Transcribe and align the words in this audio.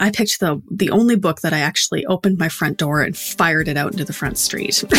I 0.00 0.12
picked 0.12 0.38
the 0.38 0.62
the 0.70 0.90
only 0.90 1.16
book 1.16 1.40
that 1.40 1.52
I 1.52 1.58
actually 1.58 2.06
opened 2.06 2.38
my 2.38 2.48
front 2.48 2.78
door 2.78 3.02
and 3.02 3.16
fired 3.16 3.66
it 3.66 3.76
out 3.76 3.90
into 3.90 4.04
the 4.04 4.12
front 4.12 4.38
street. 4.38 4.84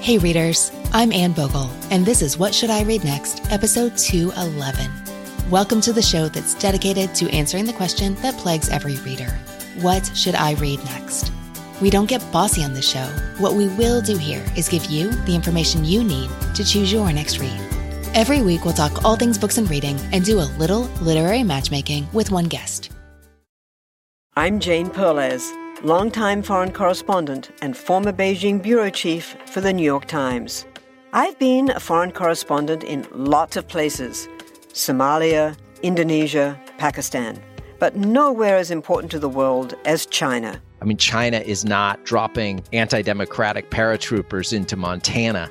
hey 0.00 0.18
readers, 0.18 0.72
I'm 0.92 1.12
Anne 1.12 1.32
Bogel, 1.32 1.70
and 1.92 2.04
this 2.04 2.22
is 2.22 2.36
What 2.36 2.52
Should 2.52 2.70
I 2.70 2.82
Read 2.82 3.04
Next, 3.04 3.40
episode 3.52 3.96
211. 3.96 4.90
Welcome 5.48 5.80
to 5.82 5.92
the 5.92 6.02
show 6.02 6.28
that's 6.28 6.56
dedicated 6.56 7.14
to 7.14 7.30
answering 7.30 7.66
the 7.66 7.72
question 7.72 8.16
that 8.16 8.36
plagues 8.38 8.68
every 8.68 8.96
reader. 8.96 9.30
What 9.80 10.04
should 10.16 10.34
I 10.34 10.54
read 10.54 10.84
next? 10.86 11.30
We 11.80 11.90
don't 11.90 12.08
get 12.08 12.32
bossy 12.32 12.64
on 12.64 12.74
this 12.74 12.88
show. 12.88 13.06
What 13.38 13.54
we 13.54 13.68
will 13.68 14.00
do 14.00 14.16
here 14.16 14.44
is 14.56 14.68
give 14.68 14.86
you 14.86 15.12
the 15.24 15.36
information 15.36 15.84
you 15.84 16.02
need 16.02 16.30
to 16.56 16.64
choose 16.64 16.92
your 16.92 17.12
next 17.12 17.38
read. 17.38 17.73
Every 18.14 18.42
week, 18.42 18.64
we'll 18.64 18.74
talk 18.74 19.04
all 19.04 19.16
things 19.16 19.38
books 19.38 19.58
and 19.58 19.68
reading 19.68 19.98
and 20.12 20.24
do 20.24 20.38
a 20.38 20.46
little 20.56 20.82
literary 21.02 21.42
matchmaking 21.42 22.06
with 22.12 22.30
one 22.30 22.44
guest. 22.44 22.92
I'm 24.36 24.60
Jane 24.60 24.88
Perlez, 24.88 25.52
longtime 25.82 26.44
foreign 26.44 26.70
correspondent 26.70 27.50
and 27.60 27.76
former 27.76 28.12
Beijing 28.12 28.62
bureau 28.62 28.88
chief 28.88 29.36
for 29.46 29.60
the 29.60 29.72
New 29.72 29.82
York 29.82 30.04
Times. 30.04 30.64
I've 31.12 31.36
been 31.40 31.70
a 31.70 31.80
foreign 31.80 32.12
correspondent 32.12 32.84
in 32.84 33.04
lots 33.10 33.56
of 33.56 33.66
places 33.66 34.28
Somalia, 34.68 35.56
Indonesia, 35.82 36.56
Pakistan, 36.78 37.42
but 37.80 37.96
nowhere 37.96 38.56
as 38.58 38.70
important 38.70 39.10
to 39.10 39.18
the 39.18 39.28
world 39.28 39.74
as 39.86 40.06
China. 40.06 40.62
I 40.80 40.84
mean, 40.84 40.98
China 40.98 41.38
is 41.38 41.64
not 41.64 42.04
dropping 42.04 42.62
anti 42.72 43.02
democratic 43.02 43.70
paratroopers 43.70 44.52
into 44.52 44.76
Montana. 44.76 45.50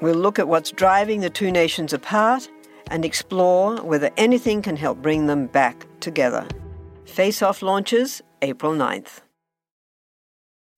We'll 0.00 0.16
look 0.16 0.38
at 0.38 0.48
what's 0.48 0.70
driving 0.70 1.20
the 1.20 1.30
two 1.30 1.50
nations 1.50 1.92
apart 1.92 2.48
and 2.90 3.04
explore 3.04 3.76
whether 3.82 4.10
anything 4.16 4.62
can 4.62 4.76
help 4.76 5.00
bring 5.00 5.26
them 5.26 5.46
back 5.46 5.86
together. 6.00 6.46
Face 7.04 7.42
Off 7.42 7.62
launches 7.62 8.22
April 8.42 8.72
9th. 8.72 9.20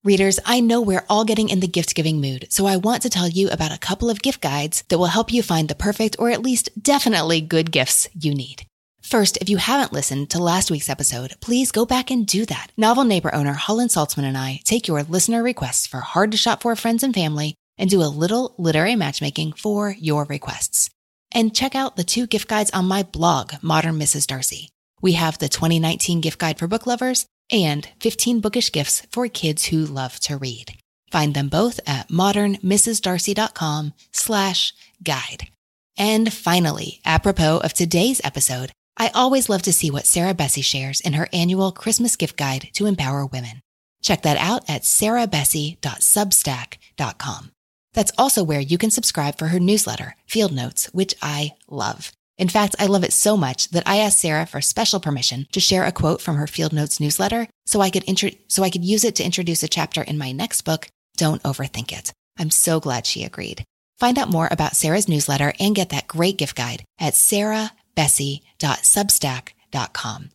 Readers, 0.05 0.39
I 0.45 0.61
know 0.61 0.81
we're 0.81 1.05
all 1.09 1.25
getting 1.25 1.49
in 1.49 1.59
the 1.59 1.67
gift 1.67 1.97
giving 1.97 2.21
mood, 2.21 2.47
so 2.49 2.65
I 2.67 2.77
want 2.77 3.03
to 3.03 3.11
tell 3.11 3.29
you 3.29 3.51
about 3.51 3.75
a 3.75 3.79
couple 3.79 4.09
of 4.09 4.23
gift 4.23 4.41
guides 4.41 4.85
that 4.89 4.99
will 4.99 5.07
help 5.07 5.33
you 5.33 5.43
find 5.43 5.69
the 5.69 5.75
perfect 5.75 6.15
or 6.21 6.31
at 6.31 6.43
least 6.43 6.71
definitely 6.81 7.41
good 7.41 7.73
gifts 7.73 8.07
you 8.15 8.33
need. 8.33 8.67
First, 9.03 9.37
if 9.39 9.49
you 9.49 9.57
haven't 9.57 9.93
listened 9.93 10.31
to 10.31 10.39
last 10.39 10.71
week's 10.71 10.89
episode, 10.89 11.35
please 11.41 11.73
go 11.73 11.85
back 11.85 12.13
and 12.13 12.25
do 12.25 12.45
that. 12.47 12.69
Novel 12.77 13.03
neighbor 13.03 13.35
owner 13.35 13.55
Holland 13.55 13.91
Saltzman 13.91 14.25
and 14.25 14.39
I 14.39 14.61
take 14.65 14.87
your 14.87 15.03
listener 15.03 15.43
requests 15.43 15.89
for 15.89 15.99
hard 15.99 16.31
to 16.31 16.37
shop 16.37 16.63
for 16.63 16.77
friends 16.77 17.03
and 17.03 17.13
family 17.15 17.57
and 17.79 17.91
do 17.91 18.03
a 18.03 18.05
little 18.05 18.55
literary 18.59 18.97
matchmaking 18.97 19.53
for 19.53 19.91
your 19.91 20.25
requests. 20.25 20.91
And 21.33 21.55
check 21.55 21.75
out 21.75 21.97
the 21.97 22.05
two 22.05 22.27
gift 22.27 22.49
guides 22.49 22.71
on 22.71 22.87
my 22.87 23.03
blog, 23.03 23.55
Modern 23.63 23.99
Mrs. 23.99 24.27
Darcy. 24.27 24.71
We 25.03 25.13
have 25.13 25.39
the 25.39 25.49
2019 25.49 26.21
gift 26.21 26.39
guide 26.39 26.59
for 26.59 26.67
book 26.67 26.87
lovers 26.87 27.27
and 27.51 27.89
15 28.01 28.41
bookish 28.41 28.73
gifts 28.73 29.07
for 29.13 29.29
kids 29.29 29.67
who 29.67 29.85
love 29.85 30.19
to 30.21 30.37
read. 30.37 30.75
Find 31.11 31.35
them 31.35 31.49
both 31.49 31.81
at 31.87 32.09
modernmrsdarcy.com 32.09 33.93
slash 34.13 34.73
guide. 35.03 35.49
And 35.97 36.33
finally, 36.33 37.01
apropos 37.05 37.59
of 37.59 37.73
today's 37.73 38.21
episode, 38.25 38.73
I 38.97 39.11
always 39.15 39.49
love 39.49 39.63
to 39.63 39.73
see 39.73 39.91
what 39.91 40.07
Sarah 40.07 40.35
Bessey 40.35 40.65
shares 40.65 41.01
in 41.01 41.15
her 41.15 41.29
annual 41.33 41.73
Christmas 41.73 42.15
gift 42.17 42.37
guide 42.37 42.69
to 42.75 42.87
empower 42.87 43.27
women. 43.27 43.61
Check 44.03 44.23
that 44.23 44.39
out 44.39 44.69
at 44.69 44.83
sarahbessey.substack.com. 44.83 47.51
That's 47.97 48.13
also 48.17 48.45
where 48.45 48.61
you 48.61 48.79
can 48.79 48.93
subscribe 48.93 49.39
for 49.39 49.49
her 49.49 49.59
newsletter, 49.59 50.15
Field 50.29 50.53
Notes, 50.53 50.87
which 50.93 51.17
I 51.23 51.55
love. 51.69 52.13
In 52.37 52.51
fact, 52.51 52.77
I 52.79 52.87
love 52.87 53.03
it 53.03 53.15
so 53.15 53.39
much 53.39 53.71
that 53.71 53.85
I 53.87 53.97
asked 53.97 54.21
Sarah 54.21 54.45
for 54.45 54.61
special 54.61 55.01
permission 55.01 55.47
to 55.53 55.61
share 55.61 55.85
a 55.85 55.93
quote 55.93 56.21
from 56.21 56.37
her 56.37 56.47
Field 56.47 56.75
Notes 56.75 57.01
newsletter 57.01 57.49
so 57.65 57.81
I 57.81 57.89
could 57.89 58.05
so 58.49 58.63
I 58.63 58.69
could 58.71 58.85
use 58.85 59.03
it 59.03 59.17
to 59.17 59.25
introduce 59.25 59.63
a 59.63 59.69
chapter 59.69 60.03
in 60.03 60.19
my 60.19 60.33
next 60.33 60.61
book, 60.63 60.89
Don't 61.17 61.43
Overthink 61.43 61.91
It. 61.91 62.13
I'm 62.39 62.51
so 62.51 62.81
glad 62.81 63.07
she 63.07 63.25
agreed. 63.25 63.65
Find 63.99 64.19
out 64.19 64.31
more 64.31 64.49
about 64.51 64.77
Sarah's 64.77 65.09
newsletter 65.09 65.55
and 65.59 65.75
get 65.75 65.89
that 65.89 66.07
great 66.07 66.37
gift 66.37 66.55
guide 66.55 66.85
at 67.01 67.15
Sarah 67.15 67.73
bessey.substack.com. 67.97 70.31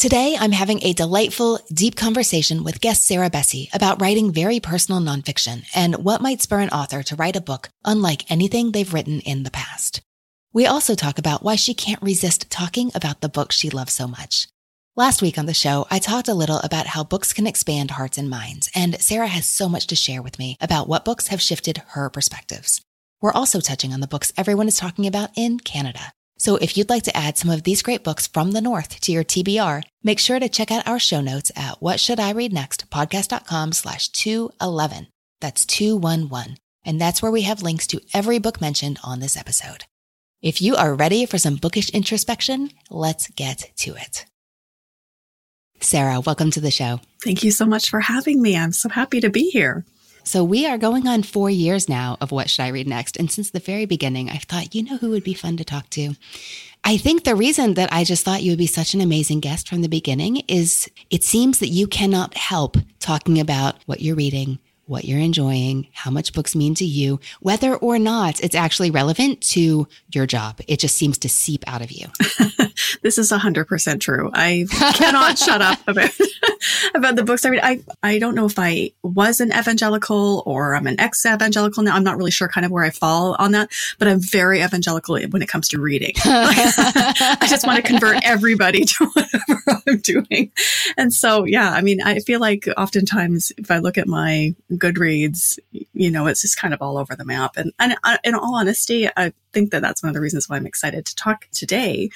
Today, 0.00 0.34
I'm 0.40 0.52
having 0.52 0.82
a 0.82 0.94
delightful, 0.94 1.58
deep 1.70 1.94
conversation 1.94 2.64
with 2.64 2.80
guest 2.80 3.04
Sarah 3.04 3.28
Bessey 3.28 3.68
about 3.74 4.00
writing 4.00 4.32
very 4.32 4.58
personal 4.58 4.98
nonfiction 4.98 5.66
and 5.74 5.94
what 5.96 6.22
might 6.22 6.40
spur 6.40 6.60
an 6.60 6.70
author 6.70 7.02
to 7.02 7.16
write 7.16 7.36
a 7.36 7.40
book 7.42 7.68
unlike 7.84 8.30
anything 8.30 8.72
they've 8.72 8.94
written 8.94 9.20
in 9.20 9.42
the 9.42 9.50
past. 9.50 10.00
We 10.54 10.64
also 10.64 10.94
talk 10.94 11.18
about 11.18 11.42
why 11.42 11.56
she 11.56 11.74
can't 11.74 12.00
resist 12.00 12.50
talking 12.50 12.90
about 12.94 13.20
the 13.20 13.28
books 13.28 13.56
she 13.56 13.68
loves 13.68 13.92
so 13.92 14.08
much. 14.08 14.48
Last 14.96 15.20
week 15.20 15.36
on 15.36 15.44
the 15.44 15.52
show, 15.52 15.86
I 15.90 15.98
talked 15.98 16.28
a 16.28 16.34
little 16.34 16.60
about 16.60 16.86
how 16.86 17.04
books 17.04 17.34
can 17.34 17.46
expand 17.46 17.90
hearts 17.90 18.16
and 18.16 18.30
minds, 18.30 18.70
and 18.74 18.98
Sarah 19.02 19.28
has 19.28 19.46
so 19.46 19.68
much 19.68 19.86
to 19.88 19.96
share 19.96 20.22
with 20.22 20.38
me 20.38 20.56
about 20.62 20.88
what 20.88 21.04
books 21.04 21.26
have 21.26 21.42
shifted 21.42 21.82
her 21.88 22.08
perspectives. 22.08 22.80
We're 23.20 23.34
also 23.34 23.60
touching 23.60 23.92
on 23.92 24.00
the 24.00 24.06
books 24.06 24.32
everyone 24.34 24.66
is 24.66 24.78
talking 24.78 25.06
about 25.06 25.28
in 25.36 25.60
Canada. 25.60 26.14
So 26.40 26.56
if 26.56 26.78
you'd 26.78 26.88
like 26.88 27.02
to 27.02 27.14
add 27.14 27.36
some 27.36 27.50
of 27.50 27.64
these 27.64 27.82
great 27.82 28.02
books 28.02 28.26
from 28.26 28.52
the 28.52 28.62
North 28.62 28.98
to 29.00 29.12
your 29.12 29.24
TBR, 29.24 29.82
make 30.02 30.18
sure 30.18 30.40
to 30.40 30.48
check 30.48 30.70
out 30.70 30.88
our 30.88 30.98
show 30.98 31.20
notes 31.20 31.52
at 31.54 31.82
what 31.82 32.00
should 32.00 32.18
I 32.18 32.32
read 32.32 32.50
next 32.50 32.88
podcast.com 32.88 33.72
slash 33.72 34.08
211. 34.08 35.08
That's 35.42 35.66
211. 35.66 36.56
And 36.86 36.98
that's 36.98 37.20
where 37.20 37.30
we 37.30 37.42
have 37.42 37.60
links 37.60 37.86
to 37.88 38.00
every 38.14 38.38
book 38.38 38.58
mentioned 38.58 38.98
on 39.04 39.20
this 39.20 39.36
episode. 39.36 39.84
If 40.40 40.62
you 40.62 40.76
are 40.76 40.94
ready 40.94 41.26
for 41.26 41.36
some 41.36 41.56
bookish 41.56 41.90
introspection, 41.90 42.70
let's 42.88 43.28
get 43.28 43.70
to 43.80 43.94
it. 43.96 44.24
Sarah, 45.80 46.20
welcome 46.20 46.50
to 46.52 46.60
the 46.62 46.70
show. 46.70 47.00
Thank 47.22 47.44
you 47.44 47.50
so 47.50 47.66
much 47.66 47.90
for 47.90 48.00
having 48.00 48.40
me. 48.40 48.56
I'm 48.56 48.72
so 48.72 48.88
happy 48.88 49.20
to 49.20 49.28
be 49.28 49.50
here. 49.50 49.84
So 50.30 50.44
we 50.44 50.64
are 50.64 50.78
going 50.78 51.08
on 51.08 51.24
four 51.24 51.50
years 51.50 51.88
now 51.88 52.16
of 52.20 52.30
what 52.30 52.48
should 52.48 52.62
I 52.62 52.68
read 52.68 52.86
next. 52.86 53.16
And 53.16 53.28
since 53.28 53.50
the 53.50 53.58
very 53.58 53.84
beginning, 53.84 54.30
I've 54.30 54.44
thought, 54.44 54.76
you 54.76 54.84
know 54.84 54.96
who 54.96 55.10
would 55.10 55.24
be 55.24 55.34
fun 55.34 55.56
to 55.56 55.64
talk 55.64 55.90
to? 55.90 56.14
I 56.84 56.98
think 56.98 57.24
the 57.24 57.34
reason 57.34 57.74
that 57.74 57.92
I 57.92 58.04
just 58.04 58.24
thought 58.24 58.44
you 58.44 58.52
would 58.52 58.58
be 58.60 58.68
such 58.68 58.94
an 58.94 59.00
amazing 59.00 59.40
guest 59.40 59.68
from 59.68 59.82
the 59.82 59.88
beginning 59.88 60.44
is 60.46 60.88
it 61.10 61.24
seems 61.24 61.58
that 61.58 61.70
you 61.70 61.88
cannot 61.88 62.36
help 62.36 62.76
talking 63.00 63.40
about 63.40 63.82
what 63.86 64.02
you're 64.02 64.14
reading, 64.14 64.60
what 64.90 65.04
you're 65.04 65.20
enjoying, 65.20 65.86
how 65.92 66.10
much 66.10 66.32
books 66.32 66.56
mean 66.56 66.74
to 66.74 66.84
you, 66.84 67.20
whether 67.38 67.76
or 67.76 67.96
not 67.96 68.40
it's 68.40 68.56
actually 68.56 68.90
relevant 68.90 69.40
to 69.40 69.86
your 70.12 70.26
job. 70.26 70.60
It 70.66 70.80
just 70.80 70.96
seems 70.96 71.16
to 71.18 71.28
seep 71.28 71.62
out 71.68 71.80
of 71.80 71.92
you. 71.92 72.08
this 73.02 73.16
is 73.16 73.30
100% 73.30 74.00
true. 74.00 74.30
I 74.34 74.66
cannot 74.94 75.38
shut 75.38 75.62
up 75.62 75.78
about 75.86 76.10
about 76.94 77.14
the 77.14 77.22
books 77.22 77.44
I 77.44 77.50
read. 77.50 77.60
I 77.62 77.80
I 78.02 78.18
don't 78.18 78.34
know 78.34 78.46
if 78.46 78.58
I 78.58 78.90
was 79.02 79.40
an 79.40 79.52
evangelical 79.52 80.42
or 80.44 80.74
I'm 80.74 80.88
an 80.88 80.98
ex-evangelical 80.98 81.84
now. 81.84 81.94
I'm 81.94 82.04
not 82.04 82.16
really 82.16 82.32
sure 82.32 82.48
kind 82.48 82.64
of 82.64 82.72
where 82.72 82.84
I 82.84 82.90
fall 82.90 83.36
on 83.38 83.52
that, 83.52 83.70
but 84.00 84.08
I'm 84.08 84.20
very 84.20 84.60
evangelical 84.60 85.20
when 85.30 85.40
it 85.40 85.48
comes 85.48 85.68
to 85.68 85.80
reading. 85.80 86.14
I 86.24 87.46
just 87.48 87.64
want 87.64 87.76
to 87.76 87.82
convert 87.82 88.24
everybody 88.24 88.84
to 88.84 89.06
whatever 89.06 89.82
I'm 89.86 89.98
doing. 89.98 90.50
And 90.96 91.12
so, 91.12 91.44
yeah, 91.44 91.70
I 91.70 91.80
mean, 91.80 92.02
I 92.02 92.18
feel 92.18 92.40
like 92.40 92.68
oftentimes 92.76 93.52
if 93.56 93.70
I 93.70 93.78
look 93.78 93.96
at 93.96 94.08
my 94.08 94.54
Goodreads, 94.80 95.58
you 95.92 96.10
know, 96.10 96.26
it's 96.26 96.42
just 96.42 96.56
kind 96.56 96.74
of 96.74 96.82
all 96.82 96.98
over 96.98 97.14
the 97.14 97.24
map. 97.24 97.56
And, 97.56 97.72
and 97.78 97.96
uh, 98.04 98.18
in 98.24 98.34
all 98.34 98.56
honesty, 98.56 99.08
I 99.16 99.32
think 99.52 99.70
that 99.70 99.82
that's 99.82 100.02
one 100.02 100.08
of 100.08 100.14
the 100.14 100.20
reasons 100.20 100.48
why 100.48 100.56
I'm 100.56 100.66
excited 100.66 101.06
to 101.06 101.14
talk 101.14 101.46
today 101.52 102.10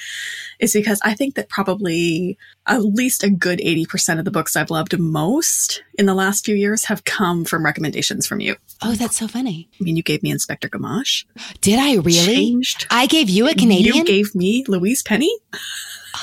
is 0.58 0.72
because 0.72 1.00
I 1.05 1.14
think 1.14 1.34
that 1.34 1.49
probably 1.49 2.38
at 2.66 2.82
least 2.82 3.22
a 3.22 3.31
good 3.31 3.58
80% 3.58 4.19
of 4.19 4.25
the 4.25 4.31
books 4.31 4.56
I've 4.56 4.70
loved 4.70 4.99
most 4.99 5.82
in 5.99 6.06
the 6.06 6.14
last 6.14 6.44
few 6.44 6.55
years 6.55 6.84
have 6.87 7.05
come 7.05 7.44
from 7.44 7.64
recommendations 7.64 8.26
from 8.26 8.40
you. 8.40 8.56
Oh, 8.82 8.93
that's 8.93 9.16
so 9.16 9.28
funny. 9.28 9.69
I 9.81 9.84
mean, 9.84 9.96
you 9.96 10.02
gave 10.02 10.22
me 10.22 10.31
Inspector 10.31 10.69
Gamache. 10.69 11.25
Did 11.61 11.78
I 11.78 11.94
really? 11.96 12.12
Changed. 12.12 12.87
I 12.90 13.06
gave 13.06 13.28
you 13.28 13.49
a 13.49 13.55
Canadian? 13.55 13.96
You 13.96 14.05
gave 14.05 14.34
me 14.34 14.64
Louise 14.66 15.02
Penny. 15.02 15.32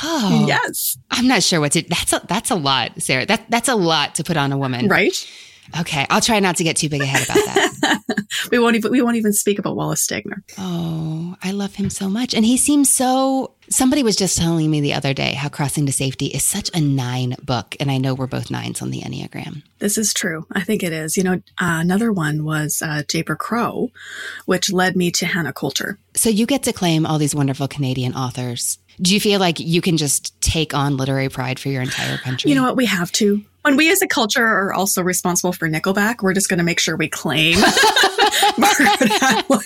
Oh. 0.04 0.46
Yes. 0.48 0.98
I'm 1.10 1.28
not 1.28 1.44
sure 1.44 1.60
what 1.60 1.74
to 1.74 1.82
that's 1.84 2.14
a 2.14 2.22
that's 2.28 2.50
a 2.50 2.56
lot, 2.56 3.02
Sarah. 3.02 3.26
That 3.26 3.46
that's 3.50 3.68
a 3.68 3.76
lot 3.76 4.16
to 4.16 4.24
put 4.24 4.38
on 4.38 4.52
a 4.52 4.58
woman. 4.58 4.88
Right? 4.88 5.28
Okay, 5.80 6.06
I'll 6.10 6.22
try 6.22 6.40
not 6.40 6.58
to 6.58 6.64
get 6.64 6.78
too 6.78 6.90
big 6.90 7.02
ahead 7.02 7.24
about 7.24 7.36
that. 7.36 8.26
we 8.52 8.60
won't 8.60 8.76
even 8.76 8.92
we 8.92 9.02
won't 9.02 9.16
even 9.16 9.34
speak 9.34 9.60
about 9.60 9.76
Wallace 9.76 10.06
Stegner. 10.06 10.42
Oh, 10.58 11.36
I 11.42 11.52
love 11.52 11.76
him 11.76 11.90
so 11.90 12.10
much, 12.10 12.34
and 12.34 12.46
he 12.46 12.58
seems 12.58 12.90
so. 12.90 13.54
Somebody 13.70 14.04
was 14.04 14.18
just 14.18 14.38
telling 14.38 14.70
me 14.70 14.82
the 14.82 14.94
other 14.94 15.14
day 15.14 15.34
how 15.34 15.48
Crossing 15.48 15.86
to 15.86 15.94
Safety 15.94 16.26
is 16.26 16.44
such 16.44 16.70
a 16.74 16.82
nine 16.82 17.36
book, 17.42 17.76
and 17.80 17.90
I 17.90 18.00
know 18.00 18.14
we're 18.14 18.28
both 18.28 18.52
nines 18.52 18.82
on 18.82 18.92
the 18.92 19.02
Enneagram. 19.02 19.64
This 19.80 19.98
is 19.98 20.14
true. 20.14 20.46
I 20.52 20.62
think 20.62 20.84
it 20.84 20.92
is. 20.92 21.16
You 21.16 21.24
know, 21.24 21.34
uh, 21.34 21.40
another 21.60 22.12
one 22.12 22.44
was 22.44 22.82
uh, 22.82 23.04
Jayber 23.08 23.38
Crow, 23.38 23.92
which 24.46 24.72
led 24.74 24.96
me 24.96 25.10
to 25.12 25.26
Hannah 25.26 25.54
Coulter. 25.54 25.98
So 26.16 26.30
you 26.30 26.46
get 26.46 26.64
to 26.64 26.74
claim 26.74 27.06
all 27.06 27.18
these 27.18 27.34
wonderful 27.34 27.68
Canadian 27.68 28.14
authors. 28.14 28.78
Do 29.02 29.14
you 29.14 29.22
feel 29.22 29.40
like 29.40 29.60
you 29.60 29.82
can 29.82 29.96
just 29.96 30.40
take 30.42 30.74
on 30.74 30.98
literary 30.98 31.30
pride 31.30 31.58
for 31.58 31.70
your 31.70 31.82
entire 31.82 32.18
country? 32.18 32.50
You 32.50 32.56
know 32.56 32.64
what? 32.64 32.76
We 32.76 32.86
have 32.88 33.12
to. 33.14 33.44
When 33.64 33.78
we 33.78 33.92
as 33.92 34.02
a 34.02 34.08
culture 34.08 34.46
are 34.46 34.74
also 34.74 35.04
responsible 35.04 35.54
for 35.54 35.70
Nickelback, 35.70 36.22
we're 36.22 36.34
just 36.34 36.50
going 36.50 36.58
to 36.58 36.64
make 36.64 36.80
sure 36.80 36.96
we 36.96 37.08
claim 37.08 37.60
Margaret 38.58 39.22
Atwood, 39.22 39.64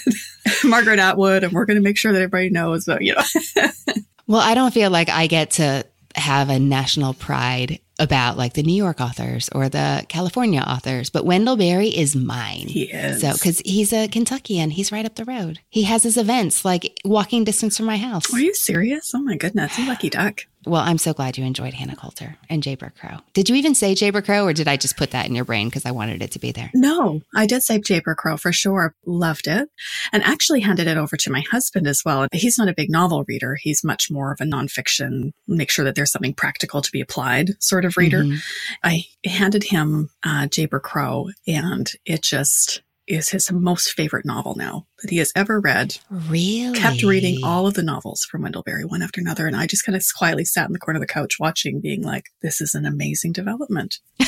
Margaret 0.66 1.00
Atwood, 1.00 1.44
and 1.44 1.54
we're 1.54 1.66
going 1.66 1.78
to 1.78 1.84
make 1.84 1.98
sure 1.98 2.12
that 2.12 2.22
everybody 2.22 2.50
knows 2.50 2.86
that, 2.86 3.02
you 3.02 3.16
know. 3.16 3.70
well, 4.28 4.42
I 4.42 4.54
don't 4.54 4.74
feel 4.74 4.92
like 4.92 5.10
I 5.10 5.28
get 5.28 5.52
to 5.52 5.86
have 6.16 6.50
a 6.50 6.60
national 6.60 7.14
pride 7.14 7.80
about 8.00 8.38
like 8.38 8.54
the 8.54 8.64
New 8.64 8.76
York 8.76 9.00
authors 9.00 9.50
or 9.54 9.70
the 9.70 10.06
California 10.10 10.62
authors, 10.62 11.10
but 11.10 11.26
Wendell 11.26 11.56
Berry 11.56 11.88
is 11.88 12.16
mine. 12.16 12.68
He 12.68 12.84
is. 12.84 13.22
So, 13.22 13.34
because 13.34 13.60
he's 13.60 13.94
a 13.94 14.08
Kentuckian, 14.08 14.72
he's 14.72 14.92
right 14.92 15.06
up 15.06 15.16
the 15.16 15.26
road. 15.26 15.60
He 15.70 15.84
has 15.84 16.04
his 16.04 16.18
events 16.18 16.66
like 16.66 17.00
walking 17.06 17.44
distance 17.44 17.78
from 17.78 17.86
my 17.86 17.98
house. 17.98 18.34
Are 18.34 18.40
you 18.40 18.54
serious? 18.54 19.14
Oh 19.16 19.20
my 19.22 19.38
goodness, 19.38 19.78
you 19.80 19.88
lucky 19.88 20.10
duck. 20.10 20.42
Well, 20.66 20.82
I'm 20.82 20.98
so 20.98 21.14
glad 21.14 21.38
you 21.38 21.46
enjoyed 21.46 21.74
Hannah 21.74 21.96
Coulter 21.96 22.38
and 22.50 22.64
Jayber 22.64 22.94
Crow. 22.96 23.18
Did 23.34 23.50
you 23.50 23.56
even 23.56 23.76
say 23.76 23.94
Jayber 23.94 24.24
Crow 24.24 24.46
or 24.46 24.54
did 24.54 24.68
I 24.68 24.78
just 24.78 24.98
put 24.98 25.12
that 25.12 25.28
in 25.28 25.36
your 25.36 25.46
brain 25.46 25.68
because 25.68 25.86
I 25.86 25.92
wanted 25.92 26.22
it 26.22 26.32
to 26.32 26.40
be 26.40 26.52
there? 26.52 26.72
No, 26.74 27.22
I 27.36 27.46
did 27.46 27.64
say 27.64 27.80
Jayber 27.80 28.16
Crow 28.16 28.38
for 28.38 28.52
sure. 28.52 28.96
Loved 29.06 29.48
it. 29.48 29.70
And 30.12 30.24
actually 30.24 30.62
handed 30.62 30.88
it 30.88 30.98
over 30.98 31.16
to 31.18 31.32
my 31.32 31.44
husband 31.52 31.88
as 31.88 32.02
well. 32.06 32.28
He's 32.32 32.58
not 32.58 32.70
a 32.70 32.74
big 32.74 32.90
novel 32.90 33.24
reader. 33.28 33.58
He's 33.62 33.84
much 33.84 34.10
more 34.10 34.32
of 34.32 34.42
a 34.42 34.46
nonfiction, 34.46 35.32
make 35.48 35.72
sure 35.72 35.86
that 35.86 35.96
there's 35.96 36.12
something 36.12 36.34
practical 36.34 36.82
to 36.82 36.92
be 36.92 37.02
applied 37.02 37.52
sort 37.60 37.86
of 37.86 37.98
reader. 37.98 38.24
Mm-hmm. 38.24 38.38
I 38.84 39.04
handed 39.26 39.64
him 39.64 40.10
uh, 40.24 40.48
Jayber 40.48 40.82
Crow 40.82 41.30
and 41.48 41.92
it 42.06 42.24
just 42.24 42.82
is 43.08 43.30
his 43.30 43.52
most 43.52 43.92
favorite 43.94 44.26
novel 44.26 44.56
now 44.56 44.88
that 45.02 45.10
he 45.10 45.18
has 45.18 45.32
ever 45.36 45.60
read. 45.60 45.98
Really? 46.10 46.78
Kept 46.78 47.04
reading 47.04 47.44
all 47.44 47.68
of 47.68 47.74
the 47.74 47.84
novels 47.84 48.26
from 48.26 48.42
Wendell 48.42 48.64
Berry 48.64 48.86
one 48.86 49.02
after 49.02 49.22
another. 49.22 49.48
And 49.48 49.56
I 49.56 49.68
just 49.68 49.86
kind 49.86 49.96
of 49.96 50.04
quietly 50.18 50.46
sat 50.46 50.68
in 50.68 50.74
the 50.74 50.80
corner 50.80 50.98
of 50.98 51.02
the 51.02 51.14
couch 51.14 51.40
watching, 51.40 51.82
being 51.82 52.02
like, 52.02 52.26
this 52.42 52.62
is 52.62 52.74
an 52.74 52.86
amazing 52.86 53.34
development. 53.34 54.00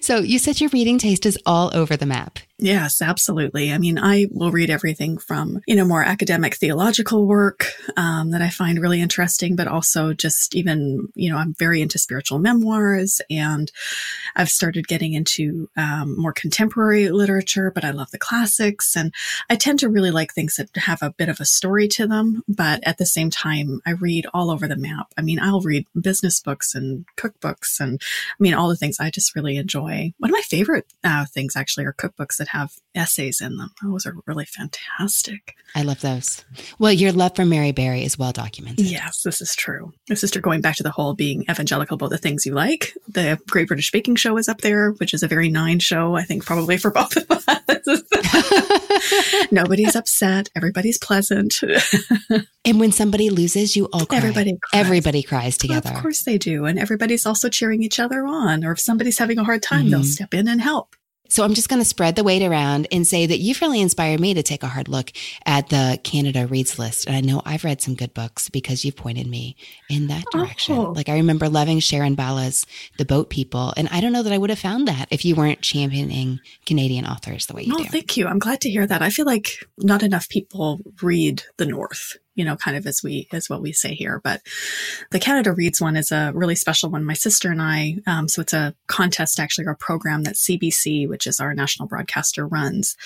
so 0.00 0.18
you 0.18 0.38
said 0.38 0.60
your 0.60 0.70
reading 0.70 0.98
taste 0.98 1.26
is 1.26 1.38
all 1.46 1.70
over 1.74 1.96
the 1.96 2.06
map. 2.06 2.38
Yes, 2.60 3.02
absolutely. 3.02 3.72
I 3.72 3.78
mean, 3.78 3.98
I 3.98 4.28
will 4.30 4.52
read 4.52 4.70
everything 4.70 5.18
from, 5.18 5.60
you 5.66 5.74
know, 5.74 5.84
more 5.84 6.04
academic 6.04 6.54
theological 6.54 7.26
work 7.26 7.66
um, 7.96 8.30
that 8.30 8.42
I 8.42 8.48
find 8.48 8.78
really 8.80 9.00
interesting, 9.00 9.56
but 9.56 9.66
also 9.66 10.14
just 10.14 10.54
even, 10.54 11.08
you 11.16 11.30
know, 11.30 11.36
I'm 11.36 11.54
very 11.58 11.82
into 11.82 11.98
spiritual 11.98 12.38
memoirs 12.38 13.20
and 13.28 13.72
I've 14.36 14.50
started 14.50 14.86
getting 14.86 15.14
into 15.14 15.68
um, 15.76 16.14
more 16.16 16.32
contemporary 16.32 17.10
literature, 17.10 17.72
but 17.74 17.84
I 17.84 17.90
love 17.90 18.12
the 18.12 18.18
classics. 18.18 18.94
And 18.94 19.12
I 19.50 19.56
tend 19.56 19.80
to 19.80 19.88
really 19.88 20.12
like 20.12 20.32
things 20.32 20.54
that 20.54 20.70
have 20.76 21.02
a 21.02 21.10
bit 21.10 21.28
of 21.28 21.40
a 21.40 21.44
story 21.44 21.88
to 21.88 22.06
them, 22.06 22.44
but 22.46 22.78
at 22.86 22.98
the 22.98 23.06
same 23.06 23.30
time, 23.30 23.80
I 23.84 23.90
read 23.90 24.26
all 24.32 24.48
over 24.52 24.68
the 24.68 24.76
map. 24.76 25.12
I 25.18 25.22
mean, 25.22 25.40
I'll 25.40 25.60
read 25.60 25.88
business 26.00 26.38
books 26.38 26.72
and 26.76 27.04
cookbooks 27.16 27.80
and 27.80 28.00
I 28.30 28.36
mean, 28.38 28.54
all 28.54 28.68
the 28.68 28.76
things 28.76 29.00
I 29.00 29.10
just 29.10 29.34
really 29.34 29.56
enjoy. 29.56 30.12
One 30.18 30.30
of 30.30 30.34
my 30.34 30.42
favorite 30.42 30.86
uh, 31.02 31.26
things 31.26 31.56
actually 31.56 31.86
are 31.86 31.92
cookbooks 31.92 32.43
that 32.44 32.56
have 32.56 32.72
essays 32.94 33.40
in 33.40 33.56
them. 33.56 33.70
Those 33.82 34.06
are 34.06 34.14
really 34.26 34.44
fantastic. 34.44 35.54
I 35.74 35.82
love 35.82 36.00
those. 36.00 36.44
Well, 36.78 36.92
your 36.92 37.12
love 37.12 37.34
for 37.34 37.44
Mary 37.44 37.72
Berry 37.72 38.04
is 38.04 38.18
well 38.18 38.32
documented. 38.32 38.86
Yes, 38.86 39.22
this 39.22 39.40
is 39.40 39.56
true. 39.56 39.92
My 40.08 40.14
sister, 40.14 40.40
going 40.40 40.60
back 40.60 40.76
to 40.76 40.82
the 40.82 40.90
whole 40.90 41.14
being 41.14 41.44
evangelical 41.50 41.94
about 41.94 42.10
the 42.10 42.18
things 42.18 42.44
you 42.44 42.52
like, 42.52 42.94
the 43.08 43.40
Great 43.48 43.68
British 43.68 43.90
Baking 43.90 44.16
Show 44.16 44.36
is 44.36 44.48
up 44.48 44.60
there, 44.60 44.92
which 44.92 45.14
is 45.14 45.22
a 45.22 45.28
very 45.28 45.48
nine 45.48 45.78
show, 45.78 46.14
I 46.14 46.22
think, 46.22 46.44
probably 46.44 46.76
for 46.76 46.90
both 46.90 47.16
of 47.16 47.30
us. 47.30 47.44
Nobody's 49.50 49.96
upset. 49.96 50.50
Everybody's 50.54 50.98
pleasant. 50.98 51.60
and 52.64 52.80
when 52.80 52.92
somebody 52.92 53.30
loses, 53.30 53.74
you 53.76 53.88
all 53.92 54.06
cry. 54.06 54.18
Everybody 54.18 54.58
cries. 54.62 54.84
Everybody 54.84 55.22
cries 55.22 55.56
together. 55.56 55.90
Well, 55.90 55.96
of 55.96 56.02
course 56.02 56.22
they 56.24 56.38
do. 56.38 56.66
And 56.66 56.78
everybody's 56.78 57.26
also 57.26 57.48
cheering 57.48 57.82
each 57.82 57.98
other 57.98 58.26
on. 58.26 58.64
Or 58.64 58.72
if 58.72 58.80
somebody's 58.80 59.18
having 59.18 59.38
a 59.38 59.44
hard 59.44 59.62
time, 59.62 59.82
mm-hmm. 59.82 59.90
they'll 59.90 60.04
step 60.04 60.34
in 60.34 60.46
and 60.46 60.60
help. 60.60 60.94
So 61.34 61.42
I'm 61.42 61.54
just 61.54 61.68
going 61.68 61.82
to 61.82 61.84
spread 61.84 62.14
the 62.14 62.22
weight 62.22 62.42
around 62.42 62.86
and 62.92 63.04
say 63.04 63.26
that 63.26 63.38
you've 63.38 63.60
really 63.60 63.80
inspired 63.80 64.20
me 64.20 64.34
to 64.34 64.42
take 64.44 64.62
a 64.62 64.68
hard 64.68 64.86
look 64.86 65.10
at 65.44 65.68
the 65.68 65.98
Canada 66.04 66.46
Reads 66.46 66.78
list. 66.78 67.08
And 67.08 67.16
I 67.16 67.22
know 67.22 67.42
I've 67.44 67.64
read 67.64 67.82
some 67.82 67.96
good 67.96 68.14
books 68.14 68.48
because 68.48 68.84
you've 68.84 68.94
pointed 68.94 69.26
me 69.26 69.56
in 69.90 70.06
that 70.06 70.22
direction. 70.30 70.76
Oh. 70.78 70.92
Like 70.92 71.08
I 71.08 71.14
remember 71.14 71.48
loving 71.48 71.80
Sharon 71.80 72.14
Bala's 72.14 72.64
The 72.98 73.04
Boat 73.04 73.30
People. 73.30 73.74
And 73.76 73.88
I 73.88 74.00
don't 74.00 74.12
know 74.12 74.22
that 74.22 74.32
I 74.32 74.38
would 74.38 74.50
have 74.50 74.60
found 74.60 74.86
that 74.86 75.08
if 75.10 75.24
you 75.24 75.34
weren't 75.34 75.60
championing 75.60 76.38
Canadian 76.66 77.04
authors 77.04 77.46
the 77.46 77.54
way 77.54 77.64
you 77.64 77.74
oh, 77.74 77.82
do. 77.82 77.88
thank 77.88 78.16
you. 78.16 78.28
I'm 78.28 78.38
glad 78.38 78.60
to 78.60 78.70
hear 78.70 78.86
that. 78.86 79.02
I 79.02 79.10
feel 79.10 79.26
like 79.26 79.56
not 79.76 80.04
enough 80.04 80.28
people 80.28 80.82
read 81.02 81.42
the 81.56 81.66
North 81.66 82.16
you 82.34 82.44
know, 82.44 82.56
kind 82.56 82.76
of 82.76 82.86
as 82.86 83.02
we, 83.02 83.28
as 83.32 83.48
what 83.48 83.62
we 83.62 83.72
say 83.72 83.94
here. 83.94 84.20
But 84.22 84.42
the 85.10 85.20
Canada 85.20 85.52
Reads 85.52 85.80
one 85.80 85.96
is 85.96 86.12
a 86.12 86.32
really 86.34 86.54
special 86.54 86.90
one. 86.90 87.04
My 87.04 87.14
sister 87.14 87.50
and 87.50 87.62
I, 87.62 87.96
um, 88.06 88.28
so 88.28 88.42
it's 88.42 88.52
a 88.52 88.74
contest 88.86 89.38
actually 89.40 89.66
or 89.66 89.72
a 89.72 89.76
program 89.76 90.24
that 90.24 90.34
CBC, 90.34 91.08
which 91.08 91.26
is 91.26 91.40
our 91.40 91.54
national 91.54 91.88
broadcaster 91.88 92.46
runs, 92.46 92.96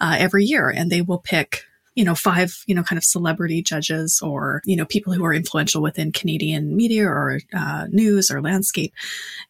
uh, 0.00 0.16
every 0.18 0.44
year. 0.44 0.70
And 0.70 0.90
they 0.90 1.02
will 1.02 1.18
pick 1.18 1.64
you 1.98 2.04
know, 2.04 2.14
five, 2.14 2.62
you 2.68 2.76
know, 2.76 2.84
kind 2.84 2.96
of 2.96 3.02
celebrity 3.02 3.60
judges 3.60 4.20
or, 4.22 4.62
you 4.64 4.76
know, 4.76 4.84
people 4.84 5.12
who 5.12 5.24
are 5.24 5.34
influential 5.34 5.82
within 5.82 6.12
Canadian 6.12 6.76
media 6.76 7.04
or 7.04 7.40
uh, 7.52 7.88
news 7.90 8.30
or 8.30 8.40
landscape. 8.40 8.94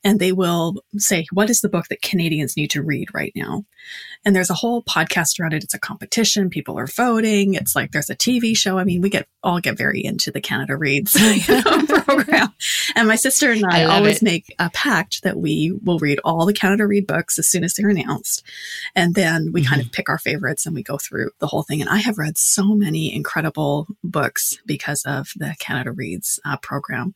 And 0.02 0.18
they 0.18 0.32
will 0.32 0.76
say, 0.96 1.26
what 1.30 1.50
is 1.50 1.60
the 1.60 1.68
book 1.68 1.88
that 1.88 2.00
Canadians 2.00 2.56
need 2.56 2.70
to 2.70 2.82
read 2.82 3.12
right 3.12 3.32
now? 3.36 3.66
And 4.24 4.34
there's 4.34 4.48
a 4.48 4.54
whole 4.54 4.82
podcast 4.82 5.38
around 5.38 5.52
it. 5.52 5.62
It's 5.62 5.74
a 5.74 5.78
competition. 5.78 6.48
People 6.48 6.78
are 6.78 6.86
voting. 6.86 7.52
It's 7.52 7.76
like 7.76 7.92
there's 7.92 8.08
a 8.08 8.16
TV 8.16 8.56
show. 8.56 8.78
I 8.78 8.84
mean, 8.84 9.02
we 9.02 9.10
get 9.10 9.28
all 9.42 9.60
get 9.60 9.76
very 9.76 10.02
into 10.02 10.30
the 10.30 10.40
Canada 10.40 10.76
Reads 10.76 11.12
program. 12.04 12.48
And 12.96 13.08
my 13.08 13.16
sister 13.16 13.52
and 13.52 13.64
I, 13.70 13.82
I 13.82 13.84
always 13.84 14.16
it. 14.16 14.22
make 14.22 14.54
a 14.58 14.70
pact 14.70 15.22
that 15.22 15.38
we 15.38 15.72
will 15.84 15.98
read 15.98 16.18
all 16.24 16.46
the 16.46 16.54
Canada 16.54 16.86
Read 16.86 17.06
books 17.06 17.38
as 17.38 17.48
soon 17.48 17.62
as 17.62 17.74
they're 17.74 17.88
announced. 17.90 18.42
And 18.94 19.14
then 19.14 19.52
we 19.52 19.62
mm-hmm. 19.62 19.70
kind 19.70 19.82
of 19.82 19.92
pick 19.92 20.08
our 20.08 20.18
favorites 20.18 20.66
and 20.66 20.74
we 20.74 20.82
go 20.82 20.96
through 20.96 21.30
the 21.38 21.46
whole 21.46 21.62
thing. 21.62 21.80
And 21.80 21.90
I 21.90 21.98
have 21.98 22.18
read 22.18 22.37
so 22.38 22.74
many 22.74 23.14
incredible 23.14 23.86
books 24.02 24.58
because 24.66 25.02
of 25.04 25.30
the 25.36 25.54
Canada 25.58 25.92
Reads 25.92 26.40
uh, 26.44 26.56
program. 26.58 27.14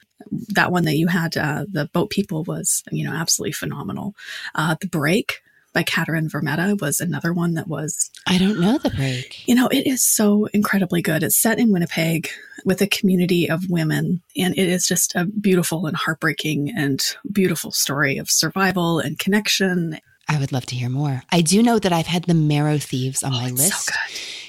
That 0.49 0.73
one 0.73 0.85
that 0.85 0.97
you 0.97 1.09
had, 1.09 1.37
uh, 1.37 1.67
the 1.71 1.87
Boat 1.93 2.11
People, 2.11 2.45
was 2.45 2.83
you 2.91 3.05
know 3.05 3.13
absolutely 3.13 3.53
phenomenal. 3.53 4.15
Uh, 4.55 4.77
the 4.81 4.89
Break 4.89 5.43
by 5.73 5.83
Katherena 5.83 6.31
Vermette 6.31 6.81
was 6.81 7.01
another 7.01 7.33
one 7.33 7.55
that 7.55 7.67
was. 7.67 8.11
I 8.27 8.39
don't 8.39 8.61
know 8.61 8.79
the 8.79 8.91
break. 8.91 9.47
You 9.49 9.55
know, 9.55 9.69
it 9.69 9.87
is 9.87 10.03
so 10.03 10.47
incredibly 10.53 11.03
good. 11.03 11.23
It's 11.23 11.41
set 11.41 11.59
in 11.59 11.73
Winnipeg 11.73 12.29
with 12.65 12.81
a 12.83 12.87
community 12.87 13.49
of 13.49 13.69
women, 13.71 14.23
and 14.37 14.57
it 14.57 14.69
is 14.69 14.87
just 14.87 15.15
a 15.15 15.25
beautiful 15.25 15.87
and 15.87 15.97
heartbreaking 15.97 16.73
and 16.77 17.03
beautiful 17.31 17.73
story 17.73 18.19
of 18.19 18.31
survival 18.31 18.99
and 18.99 19.19
connection. 19.19 19.99
I 20.29 20.39
would 20.39 20.53
love 20.53 20.67
to 20.67 20.77
hear 20.77 20.89
more. 20.89 21.23
I 21.31 21.41
do 21.41 21.63
know 21.63 21.79
that 21.79 21.93
I've 21.93 22.07
had 22.07 22.25
the 22.25 22.35
Marrow 22.35 22.79
Thieves 22.79 23.23
on 23.23 23.35
oh, 23.35 23.41
my 23.41 23.51
list. 23.51 23.87
So 23.87 23.93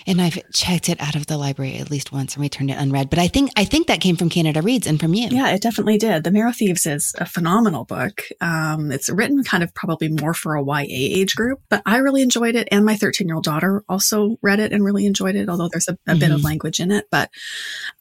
and 0.06 0.22
I've 0.22 0.40
checked 0.52 0.90
it 0.90 1.00
out 1.02 1.16
of 1.16 1.28
the 1.28 1.38
library 1.38 1.78
at 1.78 1.92
least 1.92 2.12
once 2.12 2.36
and 2.36 2.42
returned 2.42 2.70
it 2.70 2.78
unread. 2.78 3.10
But 3.10 3.20
I 3.20 3.28
think 3.28 3.52
I 3.56 3.66
think 3.66 3.88
that 3.88 4.02
came 4.02 4.16
from 4.16 4.30
Canada 4.30 4.62
Reads 4.62 4.88
and 4.88 5.00
from 5.00 5.14
you. 5.14 5.30
Yeah, 5.30 5.50
it 5.52 5.62
definitely 5.62 5.98
did. 5.98 6.24
The 6.24 6.32
Marrow 6.32 6.52
Thieves 6.52 6.86
is 6.86 7.14
a 7.18 7.26
phenomenal 7.26 7.86
book. 7.86 8.24
Um, 8.42 8.92
it's 8.92 9.10
written 9.10 9.44
kind 9.44 9.64
of 9.64 9.74
probably 9.74 10.10
more 10.10 10.34
for 10.34 10.56
a 10.56 10.64
YA 10.64 10.86
age 10.90 11.36
group, 11.36 11.62
but 11.70 11.82
I 11.86 11.98
really 11.98 12.22
enjoyed 12.22 12.56
it, 12.56 12.68
and 12.72 12.86
my 12.86 12.96
13 12.96 13.28
year 13.28 13.36
old 13.36 13.44
daughter 13.44 13.84
also 13.88 14.38
read 14.42 14.60
it 14.60 14.72
and 14.72 14.84
really 14.84 15.06
enjoyed 15.06 15.36
it. 15.36 15.50
Although 15.50 15.70
there's 15.70 15.88
a, 15.88 15.94
a 15.94 15.96
mm-hmm. 15.96 16.20
bit 16.20 16.32
of 16.32 16.38
mm-hmm. 16.38 16.46
language 16.46 16.80
in 16.80 16.92
it, 16.92 17.08
but 17.10 17.30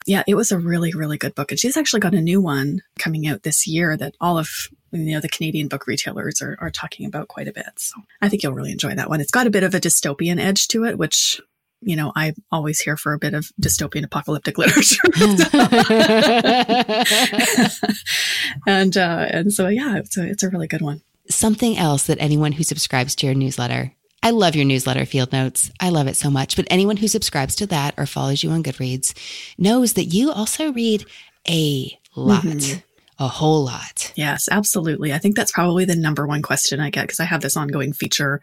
yeah, 0.07 0.23
it 0.27 0.35
was 0.35 0.53
a 0.53 0.59
really 0.59 0.93
really 0.93 1.19
good 1.19 1.35
book, 1.35 1.51
and 1.51 1.61
she's 1.61 1.77
actually 1.77 2.01
got 2.01 2.15
a 2.15 2.21
new 2.21 2.41
one 2.41 2.83
coming 2.99 3.27
out 3.27 3.43
this 3.43 3.67
year 3.67 3.97
that 3.97 4.15
all 4.21 4.39
of 4.39 4.49
you 4.93 5.15
know 5.15 5.21
the 5.21 5.29
Canadian 5.29 5.69
book 5.69 5.87
retailers 5.87 6.43
are, 6.43 6.57
are 6.61 6.71
talking 6.71 7.07
about 7.07 7.29
quite 7.29 7.49
a 7.49 7.53
bit. 7.53 7.71
So 7.77 7.95
I 8.21 8.29
think 8.29 8.43
you'll 8.43 8.53
really 8.53 8.73
enjoy 8.73 8.95
that 8.95 9.09
one. 9.09 9.21
It's 9.21 9.31
got 9.31 9.47
a 9.47 9.51
bit 9.51 9.65
of 9.65 9.75
a 9.75 9.81
dystopian 9.81 10.39
edge 10.39 10.69
to 10.69 10.85
it, 10.85 10.99
which 10.99 11.41
you 11.83 11.97
know, 11.97 12.13
I'm 12.15 12.35
always 12.51 12.81
here 12.81 12.97
for 12.97 13.13
a 13.13 13.19
bit 13.19 13.35
of 13.35 13.51
dystopian 13.61 14.05
apocalyptic 14.05 14.57
literature. 14.63 15.03
and 18.67 18.97
uh, 18.97 19.27
and 19.31 19.53
so 19.53 19.69
yeah, 19.69 19.99
it's 19.99 20.17
a 20.17 20.27
it's 20.27 20.43
a 20.43 20.49
really 20.49 20.69
good 20.69 20.83
one. 20.83 21.03
Something 21.29 21.79
else 21.79 22.07
that 22.07 22.19
anyone 22.21 22.53
who 22.53 22.65
subscribes 22.65 23.15
to 23.17 23.27
your 23.27 23.35
newsletter 23.35 23.93
I 24.23 24.31
love 24.31 24.55
your 24.55 24.65
newsletter 24.65 25.05
field 25.05 25.33
notes. 25.33 25.71
I 25.81 25.89
love 25.89 26.07
it 26.07 26.17
so 26.17 26.31
much. 26.31 26.55
But 26.55 26.69
anyone 26.71 26.97
who 26.97 27.09
subscribes 27.09 27.57
to 27.57 27.67
that 27.67 27.95
or 27.99 28.07
follows 28.07 28.43
you 28.43 28.51
on 28.51 28.63
Goodreads 28.63 29.15
knows 29.59 29.95
that 29.95 30.05
you 30.05 30.31
also 30.31 30.73
read 30.73 31.05
a 31.49 31.99
lot, 32.15 32.45
mm-hmm. 32.45 32.79
A 33.19 33.29
whole 33.29 33.65
lot 33.65 34.13
Yes, 34.15 34.49
absolutely. 34.51 35.13
I 35.13 35.19
think 35.19 35.37
that's 35.37 35.53
probably 35.53 35.85
the 35.85 35.97
number 35.97 36.27
one 36.27 36.43
question 36.43 36.81
I 36.81 36.91
get 36.91 37.03
because 37.03 37.21
I 37.21 37.25
have 37.25 37.41
this 37.41 37.57
ongoing 37.57 37.93
feature 37.93 38.41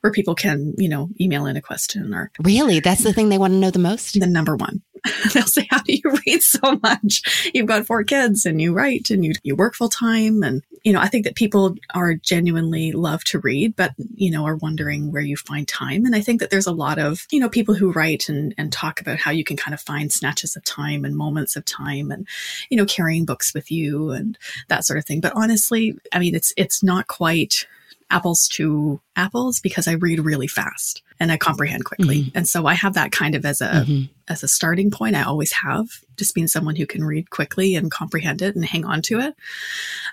where 0.00 0.12
people 0.12 0.34
can, 0.34 0.74
you 0.78 0.88
know, 0.88 1.08
email 1.20 1.46
in 1.46 1.56
a 1.56 1.62
question 1.62 2.14
or 2.14 2.30
Really? 2.42 2.80
That's 2.80 3.02
the 3.02 3.12
thing 3.12 3.28
they 3.28 3.38
want 3.38 3.52
to 3.52 3.58
know 3.58 3.70
the 3.70 3.78
most? 3.78 4.18
the 4.18 4.26
number 4.26 4.56
one. 4.56 4.82
They'll 5.34 5.44
say, 5.44 5.66
How 5.70 5.80
do 5.80 5.92
you 5.92 6.18
read 6.26 6.42
so 6.42 6.78
much? 6.82 7.50
You've 7.54 7.66
got 7.66 7.86
four 7.86 8.04
kids 8.04 8.46
and 8.46 8.60
you 8.60 8.72
write 8.72 9.10
and 9.10 9.24
you, 9.24 9.32
you 9.42 9.56
work 9.56 9.74
full 9.74 9.88
time. 9.88 10.42
And, 10.42 10.62
you 10.82 10.92
know, 10.92 11.00
I 11.00 11.08
think 11.08 11.24
that 11.24 11.34
people 11.34 11.76
are 11.94 12.14
genuinely 12.14 12.92
love 12.92 13.24
to 13.24 13.38
read, 13.38 13.76
but, 13.76 13.92
you 14.14 14.30
know, 14.30 14.46
are 14.46 14.56
wondering 14.56 15.12
where 15.12 15.22
you 15.22 15.36
find 15.36 15.66
time. 15.66 16.04
And 16.04 16.14
I 16.14 16.20
think 16.20 16.40
that 16.40 16.50
there's 16.50 16.66
a 16.66 16.72
lot 16.72 16.98
of, 16.98 17.26
you 17.30 17.40
know, 17.40 17.48
people 17.48 17.74
who 17.74 17.92
write 17.92 18.28
and, 18.28 18.54
and 18.56 18.72
talk 18.72 19.00
about 19.00 19.18
how 19.18 19.30
you 19.30 19.44
can 19.44 19.56
kind 19.56 19.74
of 19.74 19.80
find 19.80 20.12
snatches 20.12 20.56
of 20.56 20.64
time 20.64 21.04
and 21.04 21.16
moments 21.16 21.56
of 21.56 21.64
time 21.64 22.10
and, 22.10 22.26
you 22.70 22.76
know, 22.76 22.86
carrying 22.86 23.24
books 23.24 23.54
with 23.54 23.70
you 23.70 24.10
and 24.10 24.38
that 24.68 24.84
sort 24.84 24.98
of 24.98 25.04
thing. 25.04 25.20
But 25.20 25.32
honestly, 25.36 25.96
I 26.12 26.18
mean, 26.18 26.34
it's, 26.34 26.52
it's 26.56 26.82
not 26.82 27.06
quite 27.06 27.66
apples 28.10 28.48
to 28.48 29.00
apples 29.16 29.60
because 29.60 29.86
I 29.88 29.92
read 29.92 30.20
really 30.20 30.46
fast 30.48 31.02
and 31.18 31.30
I 31.30 31.36
comprehend 31.36 31.84
quickly. 31.84 32.24
Mhm. 32.24 32.32
And 32.34 32.48
so 32.48 32.66
I 32.66 32.74
have 32.74 32.94
that 32.94 33.12
kind 33.12 33.34
of 33.34 33.44
as 33.44 33.60
a 33.60 33.84
Mhm. 33.86 34.10
as 34.28 34.42
a 34.42 34.48
starting 34.48 34.90
point. 34.90 35.16
I 35.16 35.22
always 35.22 35.52
have 35.52 35.86
just 36.16 36.34
being 36.34 36.48
someone 36.48 36.76
who 36.76 36.86
can 36.86 37.04
read 37.04 37.30
quickly 37.30 37.74
and 37.74 37.90
comprehend 37.90 38.42
it 38.42 38.54
and 38.56 38.64
hang 38.64 38.84
on 38.84 39.02
to 39.02 39.20
it, 39.20 39.34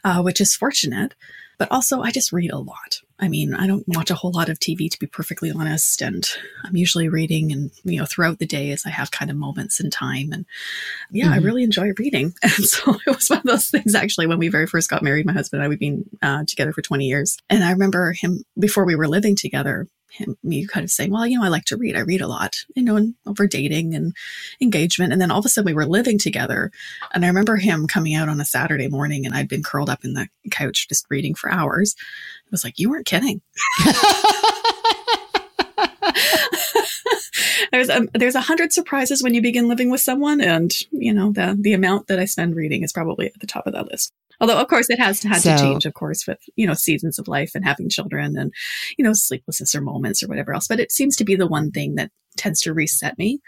uh, 0.03 0.21
which 0.21 0.39
is 0.41 0.55
fortunate. 0.55 1.15
But 1.57 1.71
also, 1.71 2.01
I 2.01 2.11
just 2.11 2.31
read 2.31 2.51
a 2.51 2.59
lot. 2.59 3.01
I 3.19 3.27
mean, 3.29 3.53
I 3.55 3.65
don't 3.65 3.87
watch 3.87 4.11
a 4.11 4.15
whole 4.15 4.31
lot 4.31 4.47
of 4.49 4.59
TV 4.59 4.89
to 4.91 4.99
be 4.99 5.07
perfectly 5.07 5.51
honest, 5.51 6.01
and 6.01 6.27
I'm 6.63 6.75
usually 6.75 7.09
reading 7.09 7.51
and 7.51 7.71
you 7.83 7.99
know 7.99 8.05
throughout 8.05 8.37
the 8.39 8.45
day 8.45 8.71
as 8.71 8.85
I 8.85 8.89
have 8.89 9.09
kind 9.11 9.31
of 9.31 9.37
moments 9.37 9.79
in 9.79 9.89
time. 9.89 10.31
And 10.31 10.45
yeah, 11.11 11.31
I 11.31 11.39
Mhm. 11.39 11.43
really 11.45 11.63
enjoy 11.63 11.91
reading. 11.97 12.33
And 12.43 12.51
so 12.65 12.95
it 13.07 13.15
was 13.15 13.29
one 13.29 13.39
of 13.39 13.45
those 13.45 13.69
things 13.69 13.95
actually 13.95 14.27
when 14.27 14.37
we 14.37 14.49
very 14.49 14.67
first 14.67 14.89
got 14.89 15.03
married, 15.03 15.25
my 15.25 15.33
husband 15.33 15.61
and 15.61 15.65
I 15.65 15.69
we've 15.69 15.79
been 15.79 16.05
uh, 16.21 16.43
together 16.45 16.73
for 16.73 16.81
20 16.81 17.05
years, 17.05 17.37
and 17.49 17.63
I 17.63 17.71
remember 17.71 18.13
him 18.13 18.43
before 18.59 18.85
we 18.85 18.95
were 18.95 19.07
living 19.07 19.35
together. 19.35 19.87
Him, 20.17 20.37
me 20.43 20.65
kind 20.65 20.83
of 20.83 20.89
saying, 20.89 21.11
well, 21.11 21.27
you 21.27 21.37
know, 21.39 21.45
I 21.45 21.49
like 21.49 21.65
to 21.65 21.77
read. 21.77 21.95
I 21.95 22.01
read 22.01 22.21
a 22.21 22.27
lot, 22.27 22.57
you 22.75 22.83
know, 22.83 22.95
and 22.95 23.15
over 23.25 23.47
dating 23.47 23.93
and 23.93 24.13
engagement. 24.61 25.13
And 25.13 25.21
then 25.21 25.31
all 25.31 25.39
of 25.39 25.45
a 25.45 25.49
sudden 25.49 25.65
we 25.67 25.73
were 25.73 25.85
living 25.85 26.17
together. 26.17 26.71
And 27.13 27.23
I 27.23 27.27
remember 27.27 27.57
him 27.57 27.87
coming 27.87 28.15
out 28.15 28.29
on 28.29 28.41
a 28.41 28.45
Saturday 28.45 28.87
morning 28.87 29.25
and 29.25 29.35
I'd 29.35 29.47
been 29.47 29.63
curled 29.63 29.89
up 29.89 30.03
in 30.03 30.13
the 30.13 30.27
couch 30.51 30.87
just 30.89 31.05
reading 31.09 31.35
for 31.35 31.51
hours. 31.51 31.95
I 31.99 32.49
was 32.51 32.63
like, 32.63 32.79
you 32.79 32.89
weren't 32.89 33.05
kidding. 33.05 33.41
there's 37.71 37.89
a, 37.89 38.07
there's 38.13 38.35
a 38.35 38.41
hundred 38.41 38.73
surprises 38.73 39.21
when 39.21 39.33
you 39.33 39.41
begin 39.41 39.67
living 39.67 39.89
with 39.91 40.01
someone. 40.01 40.41
And, 40.41 40.73
you 40.91 41.13
know, 41.13 41.31
the, 41.31 41.57
the 41.59 41.73
amount 41.73 42.07
that 42.07 42.19
I 42.19 42.25
spend 42.25 42.55
reading 42.55 42.83
is 42.83 42.93
probably 42.93 43.27
at 43.27 43.39
the 43.39 43.47
top 43.47 43.67
of 43.67 43.73
that 43.73 43.91
list. 43.91 44.13
Although, 44.39 44.59
of 44.59 44.67
course, 44.67 44.89
it 44.89 44.99
has 44.99 45.19
to, 45.21 45.29
had 45.29 45.41
to 45.41 45.57
change, 45.57 45.85
of 45.85 45.93
course, 45.93 46.27
with, 46.27 46.39
you 46.55 46.67
know, 46.67 46.73
seasons 46.73 47.17
of 47.17 47.27
life 47.27 47.51
and 47.55 47.65
having 47.65 47.89
children 47.89 48.37
and, 48.37 48.53
you 48.97 49.03
know, 49.03 49.13
sleeplessness 49.13 49.73
or 49.73 49.81
moments 49.81 50.21
or 50.23 50.27
whatever 50.27 50.53
else. 50.53 50.67
But 50.67 50.79
it 50.79 50.91
seems 50.91 51.15
to 51.17 51.25
be 51.25 51.35
the 51.35 51.47
one 51.47 51.71
thing 51.71 51.95
that 51.95 52.11
tends 52.35 52.61
to 52.61 52.73
reset 52.73 53.17
me 53.17 53.39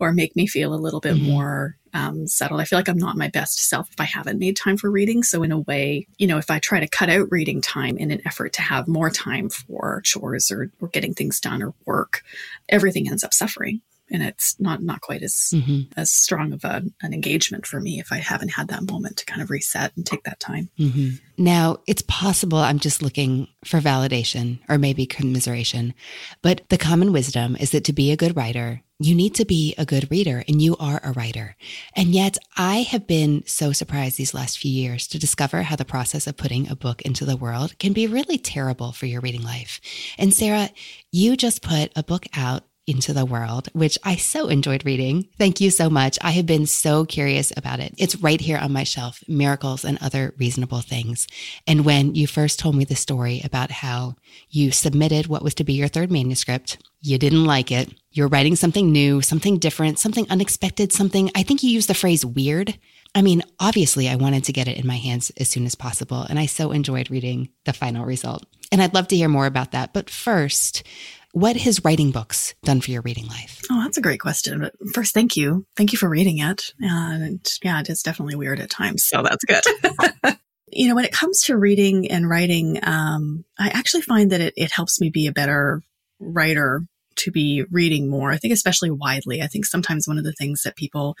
or 0.00 0.12
make 0.12 0.36
me 0.36 0.46
feel 0.46 0.74
a 0.74 0.76
little 0.76 1.00
bit 1.00 1.16
Mhm. 1.16 1.22
more 1.22 1.76
um, 1.94 2.26
settled. 2.26 2.60
I 2.60 2.64
feel 2.64 2.78
like 2.78 2.88
I'm 2.88 2.98
not 2.98 3.16
my 3.16 3.28
best 3.28 3.58
self 3.66 3.88
if 3.90 3.98
I 3.98 4.04
haven't 4.04 4.38
made 4.38 4.56
time 4.56 4.76
for 4.76 4.90
reading. 4.90 5.22
So, 5.22 5.42
in 5.42 5.50
a 5.50 5.60
way, 5.60 6.06
you 6.18 6.26
know, 6.26 6.36
if 6.36 6.50
I 6.50 6.58
try 6.58 6.80
to 6.80 6.86
cut 6.86 7.08
out 7.08 7.28
reading 7.30 7.62
time 7.62 7.96
in 7.96 8.10
an 8.10 8.20
effort 8.26 8.52
to 8.54 8.62
have 8.62 8.86
more 8.86 9.08
time 9.08 9.48
for 9.48 10.02
chores 10.04 10.50
or, 10.50 10.70
or 10.80 10.88
getting 10.88 11.14
things 11.14 11.40
done 11.40 11.62
or 11.62 11.72
work, 11.86 12.22
everything 12.68 13.08
ends 13.08 13.24
up 13.24 13.32
suffering. 13.32 13.80
And 14.10 14.22
it's 14.22 14.58
not 14.58 14.82
not 14.82 15.00
quite 15.00 15.22
as 15.22 15.50
Mhm. 15.54 15.88
as 15.96 16.10
strong 16.10 16.52
of 16.52 16.64
a, 16.64 16.82
an 17.02 17.12
engagement 17.12 17.66
for 17.66 17.80
me 17.80 18.00
if 18.00 18.12
I 18.12 18.18
haven't 18.18 18.50
had 18.52 18.68
that 18.68 18.90
moment 18.90 19.18
to 19.18 19.24
kind 19.26 19.42
of 19.42 19.50
reset 19.50 19.92
and 19.96 20.04
take 20.06 20.24
that 20.24 20.40
time. 20.40 20.70
hmm 20.76 21.10
Now, 21.36 21.78
it's 21.86 22.02
possible 22.02 22.58
I'm 22.58 22.78
just 22.78 23.02
looking 23.02 23.48
for 23.64 23.80
validation 23.80 24.58
or 24.68 24.78
maybe 24.78 25.06
commiseration, 25.06 25.94
but 26.42 26.62
the 26.68 26.78
common 26.78 27.12
wisdom 27.12 27.56
is 27.56 27.70
that 27.70 27.84
to 27.84 27.92
be 27.92 28.10
a 28.10 28.16
good 28.16 28.36
writer, 28.36 28.82
you 29.00 29.14
need 29.14 29.34
to 29.36 29.44
be 29.44 29.74
a 29.78 29.86
good 29.86 30.10
reader, 30.10 30.42
and 30.48 30.60
you 30.60 30.76
are 30.80 31.00
a 31.04 31.12
writer. 31.12 31.54
And 31.94 32.08
yet, 32.08 32.36
I 32.56 32.78
have 32.78 33.06
been 33.06 33.44
so 33.46 33.70
surprised 33.70 34.16
these 34.16 34.34
last 34.34 34.58
few 34.58 34.72
years 34.72 35.06
to 35.08 35.20
discover 35.20 35.62
how 35.62 35.76
the 35.76 35.84
process 35.84 36.26
of 36.26 36.36
putting 36.36 36.68
a 36.68 36.74
book 36.74 37.02
into 37.02 37.24
the 37.24 37.36
world 37.36 37.78
can 37.78 37.92
be 37.92 38.08
really 38.08 38.38
terrible 38.38 38.90
for 38.90 39.06
your 39.06 39.20
reading 39.20 39.42
life. 39.44 39.80
And 40.18 40.34
Sarah, 40.34 40.70
you 41.12 41.36
just 41.36 41.62
put 41.62 41.92
a 41.94 42.02
book 42.02 42.26
out 42.34 42.64
into 42.88 43.12
the 43.12 43.24
world, 43.24 43.68
which 43.72 43.98
I 44.02 44.16
so 44.16 44.48
enjoyed 44.48 44.84
reading. 44.84 45.28
Thank 45.38 45.60
you 45.60 45.70
so 45.70 45.90
much. 45.90 46.18
I 46.22 46.30
have 46.32 46.46
been 46.46 46.66
so 46.66 47.04
curious 47.04 47.52
about 47.56 47.80
it. 47.80 47.94
It's 47.98 48.16
right 48.16 48.40
here 48.40 48.58
on 48.58 48.72
my 48.72 48.84
shelf 48.84 49.22
Miracles 49.28 49.84
and 49.84 49.98
Other 50.00 50.34
Reasonable 50.38 50.80
Things. 50.80 51.28
And 51.66 51.84
when 51.84 52.14
you 52.14 52.26
first 52.26 52.58
told 52.58 52.74
me 52.74 52.84
the 52.84 52.96
story 52.96 53.42
about 53.44 53.70
how 53.70 54.16
you 54.48 54.72
submitted 54.72 55.26
what 55.26 55.42
was 55.42 55.54
to 55.54 55.64
be 55.64 55.74
your 55.74 55.88
third 55.88 56.10
manuscript, 56.10 56.78
you 57.00 57.18
didn't 57.18 57.44
like 57.44 57.70
it. 57.70 57.92
You're 58.10 58.28
writing 58.28 58.56
something 58.56 58.90
new, 58.90 59.20
something 59.20 59.58
different, 59.58 59.98
something 59.98 60.26
unexpected, 60.30 60.92
something, 60.92 61.30
I 61.36 61.42
think 61.42 61.62
you 61.62 61.70
used 61.70 61.88
the 61.88 61.94
phrase 61.94 62.24
weird. 62.24 62.78
I 63.14 63.22
mean, 63.22 63.42
obviously, 63.60 64.08
I 64.08 64.16
wanted 64.16 64.44
to 64.44 64.52
get 64.52 64.68
it 64.68 64.78
in 64.78 64.86
my 64.86 64.96
hands 64.96 65.30
as 65.38 65.48
soon 65.48 65.66
as 65.66 65.74
possible. 65.74 66.22
And 66.28 66.38
I 66.38 66.46
so 66.46 66.72
enjoyed 66.72 67.10
reading 67.10 67.50
the 67.64 67.72
final 67.72 68.04
result. 68.04 68.44
And 68.70 68.82
I'd 68.82 68.94
love 68.94 69.08
to 69.08 69.16
hear 69.16 69.28
more 69.28 69.46
about 69.46 69.72
that. 69.72 69.92
But 69.92 70.10
first, 70.10 70.82
what 71.32 71.56
has 71.56 71.84
writing 71.84 72.10
books 72.10 72.54
done 72.64 72.80
for 72.80 72.90
your 72.90 73.02
reading 73.02 73.26
life? 73.26 73.62
Oh, 73.70 73.82
that's 73.82 73.98
a 73.98 74.02
great 74.02 74.20
question. 74.20 74.60
But 74.60 74.74
first, 74.94 75.14
thank 75.14 75.36
you. 75.36 75.66
Thank 75.76 75.92
you 75.92 75.98
for 75.98 76.08
reading 76.08 76.38
it. 76.38 76.72
And 76.80 77.46
yeah, 77.62 77.80
it 77.80 77.90
is 77.90 78.02
definitely 78.02 78.36
weird 78.36 78.60
at 78.60 78.70
times. 78.70 79.04
So 79.04 79.22
that's 79.22 79.44
good. 79.44 80.38
you 80.72 80.88
know, 80.88 80.94
when 80.94 81.04
it 81.04 81.12
comes 81.12 81.42
to 81.42 81.56
reading 81.56 82.10
and 82.10 82.28
writing, 82.28 82.80
um, 82.82 83.44
I 83.58 83.68
actually 83.68 84.02
find 84.02 84.32
that 84.32 84.40
it, 84.40 84.54
it 84.56 84.70
helps 84.70 85.00
me 85.00 85.10
be 85.10 85.26
a 85.26 85.32
better 85.32 85.82
writer 86.18 86.82
to 87.16 87.30
be 87.30 87.64
reading 87.70 88.08
more. 88.08 88.30
I 88.30 88.36
think 88.36 88.54
especially 88.54 88.90
widely. 88.90 89.42
I 89.42 89.48
think 89.48 89.66
sometimes 89.66 90.06
one 90.06 90.18
of 90.18 90.24
the 90.24 90.32
things 90.32 90.62
that 90.62 90.76
people, 90.76 91.16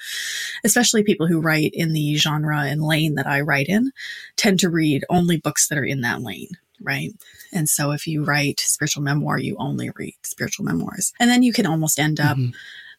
especially 0.64 1.02
people 1.02 1.26
who 1.26 1.40
write 1.40 1.72
in 1.74 1.92
the 1.92 2.16
genre 2.16 2.60
and 2.60 2.82
lane 2.82 3.16
that 3.16 3.26
I 3.26 3.40
write 3.40 3.68
in, 3.68 3.90
tend 4.36 4.60
to 4.60 4.70
read 4.70 5.04
only 5.10 5.36
books 5.38 5.68
that 5.68 5.78
are 5.78 5.84
in 5.84 6.02
that 6.02 6.22
lane, 6.22 6.50
right? 6.80 7.10
And 7.52 7.68
so 7.68 7.92
if 7.92 8.06
you 8.06 8.24
write 8.24 8.60
spiritual 8.60 9.02
memoir, 9.02 9.38
you 9.38 9.56
only 9.58 9.90
read 9.96 10.14
spiritual 10.22 10.64
memoirs. 10.64 11.12
And 11.20 11.30
then 11.30 11.42
you 11.42 11.52
can 11.52 11.66
almost 11.66 11.98
end 11.98 12.20
up, 12.20 12.36
Mhm. 12.36 12.52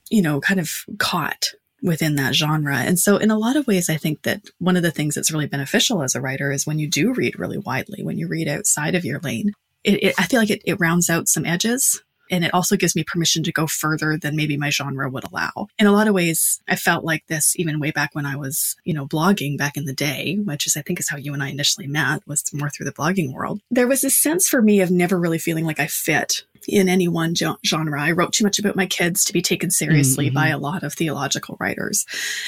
you 0.10 0.22
know, 0.22 0.40
kind 0.42 0.60
of 0.60 0.86
caught 0.98 1.50
within 1.82 2.16
that 2.16 2.36
genre. 2.36 2.78
And 2.78 3.00
so 3.00 3.18
in 3.18 3.32
a 3.32 3.38
lot 3.38 3.56
of 3.56 3.66
ways, 3.68 3.90
I 3.90 3.96
think 3.98 4.24
that 4.24 4.42
one 4.58 4.76
of 4.76 4.84
the 4.84 4.92
things 4.92 5.16
that's 5.16 5.32
really 5.32 5.48
beneficial 5.48 6.04
as 6.04 6.14
a 6.16 6.22
writer 6.22 6.52
is 6.52 6.68
when 6.68 6.78
you 6.80 6.90
do 6.90 7.14
read 7.14 7.40
really 7.40 7.58
widely, 7.58 8.04
when 8.04 8.18
you 8.18 8.28
read 8.28 8.48
outside 8.48 8.96
of 8.96 9.06
your 9.06 9.20
lane, 9.20 9.54
it, 9.84 10.04
it, 10.04 10.16
I 10.20 10.24
feel 10.26 10.42
like 10.42 10.50
it, 10.50 10.62
it 10.66 10.80
rounds 10.80 11.10
out 11.10 11.30
some 11.30 11.46
edges. 11.46 12.02
And 12.30 12.44
it 12.44 12.54
also 12.54 12.76
gives 12.76 12.96
me 12.96 13.04
permission 13.04 13.44
to 13.44 13.52
go 13.52 13.68
further 13.68 14.18
than 14.18 14.36
maybe 14.36 14.58
my 14.58 14.70
genre 14.70 15.10
would 15.10 15.24
allow. 15.24 15.68
In 15.78 15.88
a 15.88 15.92
lot 15.92 16.08
of 16.08 16.14
ways, 16.14 16.62
I 16.68 16.76
felt 16.76 17.04
like 17.04 17.26
this 17.28 17.58
even 17.58 17.80
way 17.80 17.92
back 17.92 18.14
when 18.14 18.26
I 18.26 18.36
was, 18.36 18.76
you 18.84 18.94
know, 18.94 19.08
blogging 19.08 19.58
back 19.58 19.78
in 19.78 19.86
the 19.86 19.94
day, 19.94 20.36
which 20.36 20.68
is, 20.68 20.78
I 20.78 20.82
think, 20.82 21.00
is 21.00 21.10
how 21.10 21.18
you 21.18 21.34
and 21.34 21.44
I 21.44 21.50
initially 21.50 21.88
met, 21.88 22.28
was 22.28 22.44
more 22.54 22.70
through 22.70 22.86
the 22.86 22.94
blogging 22.94 23.34
world. 23.34 23.62
There 23.72 23.88
was 23.88 24.02
this 24.02 24.16
sense 24.16 24.48
for 24.48 24.62
me 24.62 24.82
of 24.82 24.92
never 24.92 25.20
really 25.20 25.40
feeling 25.40 25.66
like 25.66 25.80
I 25.80 25.88
fit 25.88 26.44
in 26.68 26.90
any 26.90 27.08
one 27.08 27.34
genre. 27.36 28.02
I 28.02 28.12
wrote 28.12 28.34
too 28.34 28.44
much 28.44 28.60
about 28.60 28.76
my 28.76 28.86
kids 28.86 29.24
to 29.26 29.34
be 29.34 29.42
taken 29.42 29.72
seriously 29.72 30.30
Mhm. 30.30 30.34
by 30.34 30.48
a 30.50 30.58
lot 30.58 30.84
of 30.84 30.94
theological 30.94 31.58
writers. 31.60 32.06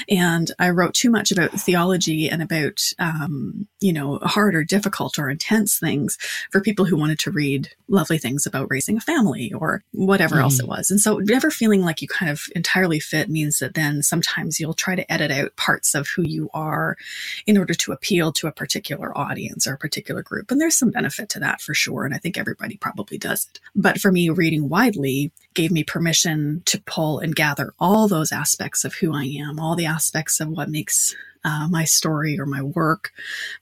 And 0.09 0.51
I 0.59 0.69
wrote 0.69 0.93
too 0.93 1.09
much 1.09 1.31
about 1.31 1.59
theology 1.59 2.29
and 2.29 2.41
about, 2.41 2.81
um, 2.99 3.67
you 3.79 3.93
know, 3.93 4.19
hard 4.23 4.55
or 4.55 4.63
difficult 4.63 5.17
or 5.17 5.29
intense 5.29 5.77
things 5.77 6.17
for 6.51 6.61
people 6.61 6.85
who 6.85 6.95
wanted 6.97 7.19
to 7.19 7.31
read 7.31 7.69
lovely 7.87 8.17
things 8.17 8.45
about 8.45 8.67
raising 8.69 8.97
a 8.97 9.01
family 9.01 9.51
or 9.53 9.83
whatever 9.91 10.39
else 10.39 10.57
Mhm. 10.57 10.61
it 10.61 10.67
was. 10.67 10.91
And 10.91 10.99
so 10.99 11.17
never 11.17 11.51
feeling 11.51 11.81
like 11.81 12.01
you 12.01 12.07
kind 12.07 12.31
of 12.31 12.43
entirely 12.55 12.99
fit 12.99 13.29
means 13.29 13.59
that 13.59 13.73
then 13.73 14.01
sometimes 14.03 14.59
you'll 14.59 14.73
try 14.73 14.95
to 14.95 15.11
edit 15.11 15.31
out 15.31 15.55
parts 15.55 15.93
of 15.93 16.07
who 16.15 16.23
you 16.23 16.49
are 16.53 16.97
in 17.45 17.57
order 17.57 17.73
to 17.73 17.91
appeal 17.91 18.31
to 18.33 18.47
a 18.47 18.51
particular 18.51 19.17
audience 19.17 19.67
or 19.67 19.73
a 19.73 19.77
particular 19.77 20.21
group. 20.23 20.51
And 20.51 20.59
there's 20.59 20.75
some 20.75 20.91
benefit 20.91 21.29
to 21.29 21.39
that 21.39 21.61
for 21.61 21.73
sure. 21.73 22.05
And 22.05 22.13
I 22.13 22.17
think 22.17 22.37
everybody 22.37 22.77
probably 22.77 23.17
does 23.17 23.47
it. 23.53 23.59
But 23.75 23.99
for 24.01 24.11
me, 24.11 24.29
reading 24.29 24.69
widely 24.69 25.31
gave 25.53 25.71
me 25.71 25.83
permission 25.83 26.63
to 26.65 26.81
pull 26.81 27.19
and 27.19 27.35
gather 27.35 27.73
all 27.79 28.07
those 28.07 28.31
aspects 28.31 28.83
of 28.83 28.95
who 28.95 29.13
I 29.13 29.23
am, 29.25 29.59
all 29.59 29.75
the 29.75 29.85
aspects 29.85 30.39
of 30.39 30.49
what 30.49 30.69
makes 30.69 31.15
uh, 31.43 31.67
my 31.69 31.85
story 31.85 32.39
or 32.39 32.45
my 32.45 32.61
work 32.61 33.11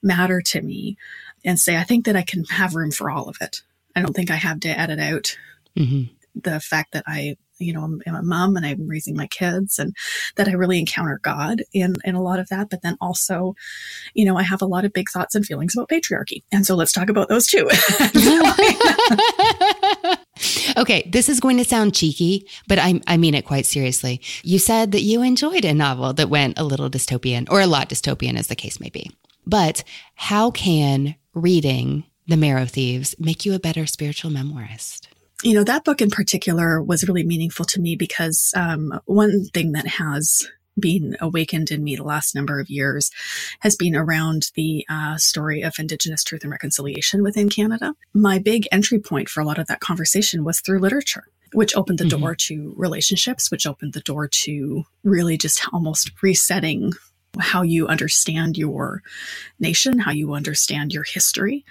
matter 0.01 0.41
to 0.41 0.62
me, 0.62 0.98
and 1.46 1.60
say, 1.60 1.77
I 1.77 1.84
think 1.84 2.05
that 2.05 2.15
I 2.15 2.24
can 2.24 2.43
have 2.46 2.75
room 2.75 2.91
for 2.91 3.10
all 3.10 3.29
of 3.29 3.38
it. 3.41 3.62
I 3.96 4.01
don't 4.01 4.13
think 4.13 4.31
I 4.31 4.36
have 4.36 4.60
to 4.62 4.69
edit 4.69 5.00
out 5.00 5.38
hmm 5.75 6.03
the 6.36 6.60
fact 6.60 6.93
that 6.93 7.03
I, 7.08 7.38
you 7.60 7.74
know, 7.74 7.84
I'm, 7.84 8.01
I'm 8.08 8.16
a 8.16 8.24
mom 8.24 8.56
and 8.56 8.66
I'm 8.66 8.88
raising 8.88 9.16
my 9.16 9.28
kids 9.28 9.80
and 9.80 9.96
that 10.36 10.48
I 10.48 10.54
really 10.54 10.80
encounter 10.80 11.20
God 11.22 11.63
in, 11.74 11.96
in 12.04 12.16
a 12.16 12.22
lot 12.22 12.39
of 12.39 12.50
that. 12.50 12.70
But 12.70 12.82
then 12.82 12.98
also, 13.01 13.56
you 14.13 14.25
know, 14.25 14.38
I 14.38 14.44
have 14.44 14.62
a 14.62 14.66
lot 14.66 14.86
of 14.86 14.94
big 14.94 15.10
thoughts 15.10 15.36
and 15.36 15.46
feelings 15.46 15.75
about 15.75 15.89
patriarchy. 15.89 16.44
And 16.51 16.66
so 16.66 16.75
let's 16.75 16.92
talk 16.92 17.10
about 17.10 17.30
those 17.30 17.48
too. 17.48 17.70
okay, 20.78 21.08
this 21.12 21.30
is 21.30 21.39
going 21.39 21.58
to 21.58 21.66
sound 21.66 21.94
cheeky, 21.94 22.48
but 22.68 22.80
I, 22.80 23.01
I 23.08 23.18
mean 23.18 23.36
it 23.36 23.46
quite 23.46 23.66
seriously. 23.66 24.22
You 24.44 24.60
said 24.60 24.92
that 24.94 25.01
you 25.01 25.22
enjoyed 25.22 25.66
a 25.66 25.74
novel 25.74 26.13
that 26.13 26.30
went 26.30 26.58
a 26.58 26.63
little 26.63 26.89
dystopian 26.89 27.50
or 27.51 27.62
a 27.62 27.68
lot 27.68 27.89
dystopian, 27.89 28.38
as 28.38 28.48
the 28.48 28.56
case 28.56 28.80
may 28.80 28.89
be. 28.89 29.12
But 29.46 29.84
how 30.16 30.51
can 30.51 31.16
reading 31.34 32.06
The 32.28 32.38
Marrow 32.38 32.66
Thieves 32.66 33.16
make 33.20 33.46
you 33.46 33.54
a 33.54 33.60
better 33.60 33.86
spiritual 33.86 34.32
memoirist? 34.32 35.09
You 35.43 35.53
know, 35.53 35.63
that 35.63 35.86
book 35.86 36.01
in 36.01 36.10
particular 36.10 36.81
was 36.81 37.08
really 37.08 37.24
meaningful 37.24 37.65
to 37.65 37.79
me 37.79 37.96
because 37.96 38.51
um, 38.55 39.00
one 39.05 39.46
thing 39.53 39.72
that 39.72 39.88
has 39.88 40.48
been 40.77 41.17
awakened 41.19 41.72
in 41.72 41.84
me 41.84 41.96
the 41.96 42.03
last 42.03 42.36
number 42.36 42.60
of 42.60 42.69
years 42.69 43.12
has 43.60 43.75
been 43.75 43.96
around 43.96 44.51
the 44.55 44.86
uh, 44.89 45.17
story 45.17 45.62
of 45.62 45.74
Indigenous 45.77 46.24
truth 46.24 46.43
and 46.43 46.51
reconciliation 46.51 47.24
within 47.24 47.50
Canada. 47.50 47.93
My 48.13 48.39
big 48.39 48.67
entry 48.72 49.00
point 49.00 49.29
for 49.29 49.41
a 49.41 49.46
lot 49.46 49.60
of 49.60 49.67
that 49.67 49.81
conversation 49.81 50.43
was 50.43 50.62
through 50.62 50.79
literature 50.79 51.25
which 51.53 51.75
opened 51.75 51.98
the 51.98 52.03
mm-hmm. 52.03 52.22
door 52.22 52.36
to 52.36 52.74
relationships, 52.77 53.50
which 53.51 53.65
opened 53.65 53.93
the 53.93 54.01
door 54.01 54.27
to 54.27 54.84
really 55.03 55.38
just 55.38 55.67
almost 55.74 56.12
resetting 56.22 56.93
how 57.39 57.62
you 57.62 57.88
understand 57.88 58.58
your 58.58 59.01
nation, 59.60 60.00
how 60.00 60.12
you 60.12 60.34
understand 60.34 60.93
your 60.93 61.03
history, 61.03 61.65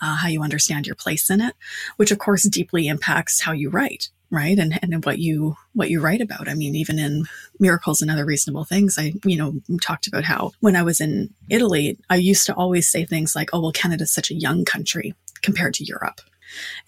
uh, 0.00 0.16
how 0.16 0.28
you 0.28 0.42
understand 0.42 0.86
your 0.86 0.96
place 0.96 1.30
in 1.30 1.40
it, 1.40 1.54
which 1.96 2.10
of 2.10 2.18
course 2.18 2.48
deeply 2.48 2.88
impacts 2.88 3.40
how 3.42 3.52
you 3.52 3.70
write 3.70 4.10
right? 4.32 4.60
And 4.60 4.78
and 4.80 5.04
what 5.04 5.18
you 5.18 5.56
what 5.72 5.90
you 5.90 6.00
write 6.00 6.20
about. 6.20 6.48
I 6.48 6.54
mean 6.54 6.76
even 6.76 7.00
in 7.00 7.26
miracles 7.60 8.00
and 8.00 8.10
other 8.10 8.24
reasonable 8.24 8.64
things 8.64 8.98
i 8.98 9.12
you 9.24 9.36
know 9.36 9.54
talked 9.80 10.06
about 10.06 10.24
how 10.24 10.50
when 10.60 10.74
i 10.74 10.82
was 10.82 11.00
in 11.00 11.32
italy 11.48 11.98
i 12.08 12.16
used 12.16 12.46
to 12.46 12.54
always 12.54 12.88
say 12.88 13.04
things 13.04 13.36
like 13.36 13.50
oh 13.52 13.60
well 13.60 13.70
canada's 13.70 14.10
such 14.10 14.30
a 14.30 14.34
young 14.34 14.64
country 14.64 15.14
compared 15.42 15.74
to 15.74 15.84
europe 15.84 16.20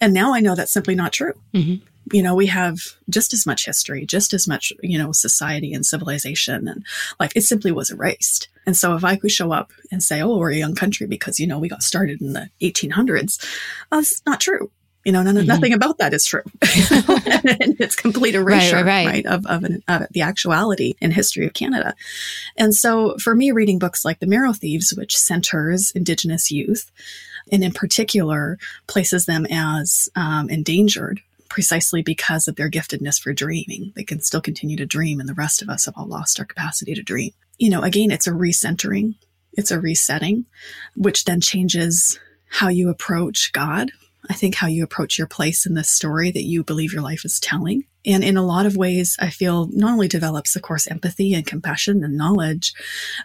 and 0.01 0.13
now 0.13 0.33
i 0.33 0.39
know 0.39 0.55
that's 0.55 0.71
simply 0.71 0.95
not 0.95 1.13
true 1.13 1.33
mm-hmm. 1.53 1.83
you 2.15 2.21
know 2.21 2.35
we 2.35 2.47
have 2.47 2.79
just 3.09 3.33
as 3.33 3.45
much 3.45 3.65
history 3.65 4.05
just 4.05 4.33
as 4.33 4.47
much 4.47 4.73
you 4.81 4.97
know 4.97 5.11
society 5.11 5.73
and 5.73 5.85
civilization 5.85 6.67
and 6.67 6.85
like 7.19 7.35
it 7.35 7.41
simply 7.41 7.71
was 7.71 7.89
erased 7.89 8.47
and 8.65 8.75
so 8.77 8.95
if 8.95 9.03
i 9.03 9.15
could 9.15 9.31
show 9.31 9.51
up 9.51 9.71
and 9.91 10.03
say 10.03 10.21
oh 10.21 10.37
we're 10.37 10.51
a 10.51 10.55
young 10.55 10.75
country 10.75 11.07
because 11.07 11.39
you 11.39 11.47
know 11.47 11.59
we 11.59 11.69
got 11.69 11.83
started 11.83 12.21
in 12.21 12.33
the 12.33 12.49
1800s 12.61 13.43
that's 13.91 14.21
not 14.25 14.39
true 14.39 14.71
you 15.03 15.11
know, 15.11 15.21
none, 15.21 15.35
mm-hmm. 15.35 15.47
nothing 15.47 15.73
about 15.73 15.97
that 15.97 16.13
is 16.13 16.25
true. 16.25 16.43
and 16.61 17.75
it's 17.79 17.95
complete 17.95 18.35
erasure, 18.35 18.77
right, 18.77 18.85
right, 18.85 19.07
right. 19.07 19.25
of, 19.25 19.45
of, 19.45 19.63
an, 19.63 19.83
of, 19.87 20.07
the 20.11 20.21
actuality 20.21 20.95
in 21.01 21.11
history 21.11 21.45
of 21.45 21.53
Canada. 21.53 21.93
And 22.57 22.73
so 22.73 23.17
for 23.17 23.35
me, 23.35 23.51
reading 23.51 23.79
books 23.79 24.05
like 24.05 24.19
The 24.19 24.27
Marrow 24.27 24.53
Thieves, 24.53 24.93
which 24.95 25.17
centers 25.17 25.91
Indigenous 25.91 26.51
youth, 26.51 26.89
and 27.51 27.63
in 27.63 27.71
particular 27.71 28.57
places 28.87 29.25
them 29.25 29.45
as 29.49 30.09
um, 30.15 30.49
endangered 30.49 31.21
precisely 31.49 32.01
because 32.01 32.47
of 32.47 32.55
their 32.55 32.69
giftedness 32.69 33.21
for 33.21 33.31
dreaming. 33.31 33.93
They 33.95 34.03
can 34.03 34.21
still 34.21 34.41
continue 34.41 34.75
to 34.77 34.87
dream, 34.87 35.19
and 35.19 35.29
the 35.29 35.35
rest 35.35 35.61
of 35.61 35.69
us 35.69 35.85
have 35.85 35.93
all 35.95 36.07
lost 36.07 36.39
our 36.39 36.45
capacity 36.45 36.95
to 36.95 37.03
dream. 37.03 37.31
You 37.59 37.69
know, 37.69 37.83
again, 37.83 38.09
it's 38.09 38.25
a 38.25 38.31
recentering, 38.31 39.15
it's 39.53 39.69
a 39.69 39.79
resetting, 39.79 40.45
which 40.95 41.25
then 41.25 41.41
changes 41.41 42.19
how 42.49 42.69
you 42.69 42.89
approach 42.89 43.51
God, 43.51 43.91
I 44.29 44.33
think 44.33 44.55
how 44.55 44.67
you 44.67 44.83
approach 44.83 45.17
your 45.17 45.27
place 45.27 45.65
in 45.65 45.73
this 45.73 45.89
story 45.89 46.31
that 46.31 46.43
you 46.43 46.63
believe 46.63 46.93
your 46.93 47.01
life 47.01 47.25
is 47.25 47.39
telling. 47.39 47.83
And 48.05 48.23
in 48.23 48.35
a 48.35 48.45
lot 48.45 48.65
of 48.65 48.75
ways, 48.75 49.15
I 49.19 49.29
feel 49.29 49.67
not 49.71 49.93
only 49.93 50.07
develops, 50.07 50.55
of 50.55 50.61
course, 50.61 50.87
empathy 50.87 51.33
and 51.33 51.45
compassion 51.45 52.03
and 52.03 52.17
knowledge, 52.17 52.73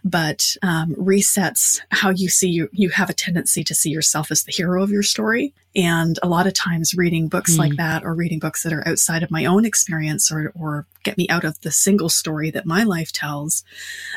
but 0.05 0.57
um, 0.63 0.95
resets 0.95 1.81
how 1.91 2.11
you 2.11 2.29
see 2.29 2.49
you. 2.49 2.69
You 2.73 2.91
have 2.91 3.11
a 3.11 3.15
tendency 3.15 3.65
to 3.65 3.75
see 3.75 3.91
yourself 3.91 4.31
as 4.31 4.45
the 4.45 4.53
hero 4.53 4.83
of 4.83 4.91
your 4.91 5.03
story. 5.03 5.53
And 5.75 6.19
a 6.23 6.29
lot 6.29 6.47
of 6.47 6.55
times, 6.55 6.95
reading 6.95 7.29
books 7.29 7.55
mm. 7.55 7.59
like 7.59 7.77
that 7.77 8.05
or 8.05 8.15
reading 8.15 8.39
books 8.39 8.63
that 8.63 8.73
are 8.73 8.87
outside 8.87 9.23
of 9.23 9.31
my 9.31 9.45
own 9.45 9.65
experience 9.65 10.31
or, 10.31 10.53
or 10.59 10.87
get 11.03 11.19
me 11.19 11.29
out 11.29 11.45
of 11.45 11.61
the 11.61 11.71
single 11.71 12.09
story 12.09 12.51
that 12.51 12.67
my 12.67 12.85
life 12.85 13.13
tells 13.13 13.65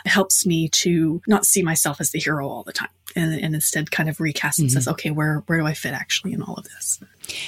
helps 0.05 0.45
me 0.45 0.69
to 0.69 1.21
not 1.27 1.45
see 1.45 1.61
myself 1.61 1.99
as 1.99 2.11
the 2.11 2.19
hero 2.19 2.47
all 2.47 2.63
the 2.63 2.73
time 2.73 2.89
and, 3.15 3.33
and 3.39 3.55
instead 3.55 3.91
kind 3.91 4.09
of 4.09 4.17
recasts 4.17 4.59
and 4.59 4.67
mm-hmm. 4.67 4.73
says, 4.75 4.87
okay, 4.87 5.11
where, 5.11 5.43
where 5.47 5.59
do 5.59 5.65
I 5.65 5.73
fit 5.73 5.93
actually 5.93 6.33
in 6.33 6.41
all 6.41 6.55
of 6.55 6.63
this? 6.65 6.99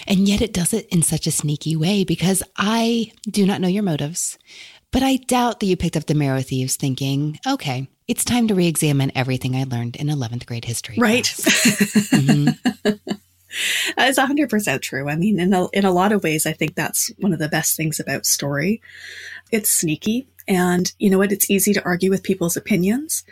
And 0.08 0.28
yet 0.28 0.42
it 0.42 0.54
does 0.54 0.74
it 0.74 0.88
in 0.90 1.02
such 1.02 1.28
a 1.28 1.32
sneaky 1.32 1.76
way 1.76 2.04
because 2.04 2.44
I 2.58 3.12
do 3.30 3.46
not 3.46 3.62
know 3.62 3.68
your 3.68 3.84
motives, 3.84 4.38
but 4.92 5.04
I 5.04 5.18
doubt 5.18 5.60
that 5.60 5.66
you 5.66 5.76
picked 5.76 5.98
up 5.98 6.06
the 6.06 6.14
Marrow 6.14 6.42
Thieves 6.42 6.76
thinking, 6.76 7.40
okay, 7.48 7.88
it's 8.08 8.24
time 8.24 8.48
to 8.48 8.56
re 8.56 8.68
examine 8.68 9.12
everything 9.16 9.56
I 9.56 9.64
learned 9.64 9.96
in 9.96 10.08
11th 10.08 10.46
grade 10.46 10.66
history. 10.66 10.96
Right. 10.98 11.26
mm-hmm. 11.26 12.92
It's 13.98 14.20
100% 14.20 14.82
true. 14.82 15.10
I 15.10 15.16
mean, 15.16 15.40
in 15.40 15.54
a, 15.54 15.70
in 15.70 15.86
a 15.86 15.92
lot 15.92 16.12
of 16.12 16.24
ways, 16.24 16.46
I 16.46 16.54
think 16.54 16.76
that's 16.76 17.12
one 17.20 17.34
of 17.34 17.40
the 17.40 17.50
best 17.50 17.78
things 17.78 18.00
about 18.00 18.26
story. 18.26 18.82
It's 19.52 19.70
sneaky. 19.70 20.28
And 20.48 20.92
you 21.00 21.10
know 21.10 21.18
what? 21.18 21.32
It's 21.32 21.50
easy 21.50 21.74
to 21.74 21.84
argue 21.84 22.10
with 22.10 22.24
people's 22.24 22.58
opinions. 22.58 23.24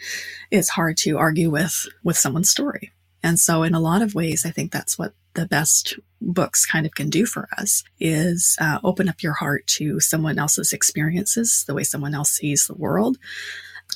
It's 0.50 0.70
hard 0.70 0.98
to 0.98 1.18
argue 1.18 1.50
with, 1.50 1.88
with 2.04 2.18
someone's 2.18 2.50
story. 2.50 2.92
And 3.24 3.40
so 3.40 3.64
in 3.64 3.74
a 3.74 3.80
lot 3.80 4.02
of 4.02 4.16
ways, 4.16 4.46
I 4.46 4.52
think 4.52 4.72
that's 4.72 4.98
what 4.98 5.14
the 5.34 5.46
best 5.46 5.98
books 6.20 6.66
kind 6.66 6.86
of 6.86 6.94
can 6.96 7.10
do 7.10 7.26
for 7.26 7.48
us 7.58 7.84
is 8.00 8.58
uh, 8.60 8.80
open 8.84 9.08
up 9.08 9.24
your 9.24 9.34
heart 9.34 9.66
to 9.68 10.00
someone 10.00 10.40
else's 10.40 10.74
experiences, 10.74 11.64
the 11.68 11.74
way 11.74 11.84
someone 11.84 12.14
else 12.14 12.32
sees 12.32 12.68
the 12.68 12.76
world. 12.76 13.18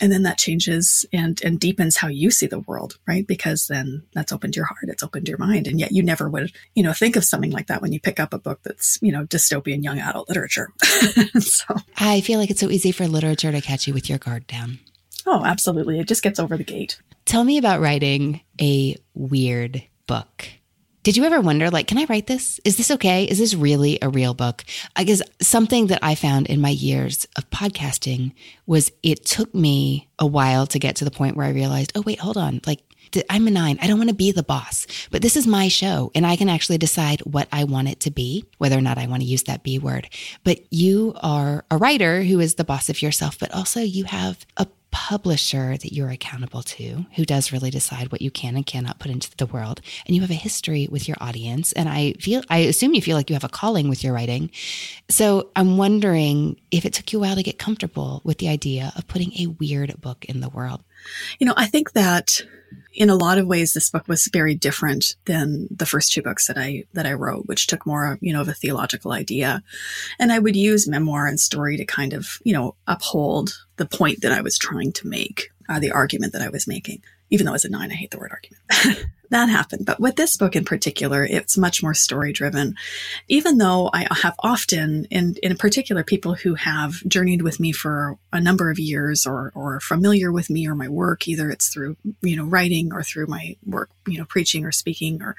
And 0.02 0.12
then 0.12 0.24
that 0.24 0.38
changes 0.38 1.06
and, 1.14 1.42
and 1.42 1.60
deepens 1.60 1.98
how 1.98 2.08
you 2.08 2.30
see 2.30 2.48
the 2.48 2.60
world, 2.60 2.98
right? 3.08 3.26
Because 3.26 3.68
then 3.68 4.04
that's 4.14 4.34
opened 4.34 4.56
your 4.56 4.66
heart, 4.66 4.84
it's 4.90 5.04
opened 5.04 5.30
your 5.30 5.38
mind. 5.38 5.68
And 5.68 5.80
yet 5.80 5.92
you 5.92 6.04
never 6.04 6.30
would, 6.30 6.52
you 6.74 6.84
know, 6.84 6.94
think 6.94 7.16
of 7.16 7.24
something 7.24 7.52
like 7.52 7.68
that 7.68 7.82
when 7.82 7.94
you 7.94 8.00
pick 8.00 8.20
up 8.20 8.34
a 8.34 8.40
book 8.40 8.60
that's, 8.64 9.00
you 9.02 9.12
know, 9.12 9.26
dystopian 9.26 9.84
young 9.84 10.00
adult 10.00 10.28
literature. 10.28 10.70
so 11.40 11.76
I 11.98 12.22
feel 12.22 12.40
like 12.40 12.50
it's 12.50 12.60
so 12.60 12.70
easy 12.70 12.92
for 12.92 13.08
literature 13.08 13.52
to 13.52 13.62
catch 13.62 13.88
you 13.88 13.94
with 13.94 14.10
your 14.10 14.20
guard 14.20 14.48
down. 14.48 14.80
Oh, 15.26 15.44
absolutely. 15.46 16.00
It 16.00 16.08
just 16.08 16.24
gets 16.24 16.40
over 16.40 16.58
the 16.58 16.64
gate. 16.64 17.00
Tell 17.26 17.44
me 17.44 17.58
about 17.58 17.80
writing 17.80 18.42
a 18.62 18.96
weird 19.14 19.84
book. 20.08 20.48
Did 21.06 21.18
you 21.18 21.24
ever 21.24 21.40
wonder, 21.40 21.70
like, 21.70 21.86
can 21.86 22.00
I 22.00 22.08
write 22.10 22.26
this? 22.26 22.60
Is 22.66 22.78
this 22.78 22.90
okay? 22.90 23.26
Is 23.26 23.38
this 23.38 23.54
really 23.54 24.00
a 24.02 24.10
real 24.10 24.34
book? 24.34 24.66
I 24.96 25.04
guess 25.04 25.22
something 25.40 25.86
that 25.88 26.00
I 26.02 26.16
found 26.16 26.48
in 26.48 26.60
my 26.60 26.72
years 26.72 27.28
of 27.36 27.48
podcasting 27.52 28.34
was 28.66 28.92
it 29.04 29.24
took 29.24 29.54
me 29.54 30.10
a 30.18 30.26
while 30.26 30.66
to 30.66 30.80
get 30.80 30.96
to 30.96 31.06
the 31.06 31.12
point 31.12 31.38
where 31.38 31.46
I 31.46 31.52
realized, 31.52 31.92
oh, 31.94 32.02
wait, 32.02 32.20
hold 32.20 32.38
on. 32.38 32.60
Like, 32.66 32.82
I'm 33.30 33.46
a 33.46 33.52
nine. 33.52 33.78
I 33.84 33.86
don't 33.86 34.00
want 34.00 34.10
to 34.10 34.16
be 34.16 34.32
the 34.32 34.42
boss, 34.42 34.88
but 35.12 35.22
this 35.22 35.38
is 35.38 35.46
my 35.46 35.68
show 35.68 36.12
and 36.16 36.26
I 36.26 36.38
can 36.38 36.50
actually 36.50 36.80
decide 36.80 37.22
what 37.22 37.48
I 37.52 37.66
want 37.66 37.88
it 37.88 38.00
to 38.02 38.12
be, 38.12 38.44
whether 38.58 38.76
or 38.76 38.82
not 38.82 38.98
I 38.98 39.06
want 39.06 39.22
to 39.22 39.28
use 39.28 39.44
that 39.44 39.62
B 39.62 39.78
word. 39.78 40.10
But 40.44 40.62
you 40.74 41.14
are 41.22 41.66
a 41.70 41.78
writer 41.78 42.24
who 42.24 42.40
is 42.40 42.56
the 42.56 42.64
boss 42.64 42.90
of 42.90 43.04
yourself, 43.04 43.38
but 43.38 43.54
also 43.54 43.80
you 43.80 44.06
have 44.06 44.44
a 44.58 44.66
publisher 44.96 45.76
that 45.76 45.92
you're 45.92 46.10
accountable 46.10 46.64
to 46.64 47.06
who 47.16 47.26
does 47.26 47.52
really 47.52 47.70
decide 47.70 48.14
what 48.14 48.22
you 48.22 48.32
can 48.32 48.56
and 48.56 48.66
cannot 48.66 48.98
put 48.98 49.12
into 49.12 49.30
the 49.36 49.46
world 49.46 49.82
and 50.08 50.16
you 50.16 50.22
have 50.22 50.32
a 50.32 50.36
history 50.36 50.88
with 50.90 51.06
your 51.06 51.18
audience 51.20 51.74
and 51.74 51.90
i 51.90 52.14
feel 52.14 52.42
i 52.50 52.60
assume 52.60 52.94
you 52.94 53.02
feel 53.02 53.18
like 53.18 53.30
you 53.30 53.34
have 53.34 53.44
a 53.44 53.50
calling 53.50 53.90
with 53.90 54.06
your 54.06 54.14
writing 54.14 54.50
so 55.10 55.50
i'm 55.58 55.76
wondering 55.76 56.58
if 56.72 56.86
it 56.86 56.94
took 56.94 57.12
you 57.12 57.20
a 57.20 57.24
while 57.24 57.36
to 57.36 57.44
get 57.44 57.60
comfortable 57.60 58.22
with 58.24 58.38
the 58.38 58.48
idea 58.48 58.94
of 58.96 59.06
putting 59.06 59.34
a 59.34 59.48
weird 59.60 60.00
book 60.00 60.24
in 60.30 60.40
the 60.40 60.48
world 60.48 60.82
you 61.40 61.46
know 61.46 61.54
i 61.58 61.66
think 61.66 61.92
that 61.92 62.42
in 62.94 63.10
a 63.10 63.16
lot 63.16 63.38
of 63.38 63.46
ways, 63.46 63.74
this 63.74 63.90
book 63.90 64.08
was 64.08 64.30
very 64.32 64.56
different 64.56 65.16
than 65.26 65.68
the 65.70 65.86
first 65.86 66.14
two 66.14 66.22
books 66.22 66.48
that 66.48 66.58
I 66.58 66.86
that 66.94 67.06
I 67.06 67.14
wrote, 67.14 67.46
which 67.46 67.68
took 67.68 67.86
more, 67.86 68.18
you 68.22 68.32
know, 68.32 68.42
of 68.42 68.48
a 68.48 68.54
theological 68.54 69.12
idea. 69.12 69.62
And 70.18 70.32
I 70.32 70.40
would 70.40 70.56
use 70.56 70.88
memoir 70.88 71.28
and 71.28 71.40
story 71.40 71.78
to 71.78 71.86
kind 71.86 72.14
of, 72.14 72.40
you 72.44 72.54
know, 72.54 72.76
uphold 72.88 73.65
the 73.78 73.86
point 73.86 74.22
that 74.22 74.32
I 74.32 74.42
was 74.42 74.58
trying 74.58 74.92
to 74.94 75.08
make, 75.08 75.52
uh, 75.68 75.80
the 75.80 75.92
argument 75.92 76.34
that 76.34 76.42
I 76.42 76.50
was 76.50 76.68
making 76.68 77.02
even 77.30 77.46
though 77.46 77.54
as 77.54 77.66
a 77.66 77.70
nine, 77.70 77.92
I 77.92 77.96
hate 77.96 78.12
the 78.12 78.20
word 78.20 78.32
argument. 78.32 79.06
that 79.32 79.50
happened. 79.50 79.86
But 79.86 80.00
with 80.00 80.16
this 80.16 80.38
book 80.38 80.56
in 80.56 80.64
particular, 80.64 81.26
it's 81.26 81.58
much 81.58 81.82
more 81.82 81.96
story 81.96 82.32
driven. 82.32 82.76
Even 83.28 83.58
though 83.58 83.90
I 83.92 84.08
have 84.22 84.36
often, 84.40 85.06
in, 85.10 85.36
in 85.42 85.58
particular, 85.58 86.04
people 86.04 86.36
who 86.36 86.54
have 86.54 87.06
journeyed 87.08 87.42
with 87.42 87.60
me 87.60 87.72
for 87.72 88.20
a 88.32 88.40
number 88.40 88.70
of 88.70 88.78
years 88.78 89.26
or, 89.26 89.52
or 89.56 89.80
familiar 89.80 90.32
with 90.32 90.52
me 90.52 90.68
or 90.68 90.76
my 90.76 90.88
work, 90.88 91.28
either 91.28 91.50
it's 91.50 91.70
through, 91.70 91.98
you 92.22 92.36
know, 92.36 92.46
writing 92.46 92.94
or 92.94 93.02
through 93.02 93.26
my 93.26 93.56
work, 93.66 93.90
you 94.08 94.20
know, 94.20 94.26
preaching 94.26 94.64
or 94.64 94.72
speaking 94.72 95.22
or, 95.24 95.36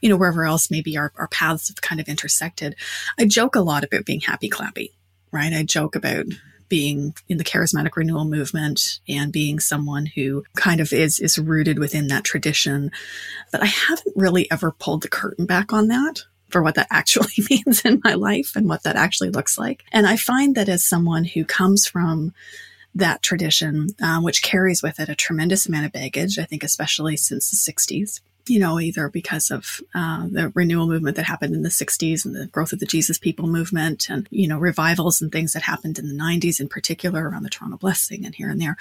you 0.00 0.08
know, 0.08 0.16
wherever 0.16 0.44
else 0.44 0.70
maybe 0.72 0.98
our, 0.98 1.12
our 1.16 1.28
paths 1.28 1.68
have 1.68 1.80
kind 1.80 2.00
of 2.00 2.08
intersected. 2.08 2.74
I 3.16 3.26
joke 3.26 3.54
a 3.54 3.60
lot 3.60 3.84
about 3.84 4.04
being 4.04 4.20
happy 4.20 4.50
clappy, 4.50 4.90
right? 5.30 5.52
I 5.52 5.62
joke 5.62 5.94
about 5.94 6.26
being 6.68 7.14
in 7.28 7.38
the 7.38 7.44
charismatic 7.44 7.96
renewal 7.96 8.24
movement 8.24 9.00
and 9.08 9.32
being 9.32 9.58
someone 9.58 10.06
who 10.06 10.44
kind 10.56 10.80
of 10.80 10.92
is 10.92 11.18
is 11.18 11.38
rooted 11.38 11.78
within 11.78 12.08
that 12.08 12.24
tradition 12.24 12.90
that 13.52 13.62
I 13.62 13.66
haven't 13.66 14.16
really 14.16 14.50
ever 14.50 14.72
pulled 14.72 15.02
the 15.02 15.08
curtain 15.08 15.46
back 15.46 15.72
on 15.72 15.88
that 15.88 16.22
for 16.48 16.62
what 16.62 16.74
that 16.76 16.88
actually 16.90 17.32
means 17.50 17.82
in 17.84 18.00
my 18.04 18.14
life 18.14 18.52
and 18.56 18.68
what 18.68 18.82
that 18.84 18.96
actually 18.96 19.30
looks 19.30 19.58
like. 19.58 19.84
And 19.92 20.06
I 20.06 20.16
find 20.16 20.54
that 20.54 20.68
as 20.68 20.84
someone 20.84 21.24
who 21.24 21.44
comes 21.44 21.86
from 21.86 22.32
that 22.94 23.22
tradition, 23.22 23.88
um, 24.02 24.24
which 24.24 24.42
carries 24.42 24.82
with 24.82 24.98
it 24.98 25.08
a 25.08 25.14
tremendous 25.14 25.66
amount 25.66 25.86
of 25.86 25.92
baggage, 25.92 26.38
I 26.38 26.44
think, 26.44 26.64
especially 26.64 27.16
since 27.16 27.50
the 27.50 27.72
60s, 27.72 28.20
you 28.48 28.58
know, 28.58 28.80
either 28.80 29.08
because 29.08 29.50
of 29.50 29.80
uh, 29.94 30.26
the 30.30 30.50
renewal 30.54 30.86
movement 30.86 31.16
that 31.16 31.24
happened 31.24 31.54
in 31.54 31.62
the 31.62 31.68
60s 31.68 32.24
and 32.24 32.34
the 32.34 32.46
growth 32.46 32.72
of 32.72 32.78
the 32.78 32.86
Jesus 32.86 33.18
People 33.18 33.46
movement 33.46 34.08
and, 34.08 34.28
you 34.30 34.48
know, 34.48 34.58
revivals 34.58 35.20
and 35.20 35.30
things 35.30 35.52
that 35.52 35.62
happened 35.62 35.98
in 35.98 36.08
the 36.08 36.14
90s 36.14 36.60
in 36.60 36.68
particular 36.68 37.28
around 37.28 37.42
the 37.42 37.50
Toronto 37.50 37.76
Blessing 37.76 38.24
and 38.24 38.34
here 38.34 38.50
and 38.50 38.60
there. 38.60 38.76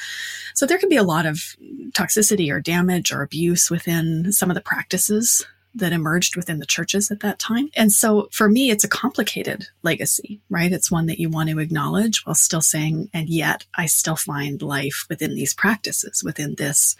So 0.53 0.65
there 0.65 0.77
can 0.77 0.89
be 0.89 0.97
a 0.97 1.03
lot 1.03 1.25
of 1.25 1.56
toxicity 1.91 2.51
or 2.51 2.60
damage 2.60 3.12
or 3.12 3.21
abuse 3.21 3.69
within 3.69 4.32
some 4.32 4.49
of 4.49 4.56
the 4.56 4.62
practices 4.62 5.45
that 5.77 5.93
emerged 5.93 6.35
within 6.35 6.59
the 6.59 6.65
churches 6.65 7.11
at 7.11 7.21
that 7.21 7.39
time. 7.39 7.69
And 7.75 7.91
so 7.91 8.27
for 8.31 8.49
me, 8.49 8.69
it's 8.69 8.83
a 8.83 8.89
complicated 8.89 9.67
legacy, 9.83 10.39
right? 10.49 10.71
It's 10.71 10.91
one 10.91 11.05
that 11.07 11.19
you 11.19 11.29
want 11.29 11.49
to 11.49 11.59
acknowledge 11.59 12.25
while 12.25 12.35
still 12.35 12.61
saying, 12.61 13.09
and 13.13 13.29
yet 13.29 13.65
I 13.75 13.85
still 13.85 14.15
find 14.15 14.61
life 14.61 15.05
within 15.09 15.35
these 15.35 15.53
practices, 15.53 16.23
within 16.23 16.55
this, 16.55 16.95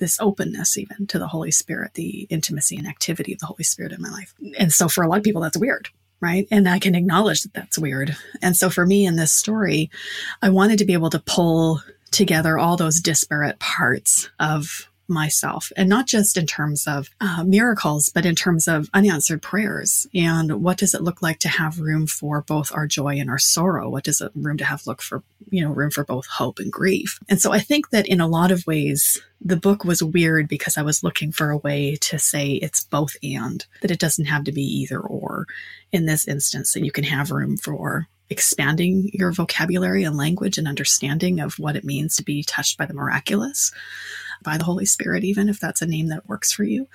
this 0.00 0.18
openness 0.20 0.76
even 0.76 1.06
to 1.08 1.18
the 1.18 1.28
Holy 1.28 1.50
Spirit, 1.50 1.94
the 1.94 2.26
intimacy 2.30 2.76
and 2.76 2.86
activity 2.86 3.32
of 3.32 3.38
the 3.38 3.46
Holy 3.46 3.64
Spirit 3.64 3.92
in 3.92 4.02
my 4.02 4.10
life. 4.10 4.34
And 4.58 4.72
so 4.72 4.88
for 4.88 5.02
a 5.02 5.08
lot 5.08 5.18
of 5.18 5.24
people, 5.24 5.42
that's 5.42 5.58
weird. 5.58 5.88
Right. 6.18 6.48
And 6.50 6.66
I 6.66 6.78
can 6.78 6.94
acknowledge 6.94 7.42
that 7.42 7.52
that's 7.52 7.78
weird. 7.78 8.16
And 8.40 8.56
so 8.56 8.70
for 8.70 8.86
me 8.86 9.04
in 9.04 9.16
this 9.16 9.32
story, 9.32 9.90
I 10.40 10.48
wanted 10.48 10.78
to 10.78 10.86
be 10.86 10.94
able 10.94 11.10
to 11.10 11.18
pull 11.18 11.82
together 12.10 12.58
all 12.58 12.78
those 12.78 13.00
disparate 13.00 13.58
parts 13.58 14.30
of 14.40 14.88
myself 15.08 15.72
and 15.76 15.88
not 15.88 16.06
just 16.06 16.36
in 16.36 16.46
terms 16.46 16.86
of 16.86 17.08
uh, 17.20 17.44
miracles 17.44 18.10
but 18.14 18.26
in 18.26 18.34
terms 18.34 18.68
of 18.68 18.88
unanswered 18.94 19.42
prayers. 19.42 20.06
And 20.14 20.62
what 20.62 20.78
does 20.78 20.94
it 20.94 21.02
look 21.02 21.22
like 21.22 21.38
to 21.40 21.48
have 21.48 21.80
room 21.80 22.06
for 22.06 22.42
both 22.42 22.72
our 22.72 22.86
joy 22.86 23.16
and 23.16 23.30
our 23.30 23.38
sorrow? 23.38 23.88
What 23.88 24.04
does 24.04 24.20
it 24.20 24.32
room 24.34 24.56
to 24.58 24.64
have 24.64 24.86
look 24.86 25.02
for 25.02 25.22
you 25.50 25.62
know 25.62 25.72
room 25.72 25.90
for 25.90 26.04
both 26.04 26.26
hope 26.26 26.58
and 26.58 26.72
grief? 26.72 27.18
And 27.28 27.40
so 27.40 27.52
i 27.52 27.58
think 27.58 27.90
that 27.90 28.06
in 28.06 28.20
a 28.20 28.28
lot 28.28 28.50
of 28.50 28.66
ways 28.66 29.20
the 29.40 29.56
book 29.56 29.84
was 29.84 30.02
weird 30.02 30.48
because 30.48 30.78
i 30.78 30.82
was 30.82 31.04
looking 31.04 31.30
for 31.30 31.50
a 31.50 31.58
way 31.58 31.96
to 32.00 32.18
say 32.18 32.52
it's 32.52 32.84
both 32.84 33.16
and 33.22 33.66
that 33.82 33.90
it 33.90 33.98
doesn't 33.98 34.24
have 34.26 34.44
to 34.44 34.52
be 34.52 34.62
either 34.62 35.00
or. 35.00 35.46
In 35.92 36.06
this 36.06 36.26
instance 36.28 36.72
that 36.72 36.84
you 36.84 36.92
can 36.92 37.04
have 37.04 37.30
room 37.30 37.56
for 37.56 38.06
expanding 38.28 39.08
your 39.12 39.32
vocabulary 39.32 40.04
and 40.04 40.16
language 40.16 40.58
and 40.58 40.66
understanding 40.66 41.40
of 41.40 41.58
what 41.58 41.76
it 41.76 41.84
means 41.84 42.16
to 42.16 42.24
be 42.24 42.42
touched 42.42 42.76
by 42.76 42.84
the 42.86 42.94
miraculous 42.94 43.72
by 44.42 44.56
the 44.56 44.64
Holy 44.64 44.86
Spirit, 44.86 45.24
even 45.24 45.48
if 45.48 45.60
that's 45.60 45.82
a 45.82 45.86
name 45.86 46.08
that 46.08 46.28
works 46.28 46.52
for 46.52 46.64
you, 46.64 46.88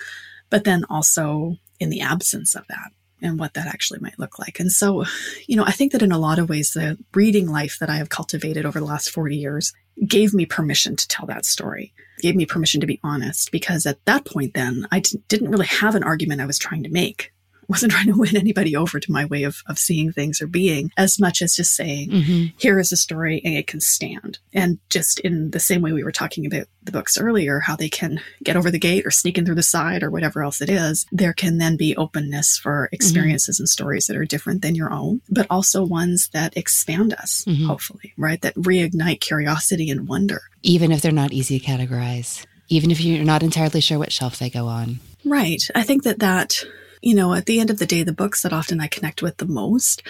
but 0.50 0.64
then 0.64 0.86
also 0.90 1.58
in 1.80 1.90
the 1.90 2.02
absence 2.02 2.56
of 2.56 2.68
that 2.68 2.92
and 3.22 3.40
what 3.40 3.54
that 3.54 3.68
actually 3.68 4.00
might 4.00 4.20
look 4.20 4.40
like. 4.40 4.60
And 4.60 4.72
so, 4.72 5.06
you 5.48 5.56
know, 5.56 5.64
I 5.66 5.72
think 5.72 5.92
that 5.92 6.02
in 6.02 6.12
a 6.12 6.18
lot 6.18 6.40
of 6.40 6.50
ways, 6.50 6.72
the 6.72 6.98
reading 7.14 7.48
life 7.48 7.78
that 7.80 7.90
I 7.90 7.98
have 7.98 8.10
cultivated 8.10 8.66
over 8.66 8.80
the 8.80 8.86
last 8.86 9.12
40 9.12 9.38
years 9.38 9.74
gave 10.08 10.34
me 10.34 10.46
permission 10.46 10.96
to 10.96 11.08
tell 11.08 11.28
that 11.28 11.46
story, 11.46 11.94
gave 12.20 12.36
me 12.36 12.46
permission 12.46 12.82
to 12.82 12.88
be 12.88 13.00
honest, 13.04 13.52
because 13.52 13.86
at 13.86 14.04
that 14.06 14.26
point, 14.26 14.54
then 14.54 14.88
I 14.92 15.02
d- 15.02 15.22
didn't 15.28 15.52
really 15.52 15.68
have 15.68 15.96
an 15.96 16.04
argument 16.04 16.42
I 16.42 16.48
was 16.48 16.58
trying 16.58 16.84
to 16.84 16.90
make 16.90 17.32
wasn't 17.72 17.92
trying 17.94 18.08
to 18.08 18.20
win 18.20 18.36
anybody 18.36 18.76
over 18.76 19.00
to 19.00 19.12
my 19.12 19.26
way 19.26 19.44
of, 19.44 19.64
of 19.68 19.80
seeing 19.80 20.12
things 20.12 20.42
or 20.42 20.48
being 20.48 20.92
as 20.98 21.20
much 21.20 21.42
as 21.42 21.56
just 21.56 21.74
saying, 21.74 22.10
mm-hmm. 22.10 22.46
here 22.58 22.80
is 22.80 22.92
a 22.92 22.98
story 22.98 23.42
and 23.44 23.56
it 23.56 23.68
can 23.68 23.80
stand. 23.80 24.38
And 24.54 24.78
just 24.90 25.20
in 25.22 25.52
the 25.52 25.60
same 25.60 25.82
way 25.82 25.94
we 25.94 26.04
were 26.04 26.12
talking 26.12 26.46
about 26.46 26.68
the 26.84 26.92
books 26.92 27.18
earlier, 27.18 27.60
how 27.60 27.76
they 27.76 27.90
can 27.90 28.22
get 28.44 28.58
over 28.58 28.70
the 28.70 28.80
gate 28.80 29.06
or 29.06 29.12
sneak 29.12 29.38
in 29.38 29.46
through 29.46 29.56
the 29.56 29.64
side 29.64 30.04
or 30.04 30.12
whatever 30.12 30.44
else 30.44 30.62
it 30.62 30.70
is, 30.70 31.06
there 31.12 31.34
can 31.34 31.58
then 31.58 31.78
be 31.78 31.96
openness 31.96 32.58
for 32.58 32.86
mm-hmm. 32.86 32.96
experiences 32.96 33.56
mm-hmm. 33.56 33.64
and 33.64 33.70
stories 33.70 34.08
that 34.08 34.18
are 34.18 34.26
different 34.26 34.62
than 34.62 34.76
your 34.76 34.92
own, 34.92 35.22
but 35.30 35.48
also 35.50 35.84
ones 35.84 36.30
that 36.34 36.58
expand 36.58 37.14
us, 37.14 37.46
mm-hmm. 37.48 37.66
hopefully, 37.66 38.14
right? 38.18 38.42
That 38.42 38.56
reignite 38.56 39.22
curiosity 39.22 39.90
and 39.90 40.08
wonder. 40.08 40.42
Even 40.62 40.92
if 40.92 41.02
they're 41.02 41.12
not 41.12 41.32
easy 41.32 41.60
to 41.60 41.66
categorize, 41.66 42.46
even 42.68 42.92
if 42.92 43.00
you're 43.02 43.24
not 43.24 43.44
entirely 43.44 43.82
sure 43.82 43.98
what 43.98 44.12
shelf 44.12 44.40
they 44.40 44.50
go 44.50 44.68
on. 44.68 45.00
Right. 45.24 45.62
I 45.76 45.84
think 45.84 46.04
that 46.04 46.20
that 46.20 46.64
you 47.02 47.16
know, 47.16 47.34
at 47.34 47.46
the 47.46 47.60
end 47.60 47.70
of 47.70 47.80
the 47.80 47.86
day, 47.86 48.04
the 48.04 48.14
books 48.14 48.44
that 48.44 48.54
often 48.54 48.80
I 48.80 48.88
connect 48.88 49.22
with 49.22 49.38
the 49.38 49.46
most 49.46 50.04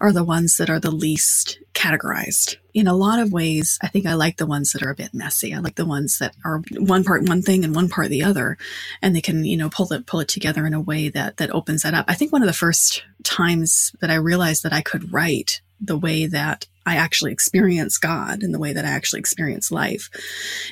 are 0.00 0.12
the 0.12 0.24
ones 0.24 0.56
that 0.56 0.70
are 0.70 0.80
the 0.80 0.90
least 0.90 1.58
categorized. 1.74 2.56
In 2.72 2.86
a 2.86 2.94
lot 2.94 3.18
of 3.18 3.32
ways, 3.32 3.78
I 3.82 3.88
think 3.88 4.06
I 4.06 4.14
like 4.14 4.36
the 4.36 4.46
ones 4.46 4.72
that 4.72 4.82
are 4.82 4.90
a 4.90 4.94
bit 4.94 5.12
messy. 5.12 5.52
I 5.52 5.58
like 5.58 5.74
the 5.74 5.84
ones 5.84 6.18
that 6.18 6.34
are 6.44 6.62
one 6.78 7.04
part 7.04 7.28
one 7.28 7.42
thing 7.42 7.64
and 7.64 7.74
one 7.74 7.88
part 7.88 8.08
the 8.08 8.22
other, 8.22 8.58
and 9.02 9.14
they 9.14 9.20
can, 9.20 9.44
you 9.44 9.56
know, 9.56 9.68
pull 9.68 9.92
it 9.92 10.06
pull 10.06 10.20
it 10.20 10.28
together 10.28 10.66
in 10.66 10.74
a 10.74 10.80
way 10.80 11.08
that 11.08 11.38
that 11.38 11.54
opens 11.54 11.82
that 11.82 11.94
up. 11.94 12.04
I 12.08 12.14
think 12.14 12.32
one 12.32 12.42
of 12.42 12.48
the 12.48 12.52
first 12.52 13.02
times 13.24 13.94
that 14.00 14.10
I 14.10 14.14
realized 14.14 14.62
that 14.62 14.72
I 14.72 14.82
could 14.82 15.12
write 15.12 15.60
the 15.80 15.96
way 15.96 16.26
that 16.26 16.66
I 16.86 16.96
actually 16.96 17.32
experience 17.32 17.98
God 17.98 18.42
and 18.42 18.54
the 18.54 18.60
way 18.60 18.72
that 18.72 18.84
I 18.84 18.90
actually 18.90 19.18
experience 19.18 19.72
life. 19.72 20.08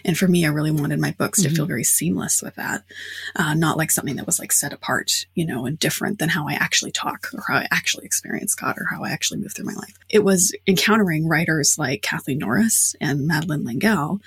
And 0.05 0.17
for 0.17 0.29
me, 0.29 0.47
I 0.47 0.51
really 0.51 0.71
wanted 0.71 1.01
my 1.01 1.11
books 1.19 1.41
mm-hmm. 1.41 1.51
to 1.51 1.57
feel 1.57 1.67
very 1.67 1.83
seamless 1.83 2.41
with 2.41 2.55
that, 2.55 2.85
uh, 3.35 3.55
not 3.55 3.77
like 3.77 3.91
something 3.91 4.15
that 4.17 4.27
was 4.27 4.39
like 4.39 4.53
set 4.53 4.73
apart, 4.73 5.27
you 5.35 5.45
know, 5.45 5.67
and 5.67 5.77
different 5.77 6.21
than 6.21 6.29
how 6.29 6.49
I 6.49 6.53
actually 6.53 6.93
talk 6.93 7.27
or 7.35 7.43
how 7.49 7.57
I 7.57 7.67
actually 7.73 8.07
experience 8.07 8.55
God 8.55 8.77
or 8.79 8.87
how 8.89 9.03
I 9.03 9.11
actually 9.11 9.41
move 9.41 9.55
through 9.55 9.67
my 9.67 9.75
life. 9.75 9.99
It 10.09 10.23
was 10.23 10.55
encountering 10.69 11.27
writers 11.27 11.77
like 11.79 12.03
Kathleen 12.03 12.39
Norris 12.39 12.95
and 13.01 13.27
Madeleine 13.27 13.65
L'Engle 13.65 14.21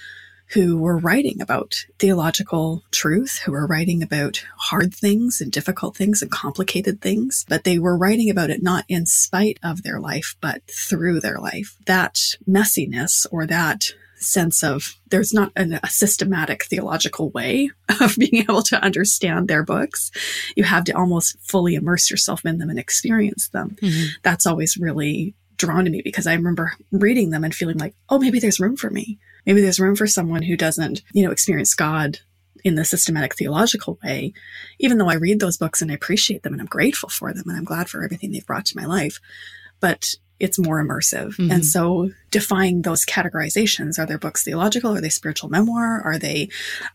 who 0.49 0.77
were 0.77 0.97
writing 0.97 1.41
about 1.41 1.85
theological 1.99 2.83
truth, 2.91 3.41
who 3.45 3.51
were 3.51 3.67
writing 3.67 4.01
about 4.01 4.43
hard 4.57 4.93
things 4.93 5.41
and 5.41 5.51
difficult 5.51 5.95
things 5.95 6.21
and 6.21 6.31
complicated 6.31 7.01
things, 7.01 7.45
but 7.49 7.63
they 7.63 7.77
were 7.79 7.97
writing 7.97 8.29
about 8.29 8.49
it 8.49 8.63
not 8.63 8.85
in 8.87 9.05
spite 9.05 9.59
of 9.61 9.83
their 9.83 9.99
life, 9.99 10.35
but 10.39 10.61
through 10.69 11.19
their 11.19 11.39
life. 11.39 11.77
That 11.85 12.19
messiness 12.47 13.25
or 13.31 13.45
that 13.47 13.91
sense 14.19 14.63
of 14.63 14.95
there's 15.09 15.33
not 15.33 15.51
an, 15.55 15.79
a 15.83 15.89
systematic 15.89 16.63
theological 16.63 17.29
way 17.31 17.69
of 18.01 18.15
being 18.17 18.43
able 18.43 18.63
to 18.63 18.83
understand 18.83 19.47
their 19.47 19.63
books. 19.63 20.11
You 20.55 20.63
have 20.63 20.85
to 20.85 20.93
almost 20.93 21.37
fully 21.41 21.75
immerse 21.75 22.09
yourself 22.09 22.45
in 22.45 22.57
them 22.57 22.69
and 22.69 22.79
experience 22.79 23.49
them. 23.49 23.77
Mm-hmm. 23.81 24.07
That's 24.23 24.45
always 24.45 24.77
really 24.77 25.35
drawn 25.57 25.85
to 25.85 25.91
me 25.91 26.01
because 26.03 26.27
I 26.27 26.33
remember 26.33 26.73
reading 26.91 27.31
them 27.31 27.43
and 27.43 27.53
feeling 27.53 27.77
like, 27.77 27.95
oh, 28.09 28.19
maybe 28.19 28.39
there's 28.39 28.59
room 28.59 28.77
for 28.77 28.89
me 28.89 29.19
maybe 29.47 29.61
there's 29.61 29.79
room 29.79 29.95
for 29.95 30.05
someone 30.05 30.43
who 30.43 30.55
doesn't, 30.55 31.01
you 31.13 31.25
know, 31.25 31.31
experience 31.31 31.73
God 31.73 32.19
in 32.63 32.75
the 32.75 32.85
systematic 32.85 33.35
theological 33.35 33.97
way, 34.03 34.33
even 34.77 34.97
though 34.97 35.09
I 35.09 35.15
read 35.15 35.39
those 35.39 35.57
books 35.57 35.81
and 35.81 35.89
I 35.89 35.95
appreciate 35.95 36.43
them 36.43 36.53
and 36.53 36.61
I'm 36.61 36.67
grateful 36.67 37.09
for 37.09 37.33
them 37.33 37.45
and 37.47 37.57
I'm 37.57 37.63
glad 37.63 37.89
for 37.89 38.03
everything 38.03 38.31
they've 38.31 38.45
brought 38.45 38.65
to 38.65 38.77
my 38.77 38.85
life. 38.85 39.19
But 39.79 40.15
it's 40.39 40.59
more 40.59 40.83
immersive. 40.83 41.35
Mm-hmm. 41.37 41.51
And 41.51 41.65
so 41.65 42.11
defying 42.29 42.81
those 42.81 43.05
categorizations, 43.05 43.97
are 43.97 44.05
their 44.05 44.19
books 44.19 44.43
theological? 44.43 44.95
Are 44.95 45.01
they 45.01 45.09
spiritual 45.09 45.49
memoir? 45.49 46.01
Are 46.03 46.19
they, 46.19 46.49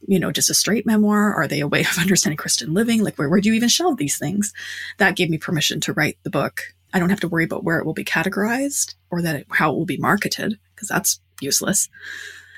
you 0.06 0.20
know, 0.20 0.30
just 0.30 0.50
a 0.50 0.54
straight 0.54 0.86
memoir? 0.86 1.34
Are 1.34 1.48
they 1.48 1.60
a 1.60 1.66
way 1.66 1.80
of 1.90 1.98
understanding 1.98 2.36
Christian 2.36 2.74
living? 2.74 3.02
Like 3.02 3.16
where, 3.16 3.28
where 3.28 3.40
do 3.40 3.48
you 3.48 3.54
even 3.54 3.68
shelve 3.68 3.96
these 3.96 4.18
things? 4.18 4.52
That 4.98 5.16
gave 5.16 5.30
me 5.30 5.38
permission 5.38 5.80
to 5.80 5.92
write 5.92 6.18
the 6.22 6.30
book. 6.30 6.62
I 6.94 6.98
don't 6.98 7.10
have 7.10 7.20
to 7.20 7.28
worry 7.28 7.44
about 7.44 7.64
where 7.64 7.78
it 7.78 7.86
will 7.86 7.94
be 7.94 8.04
categorized 8.04 8.94
or 9.10 9.22
that 9.22 9.36
it, 9.36 9.46
how 9.50 9.72
it 9.72 9.76
will 9.76 9.86
be 9.86 9.96
marketed 9.96 10.58
because 10.74 10.88
that's 10.88 11.20
useless. 11.40 11.88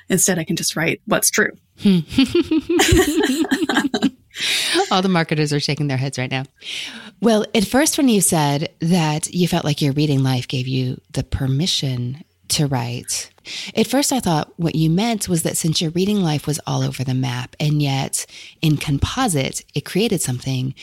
Instead, 0.09 0.39
I 0.39 0.45
can 0.45 0.57
just 0.57 0.77
write 0.77 1.01
what's 1.07 1.31
true. 1.31 1.51
Hmm. 1.81 2.01
All 4.91 5.03
the 5.03 5.09
marketers 5.09 5.53
are 5.53 5.61
shaking 5.61 5.89
their 5.89 5.97
heads 5.97 6.19
right 6.19 6.31
now. 6.31 6.45
Well, 7.21 7.45
at 7.55 7.65
first, 7.65 7.97
when 7.97 8.09
you 8.09 8.21
said 8.21 8.71
that 8.81 9.33
you 9.33 9.49
felt 9.49 9.65
like 9.65 9.81
your 9.81 9.93
reading 9.93 10.23
life 10.23 10.49
gave 10.49 10.67
you 10.67 11.01
the 11.13 11.23
permission 11.23 12.25
to 12.49 12.67
write, 12.67 13.31
at 13.77 13.87
first 13.87 14.13
I 14.13 14.21
thought 14.21 14.53
what 14.57 14.75
you 14.75 14.91
meant 14.91 15.29
was 15.29 15.45
that 15.45 15.57
since 15.57 15.81
your 15.81 15.93
reading 15.93 16.23
life 16.23 16.47
was 16.47 16.61
all 16.67 16.83
over 16.83 17.05
the 17.05 17.15
map, 17.15 17.55
and 17.61 17.81
yet 17.81 18.27
in 18.61 18.77
composite, 18.77 19.65
it 19.75 19.85
created 19.85 20.21
something 20.21 20.75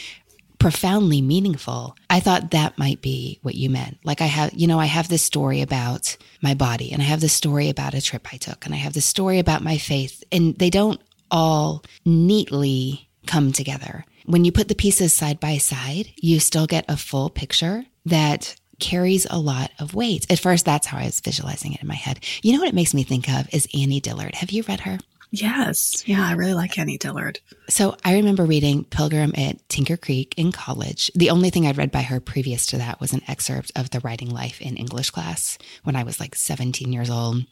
profoundly 0.62 1.22
meaningful. 1.24 1.98
I 2.10 2.20
thought 2.20 2.52
that 2.52 2.78
might 2.78 3.02
be 3.02 3.40
what 3.42 3.56
you 3.56 3.70
meant. 3.70 3.98
Like 4.04 4.22
I 4.22 4.26
have, 4.26 4.54
you 4.54 4.68
know, 4.68 4.80
I 4.80 4.86
have 4.86 5.10
this 5.10 5.24
story 5.24 5.62
about 5.62 6.16
my 6.42 6.54
body 6.54 6.92
and 6.92 7.02
I 7.02 7.06
have 7.06 7.20
this 7.20 7.34
story 7.34 7.70
about 7.70 7.96
a 7.96 8.02
trip 8.02 8.28
I 8.32 8.38
took 8.38 8.66
and 8.66 8.76
I 8.76 8.78
have 8.78 8.94
this 8.94 9.06
story 9.06 9.40
about 9.40 9.64
my 9.64 9.80
faith 9.80 10.24
and 10.32 10.56
they 10.60 10.70
don't 10.70 11.02
all 11.32 11.84
neatly 12.06 13.10
come 13.26 13.52
together. 13.52 14.06
When 14.26 14.46
you 14.46 14.52
put 14.52 14.68
the 14.68 14.76
pieces 14.76 15.14
side 15.14 15.40
by 15.40 15.58
side, 15.58 16.10
you 16.16 16.40
still 16.40 16.68
get 16.68 16.86
a 16.88 16.96
full 16.96 17.32
picture 17.32 17.86
that 18.06 18.56
carries 18.80 19.26
a 19.30 19.40
lot 19.40 19.72
of 19.80 19.96
weight. 19.96 20.30
At 20.30 20.40
first, 20.40 20.66
that's 20.66 20.86
how 20.86 21.00
I 21.00 21.06
was 21.06 21.22
visualizing 21.22 21.74
it 21.74 21.82
in 21.82 21.88
my 21.88 21.96
head. 21.96 22.20
You 22.44 22.54
know 22.54 22.60
what 22.60 22.70
it 22.70 22.76
makes 22.76 22.94
me 22.94 23.04
think 23.04 23.30
of 23.30 23.52
is 23.52 23.68
Annie 23.74 24.00
Dillard. 24.00 24.36
Have 24.36 24.52
you 24.52 24.64
read 24.68 24.82
her? 24.82 25.00
Yes. 25.34 26.04
Yeah, 26.06 26.28
I 26.28 26.34
really 26.34 26.54
like 26.54 26.78
Annie 26.78 26.98
Dillard. 26.98 27.40
So 27.70 27.96
I 28.04 28.16
remember 28.16 28.44
reading 28.44 28.84
Pilgrim 28.84 29.32
at 29.38 29.68
Tinker 29.70 29.96
Creek 29.96 30.34
in 30.36 30.52
college. 30.52 31.10
The 31.16 31.30
only 31.30 31.50
thing 31.50 31.66
I'd 31.66 31.78
read 31.78 31.90
by 31.90 32.02
her 32.02 32.20
previous 32.20 32.66
to 32.68 32.78
that 32.78 33.00
was 33.00 33.14
an 33.14 33.22
excerpt 33.30 33.72
of 33.78 33.92
The 33.92 34.02
Writing 34.02 34.30
Life 34.30 34.60
in 34.60 34.76
English 34.76 35.10
class 35.12 35.58
when 35.86 35.96
I 35.96 36.04
was 36.04 36.20
like 36.20 36.36
17 36.36 36.92
years 36.92 37.10
old, 37.10 37.46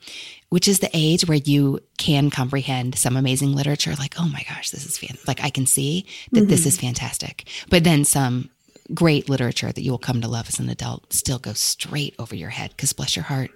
which 0.49 0.67
is 0.67 0.79
the 0.79 0.89
age 0.93 1.25
where 1.25 1.37
you 1.37 1.79
can 1.97 2.29
comprehend 2.29 2.97
some 2.97 3.15
amazing 3.15 3.53
literature. 3.53 3.95
Like, 3.95 4.15
oh 4.19 4.27
my 4.27 4.43
gosh, 4.49 4.71
this 4.71 4.85
is 4.85 4.97
fan- 4.97 5.17
like 5.25 5.41
I 5.41 5.49
can 5.49 5.65
see 5.65 6.05
that 6.33 6.41
mm-hmm. 6.41 6.49
this 6.49 6.65
is 6.65 6.77
fantastic. 6.77 7.47
But 7.69 7.85
then 7.85 8.03
some 8.03 8.49
great 8.93 9.29
literature 9.29 9.71
that 9.71 9.81
you 9.81 9.91
will 9.91 9.97
come 9.97 10.19
to 10.19 10.27
love 10.27 10.49
as 10.49 10.59
an 10.59 10.67
adult 10.67 11.13
still 11.13 11.39
goes 11.39 11.59
straight 11.59 12.13
over 12.19 12.35
your 12.35 12.49
head 12.49 12.71
because 12.71 12.91
bless 12.91 13.15
your 13.15 13.23
heart, 13.23 13.51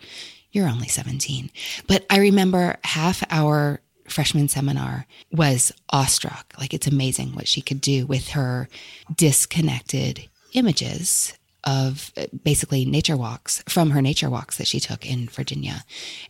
you're 0.53 0.69
only 0.69 0.87
17. 0.87 1.49
But 1.87 2.05
I 2.09 2.19
remember 2.19 2.77
half 2.85 3.21
our 3.29 3.81
freshman 4.07 4.47
seminar 4.47 5.05
was 5.31 5.71
awestruck. 5.89 6.53
Like 6.59 6.73
it's 6.73 6.87
amazing 6.87 7.33
what 7.33 7.47
she 7.47 7.61
could 7.61 7.81
do 7.81 8.05
with 8.05 8.29
her 8.29 8.67
disconnected 9.15 10.27
images 10.53 11.33
of 11.63 12.11
uh, 12.17 12.25
basically 12.43 12.85
nature 12.85 13.15
walks 13.15 13.63
from 13.67 13.91
her 13.91 14.01
nature 14.01 14.29
walks 14.29 14.57
that 14.57 14.67
she 14.67 14.79
took 14.79 15.09
in 15.09 15.27
Virginia. 15.29 15.83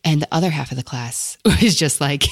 And 0.04 0.22
the 0.22 0.28
other 0.32 0.52
half 0.52 0.72
of 0.72 0.78
the 0.78 0.84
class 0.84 1.38
was 1.46 1.76
just 1.76 2.00
like, 2.00 2.26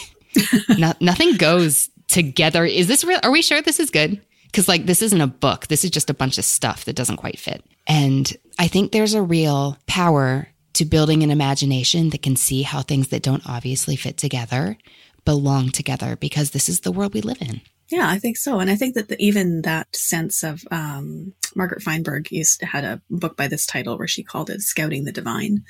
no, 0.77 0.93
nothing 0.99 1.35
goes 1.37 1.89
together. 2.07 2.65
Is 2.65 2.87
this 2.87 3.03
real? 3.03 3.19
Are 3.23 3.31
we 3.31 3.41
sure 3.41 3.61
this 3.61 3.79
is 3.79 3.89
good? 3.89 4.21
Because, 4.45 4.67
like, 4.67 4.85
this 4.85 5.01
isn't 5.01 5.21
a 5.21 5.27
book. 5.27 5.67
This 5.67 5.85
is 5.85 5.91
just 5.91 6.09
a 6.09 6.13
bunch 6.13 6.37
of 6.37 6.43
stuff 6.43 6.83
that 6.83 6.95
doesn't 6.95 7.17
quite 7.17 7.39
fit. 7.39 7.63
And 7.87 8.35
I 8.59 8.67
think 8.67 8.91
there's 8.91 9.13
a 9.13 9.21
real 9.21 9.77
power 9.87 10.49
to 10.73 10.85
building 10.85 11.23
an 11.23 11.31
imagination 11.31 12.09
that 12.09 12.21
can 12.21 12.35
see 12.35 12.61
how 12.61 12.81
things 12.81 13.09
that 13.09 13.23
don't 13.23 13.47
obviously 13.47 13.95
fit 13.95 14.17
together 14.17 14.77
belong 15.25 15.69
together 15.69 16.15
because 16.15 16.51
this 16.51 16.69
is 16.69 16.81
the 16.81 16.91
world 16.91 17.13
we 17.13 17.21
live 17.21 17.41
in. 17.41 17.61
Yeah, 17.89 18.09
I 18.09 18.19
think 18.19 18.37
so. 18.37 18.59
And 18.59 18.69
I 18.69 18.75
think 18.75 18.95
that 18.95 19.09
the, 19.09 19.21
even 19.21 19.63
that 19.63 19.93
sense 19.95 20.43
of 20.43 20.63
um, 20.71 21.33
Margaret 21.55 21.81
Feinberg 21.81 22.31
used 22.31 22.61
to 22.61 22.65
had 22.65 22.85
a 22.85 23.01
book 23.09 23.35
by 23.35 23.47
this 23.47 23.65
title 23.65 23.97
where 23.97 24.07
she 24.07 24.23
called 24.23 24.49
it 24.49 24.61
Scouting 24.61 25.03
the 25.03 25.11
Divine. 25.11 25.63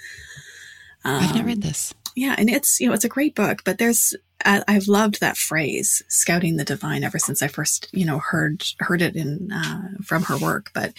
Um, 1.03 1.23
I've 1.23 1.35
not 1.35 1.45
read 1.45 1.63
this. 1.63 1.93
Yeah, 2.15 2.35
and 2.37 2.49
it's 2.49 2.79
you 2.79 2.87
know 2.87 2.93
it's 2.93 3.05
a 3.05 3.09
great 3.09 3.35
book, 3.35 3.63
but 3.63 3.77
there's 3.77 4.13
I've 4.45 4.87
loved 4.87 5.19
that 5.19 5.37
phrase, 5.37 6.01
scouting 6.07 6.57
the 6.57 6.63
divine, 6.63 7.03
ever 7.03 7.19
since 7.19 7.41
I 7.41 7.47
first, 7.47 7.87
you 7.91 8.05
know, 8.05 8.19
heard 8.19 8.63
heard 8.79 9.01
it 9.01 9.15
in 9.15 9.51
uh, 9.51 9.89
from 10.03 10.23
her 10.23 10.37
work. 10.37 10.71
But 10.73 10.93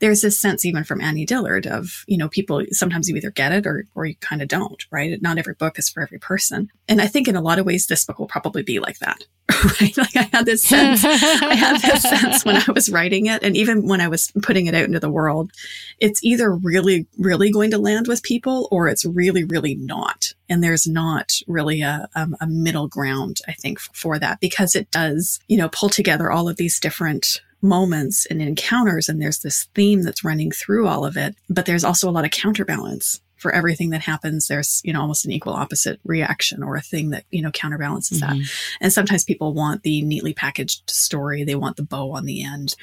there's 0.00 0.20
this 0.20 0.40
sense, 0.40 0.64
even 0.64 0.84
from 0.84 1.00
Annie 1.00 1.26
Dillard, 1.26 1.66
of 1.66 2.04
you 2.06 2.16
know, 2.16 2.28
people 2.28 2.64
sometimes 2.70 3.08
you 3.08 3.16
either 3.16 3.30
get 3.30 3.52
it 3.52 3.66
or 3.66 3.84
or 3.94 4.06
you 4.06 4.16
kind 4.16 4.42
of 4.42 4.48
don't, 4.48 4.84
right? 4.90 5.20
Not 5.20 5.38
every 5.38 5.54
book 5.54 5.78
is 5.78 5.88
for 5.88 6.02
every 6.02 6.18
person, 6.18 6.70
and 6.88 7.00
I 7.00 7.06
think 7.06 7.28
in 7.28 7.36
a 7.36 7.40
lot 7.40 7.58
of 7.58 7.66
ways 7.66 7.86
this 7.86 8.04
book 8.04 8.18
will 8.18 8.26
probably 8.26 8.62
be 8.62 8.78
like 8.78 8.98
that, 8.98 9.24
right? 9.80 9.96
Like 9.96 10.16
I 10.16 10.28
had 10.32 10.46
this 10.46 10.62
sense, 10.62 11.04
I 11.04 11.54
had 11.54 11.80
this 11.82 12.02
sense 12.02 12.44
when 12.44 12.56
I 12.56 12.72
was 12.72 12.90
writing 12.90 13.26
it, 13.26 13.42
and 13.42 13.56
even 13.56 13.86
when 13.86 14.00
I 14.00 14.08
was 14.08 14.32
putting 14.42 14.66
it 14.66 14.74
out 14.74 14.84
into 14.84 15.00
the 15.00 15.10
world, 15.10 15.50
it's 15.98 16.22
either 16.22 16.54
really, 16.54 17.06
really 17.18 17.50
going 17.50 17.70
to 17.72 17.78
land 17.78 18.08
with 18.08 18.22
people, 18.22 18.68
or 18.70 18.88
it's 18.88 19.04
really, 19.04 19.44
really 19.44 19.74
not, 19.74 20.34
and 20.48 20.62
there's 20.62 20.86
not 20.86 21.32
really 21.46 21.82
a, 21.82 22.08
um, 22.14 22.36
a, 22.40 22.44
a 22.44 22.69
middle 22.70 22.86
ground, 22.86 23.38
I 23.48 23.52
think, 23.52 23.80
for 23.80 24.16
that 24.20 24.38
because 24.38 24.76
it 24.76 24.88
does, 24.92 25.40
you 25.48 25.56
know, 25.56 25.68
pull 25.70 25.88
together 25.88 26.30
all 26.30 26.48
of 26.48 26.56
these 26.56 26.78
different 26.78 27.40
moments 27.62 28.26
and 28.26 28.40
encounters. 28.40 29.08
And 29.08 29.20
there's 29.20 29.40
this 29.40 29.66
theme 29.74 30.02
that's 30.02 30.22
running 30.22 30.52
through 30.52 30.86
all 30.86 31.04
of 31.04 31.16
it. 31.16 31.34
But 31.48 31.66
there's 31.66 31.82
also 31.82 32.08
a 32.08 32.12
lot 32.12 32.24
of 32.24 32.30
counterbalance 32.30 33.20
for 33.40 33.52
everything 33.52 33.90
that 33.90 34.02
happens, 34.02 34.48
there's, 34.48 34.82
you 34.84 34.92
know, 34.92 35.00
almost 35.00 35.24
an 35.24 35.32
equal 35.32 35.54
opposite 35.54 35.98
reaction 36.04 36.62
or 36.62 36.76
a 36.76 36.82
thing 36.82 37.08
that, 37.10 37.24
you 37.30 37.40
know, 37.40 37.50
counterbalances 37.50 38.20
mm-hmm. 38.20 38.38
that. 38.38 38.50
And 38.82 38.92
sometimes 38.92 39.24
people 39.24 39.54
want 39.54 39.82
the 39.82 40.02
neatly 40.02 40.34
packaged 40.34 40.90
story. 40.90 41.42
They 41.42 41.54
want 41.54 41.76
the 41.76 41.82
bow 41.82 42.12
on 42.12 42.26
the 42.26 42.44
end. 42.44 42.74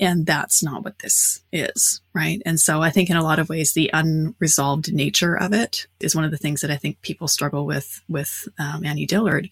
And 0.00 0.26
that's 0.26 0.60
not 0.60 0.82
what 0.82 0.98
this 0.98 1.44
is. 1.52 2.00
Right. 2.12 2.42
And 2.44 2.58
so 2.58 2.82
I 2.82 2.90
think 2.90 3.10
in 3.10 3.16
a 3.16 3.22
lot 3.22 3.38
of 3.38 3.48
ways, 3.48 3.72
the 3.72 3.90
unresolved 3.92 4.92
nature 4.92 5.38
of 5.38 5.52
it 5.52 5.86
is 6.00 6.16
one 6.16 6.24
of 6.24 6.32
the 6.32 6.36
things 6.36 6.62
that 6.62 6.70
I 6.70 6.76
think 6.76 7.00
people 7.02 7.28
struggle 7.28 7.64
with, 7.64 8.02
with 8.08 8.48
um, 8.58 8.84
Annie 8.84 9.06
Dillard 9.06 9.48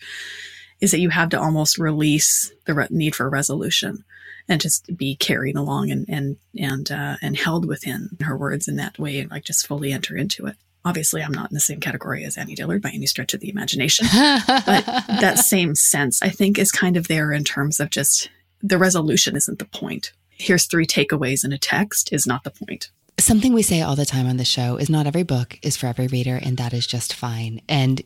is 0.80 0.90
that 0.90 1.00
you 1.00 1.10
have 1.10 1.28
to 1.28 1.40
almost 1.40 1.78
release 1.78 2.52
the 2.66 2.74
re- 2.74 2.88
need 2.90 3.14
for 3.14 3.30
resolution 3.30 4.04
and 4.48 4.60
just 4.60 4.96
be 4.96 5.16
carried 5.16 5.56
along 5.56 5.90
and 5.90 6.06
and 6.08 6.36
and 6.58 6.90
uh, 6.90 7.16
and 7.22 7.36
held 7.36 7.66
within 7.66 8.10
her 8.22 8.36
words 8.36 8.68
in 8.68 8.76
that 8.76 8.98
way, 8.98 9.18
and 9.18 9.30
like 9.30 9.44
just 9.44 9.66
fully 9.66 9.92
enter 9.92 10.16
into 10.16 10.46
it. 10.46 10.56
Obviously, 10.84 11.22
I'm 11.22 11.32
not 11.32 11.50
in 11.50 11.54
the 11.54 11.60
same 11.60 11.80
category 11.80 12.24
as 12.24 12.38
Annie 12.38 12.54
Dillard 12.54 12.82
by 12.82 12.90
any 12.90 13.06
stretch 13.06 13.34
of 13.34 13.40
the 13.40 13.50
imagination, 13.50 14.06
but 14.12 14.84
that 14.86 15.38
same 15.38 15.74
sense 15.74 16.22
I 16.22 16.30
think 16.30 16.58
is 16.58 16.72
kind 16.72 16.96
of 16.96 17.08
there 17.08 17.32
in 17.32 17.44
terms 17.44 17.80
of 17.80 17.90
just 17.90 18.30
the 18.62 18.78
resolution 18.78 19.36
isn't 19.36 19.58
the 19.58 19.64
point. 19.66 20.12
Here's 20.30 20.66
three 20.66 20.86
takeaways 20.86 21.44
in 21.44 21.52
a 21.52 21.58
text 21.58 22.12
is 22.12 22.26
not 22.26 22.44
the 22.44 22.50
point. 22.50 22.90
Something 23.18 23.52
we 23.52 23.62
say 23.62 23.82
all 23.82 23.96
the 23.96 24.06
time 24.06 24.26
on 24.26 24.38
the 24.38 24.44
show 24.46 24.76
is 24.76 24.88
not 24.88 25.06
every 25.06 25.22
book 25.22 25.58
is 25.62 25.76
for 25.76 25.86
every 25.86 26.06
reader, 26.06 26.40
and 26.42 26.56
that 26.56 26.72
is 26.72 26.86
just 26.86 27.12
fine. 27.12 27.60
And 27.68 28.02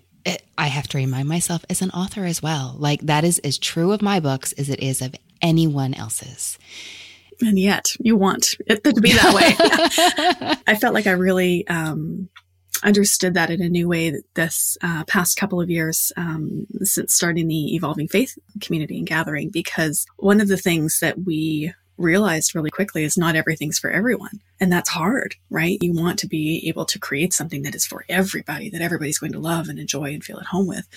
I 0.57 0.69
have 0.69 0.89
to 0.89 0.99
remind 0.99 1.29
myself 1.29 1.65
as 1.69 1.83
an 1.83 1.91
author 1.91 2.25
as 2.25 2.43
well. 2.43 2.77
Like 2.79 3.01
that 3.03 3.25
is 3.25 3.39
as 3.41 3.59
true 3.59 3.93
of 3.93 4.03
my 4.03 4.21
books 4.21 4.53
as 4.53 4.71
it 4.71 4.81
is 4.81 5.03
of 5.03 5.15
anyone 5.45 5.95
else's. 5.95 6.59
And 7.41 7.59
yet 7.59 7.93
you 8.01 8.17
want 8.17 8.55
it 8.67 8.83
to 8.83 9.01
be 9.01 9.13
that 9.13 9.35
way. 9.35 10.57
I 10.67 10.75
felt 10.77 10.95
like 10.95 11.07
I 11.07 11.13
really 11.13 11.67
um, 11.69 12.29
understood 12.83 13.35
that 13.35 13.51
in 13.51 13.61
a 13.61 13.69
new 13.69 13.89
way 13.89 14.23
this 14.35 14.79
uh, 14.83 15.05
past 15.05 15.37
couple 15.37 15.61
of 15.61 15.69
years 15.69 16.13
um, 16.17 16.67
since 16.83 17.15
starting 17.15 17.47
the 17.49 17.75
Evolving 17.75 18.09
Faith 18.09 18.39
community 18.61 18.99
and 18.99 19.07
gathering, 19.07 19.51
because 19.51 20.07
one 20.17 20.41
of 20.41 20.49
the 20.49 20.57
things 20.57 20.99
that 21.01 21.25
we 21.25 21.73
realized 21.97 22.55
really 22.55 22.71
quickly 22.71 23.05
is 23.05 23.17
not 23.17 23.37
everything's 23.37 23.79
for 23.79 23.91
everyone. 23.91 24.41
And 24.61 24.73
that's 24.73 24.89
hard, 24.89 25.37
right? 25.51 25.79
You 25.81 25.93
want 25.93 26.19
to 26.21 26.27
be 26.27 26.67
able 26.69 26.85
to 26.87 26.99
create 26.99 27.33
something 27.33 27.63
that 27.63 27.75
is 27.75 27.87
for 27.87 28.05
everybody, 28.09 28.71
that 28.71 28.81
everybody's 28.81 29.19
going 29.19 29.33
to 29.33 29.39
love 29.39 29.69
and 29.69 29.79
enjoy 29.79 30.13
and 30.13 30.23
feel 30.23 30.39
at 30.39 30.47
home 30.47 30.67
with. 30.67 30.89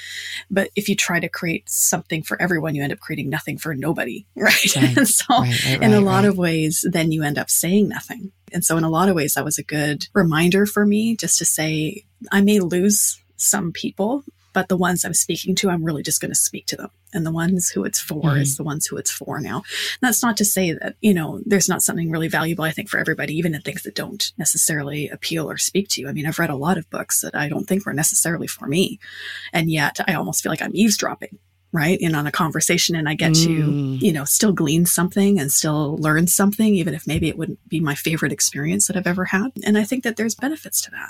But 0.49 0.69
if 0.75 0.89
you 0.89 0.95
try 0.95 1.19
to 1.19 1.29
create 1.29 1.69
something 1.69 2.23
for 2.23 2.41
everyone, 2.41 2.75
you 2.75 2.83
end 2.83 2.93
up 2.93 2.99
creating 2.99 3.29
nothing 3.29 3.57
for 3.57 3.73
nobody, 3.75 4.25
right? 4.35 4.75
right. 4.75 4.97
and 4.97 5.07
so, 5.07 5.25
right, 5.29 5.65
right, 5.65 5.83
in 5.83 5.93
a 5.93 6.01
lot 6.01 6.25
of 6.25 6.37
ways, 6.37 6.85
then 6.89 7.11
you 7.11 7.23
end 7.23 7.37
up 7.37 7.49
saying 7.49 7.87
nothing. 7.87 8.31
And 8.53 8.63
so, 8.63 8.77
in 8.77 8.83
a 8.83 8.89
lot 8.89 9.09
of 9.09 9.15
ways, 9.15 9.33
that 9.33 9.45
was 9.45 9.57
a 9.57 9.63
good 9.63 10.07
reminder 10.13 10.65
for 10.65 10.85
me 10.85 11.15
just 11.15 11.37
to 11.39 11.45
say, 11.45 12.05
I 12.31 12.41
may 12.41 12.59
lose 12.59 13.21
some 13.35 13.71
people 13.71 14.23
but 14.57 14.69
the 14.69 14.75
ones 14.75 15.05
I'm 15.05 15.13
speaking 15.13 15.53
to, 15.57 15.69
I'm 15.69 15.83
really 15.83 16.01
just 16.01 16.19
going 16.19 16.31
to 16.31 16.35
speak 16.35 16.65
to 16.65 16.75
them. 16.75 16.89
And 17.13 17.23
the 17.23 17.31
ones 17.31 17.69
who 17.69 17.83
it's 17.83 17.99
for 17.99 18.23
mm-hmm. 18.23 18.41
is 18.41 18.57
the 18.57 18.63
ones 18.63 18.87
who 18.87 18.97
it's 18.97 19.11
for 19.11 19.39
now. 19.39 19.57
And 19.57 19.99
that's 20.01 20.23
not 20.23 20.35
to 20.37 20.45
say 20.45 20.71
that, 20.71 20.95
you 20.99 21.13
know, 21.13 21.41
there's 21.45 21.69
not 21.69 21.83
something 21.83 22.09
really 22.09 22.27
valuable, 22.27 22.63
I 22.63 22.71
think, 22.71 22.89
for 22.89 22.97
everybody, 22.97 23.35
even 23.35 23.53
in 23.53 23.61
things 23.61 23.83
that 23.83 23.93
don't 23.93 24.33
necessarily 24.35 25.09
appeal 25.09 25.47
or 25.47 25.59
speak 25.59 25.89
to 25.89 26.01
you. 26.01 26.09
I 26.09 26.11
mean, 26.11 26.25
I've 26.25 26.39
read 26.39 26.49
a 26.49 26.55
lot 26.55 26.79
of 26.79 26.89
books 26.89 27.21
that 27.21 27.35
I 27.35 27.49
don't 27.49 27.67
think 27.67 27.85
were 27.85 27.93
necessarily 27.93 28.47
for 28.47 28.65
me. 28.65 28.99
And 29.53 29.69
yet 29.69 29.99
I 30.07 30.15
almost 30.15 30.41
feel 30.41 30.51
like 30.51 30.63
I'm 30.63 30.75
eavesdropping 30.75 31.37
right 31.71 31.99
in 32.01 32.15
on 32.15 32.25
a 32.25 32.31
conversation 32.31 32.95
and 32.95 33.09
i 33.09 33.13
get 33.13 33.33
mm. 33.33 33.43
to 33.43 34.05
you 34.05 34.13
know 34.13 34.23
still 34.23 34.53
glean 34.53 34.85
something 34.85 35.37
and 35.37 35.51
still 35.51 35.97
learn 35.97 36.25
something 36.25 36.73
even 36.73 36.93
if 36.93 37.05
maybe 37.05 37.27
it 37.27 37.37
wouldn't 37.37 37.59
be 37.67 37.81
my 37.81 37.93
favorite 37.93 38.31
experience 38.31 38.87
that 38.87 38.95
i've 38.95 39.05
ever 39.05 39.25
had 39.25 39.51
and 39.65 39.77
i 39.77 39.83
think 39.83 40.05
that 40.05 40.15
there's 40.15 40.33
benefits 40.33 40.79
to 40.79 40.89
that 40.91 41.09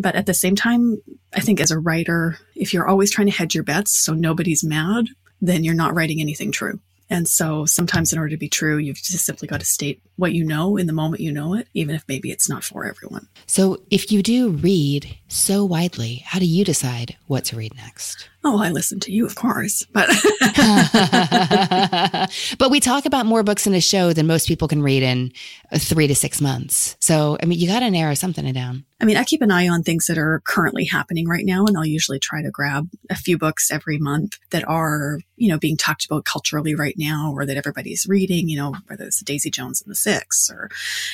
but 0.00 0.14
at 0.14 0.26
the 0.26 0.34
same 0.34 0.56
time, 0.56 1.00
I 1.34 1.40
think 1.40 1.60
as 1.60 1.70
a 1.70 1.78
writer, 1.78 2.38
if 2.54 2.72
you're 2.72 2.88
always 2.88 3.10
trying 3.10 3.26
to 3.26 3.36
hedge 3.36 3.54
your 3.54 3.64
bets 3.64 3.92
so 3.92 4.14
nobody's 4.14 4.64
mad, 4.64 5.06
then 5.40 5.62
you're 5.64 5.74
not 5.74 5.94
writing 5.94 6.20
anything 6.20 6.52
true. 6.52 6.80
And 7.10 7.28
so 7.28 7.66
sometimes 7.66 8.12
in 8.12 8.18
order 8.18 8.30
to 8.30 8.36
be 8.36 8.48
true, 8.48 8.78
you've 8.78 9.02
just 9.02 9.24
simply 9.24 9.48
got 9.48 9.60
to 9.60 9.66
state 9.66 10.00
what 10.20 10.32
you 10.32 10.44
know 10.44 10.76
in 10.76 10.86
the 10.86 10.92
moment 10.92 11.22
you 11.22 11.32
know 11.32 11.54
it, 11.54 11.66
even 11.74 11.94
if 11.94 12.04
maybe 12.06 12.30
it's 12.30 12.48
not 12.48 12.62
for 12.62 12.84
everyone. 12.84 13.26
So 13.46 13.82
if 13.90 14.12
you 14.12 14.22
do 14.22 14.50
read 14.50 15.16
so 15.28 15.64
widely, 15.64 16.22
how 16.26 16.38
do 16.38 16.46
you 16.46 16.64
decide 16.64 17.16
what 17.26 17.44
to 17.46 17.56
read 17.56 17.74
next? 17.76 18.28
Oh, 18.42 18.58
I 18.58 18.70
listen 18.70 19.00
to 19.00 19.12
you, 19.12 19.26
of 19.26 19.34
course, 19.34 19.84
but 19.92 20.08
but 22.58 22.70
we 22.70 22.80
talk 22.80 23.04
about 23.04 23.26
more 23.26 23.42
books 23.42 23.66
in 23.66 23.74
a 23.74 23.82
show 23.82 24.14
than 24.14 24.26
most 24.26 24.48
people 24.48 24.66
can 24.66 24.82
read 24.82 25.02
in 25.02 25.32
uh, 25.70 25.78
three 25.78 26.06
to 26.06 26.14
six 26.14 26.40
months. 26.40 26.96
So, 27.00 27.36
I 27.42 27.46
mean, 27.46 27.58
you 27.58 27.68
got 27.68 27.80
to 27.80 27.90
narrow 27.90 28.14
something 28.14 28.50
down. 28.54 28.86
I 28.98 29.04
mean, 29.04 29.18
I 29.18 29.24
keep 29.24 29.42
an 29.42 29.50
eye 29.50 29.68
on 29.68 29.82
things 29.82 30.06
that 30.06 30.16
are 30.16 30.40
currently 30.46 30.86
happening 30.86 31.28
right 31.28 31.44
now, 31.44 31.66
and 31.66 31.76
I'll 31.76 31.84
usually 31.84 32.18
try 32.18 32.42
to 32.42 32.50
grab 32.50 32.88
a 33.10 33.14
few 33.14 33.36
books 33.36 33.70
every 33.70 33.98
month 33.98 34.38
that 34.50 34.66
are, 34.66 35.18
you 35.36 35.48
know, 35.48 35.58
being 35.58 35.76
talked 35.76 36.06
about 36.06 36.24
culturally 36.24 36.74
right 36.74 36.94
now, 36.96 37.32
or 37.34 37.44
that 37.44 37.58
everybody's 37.58 38.06
reading. 38.08 38.48
You 38.48 38.56
know, 38.56 38.74
whether 38.86 39.04
it's 39.04 39.20
Daisy 39.20 39.50
Jones 39.50 39.82
and 39.82 39.90
the 39.90 39.96
Six, 40.10 40.50
or 40.50 40.70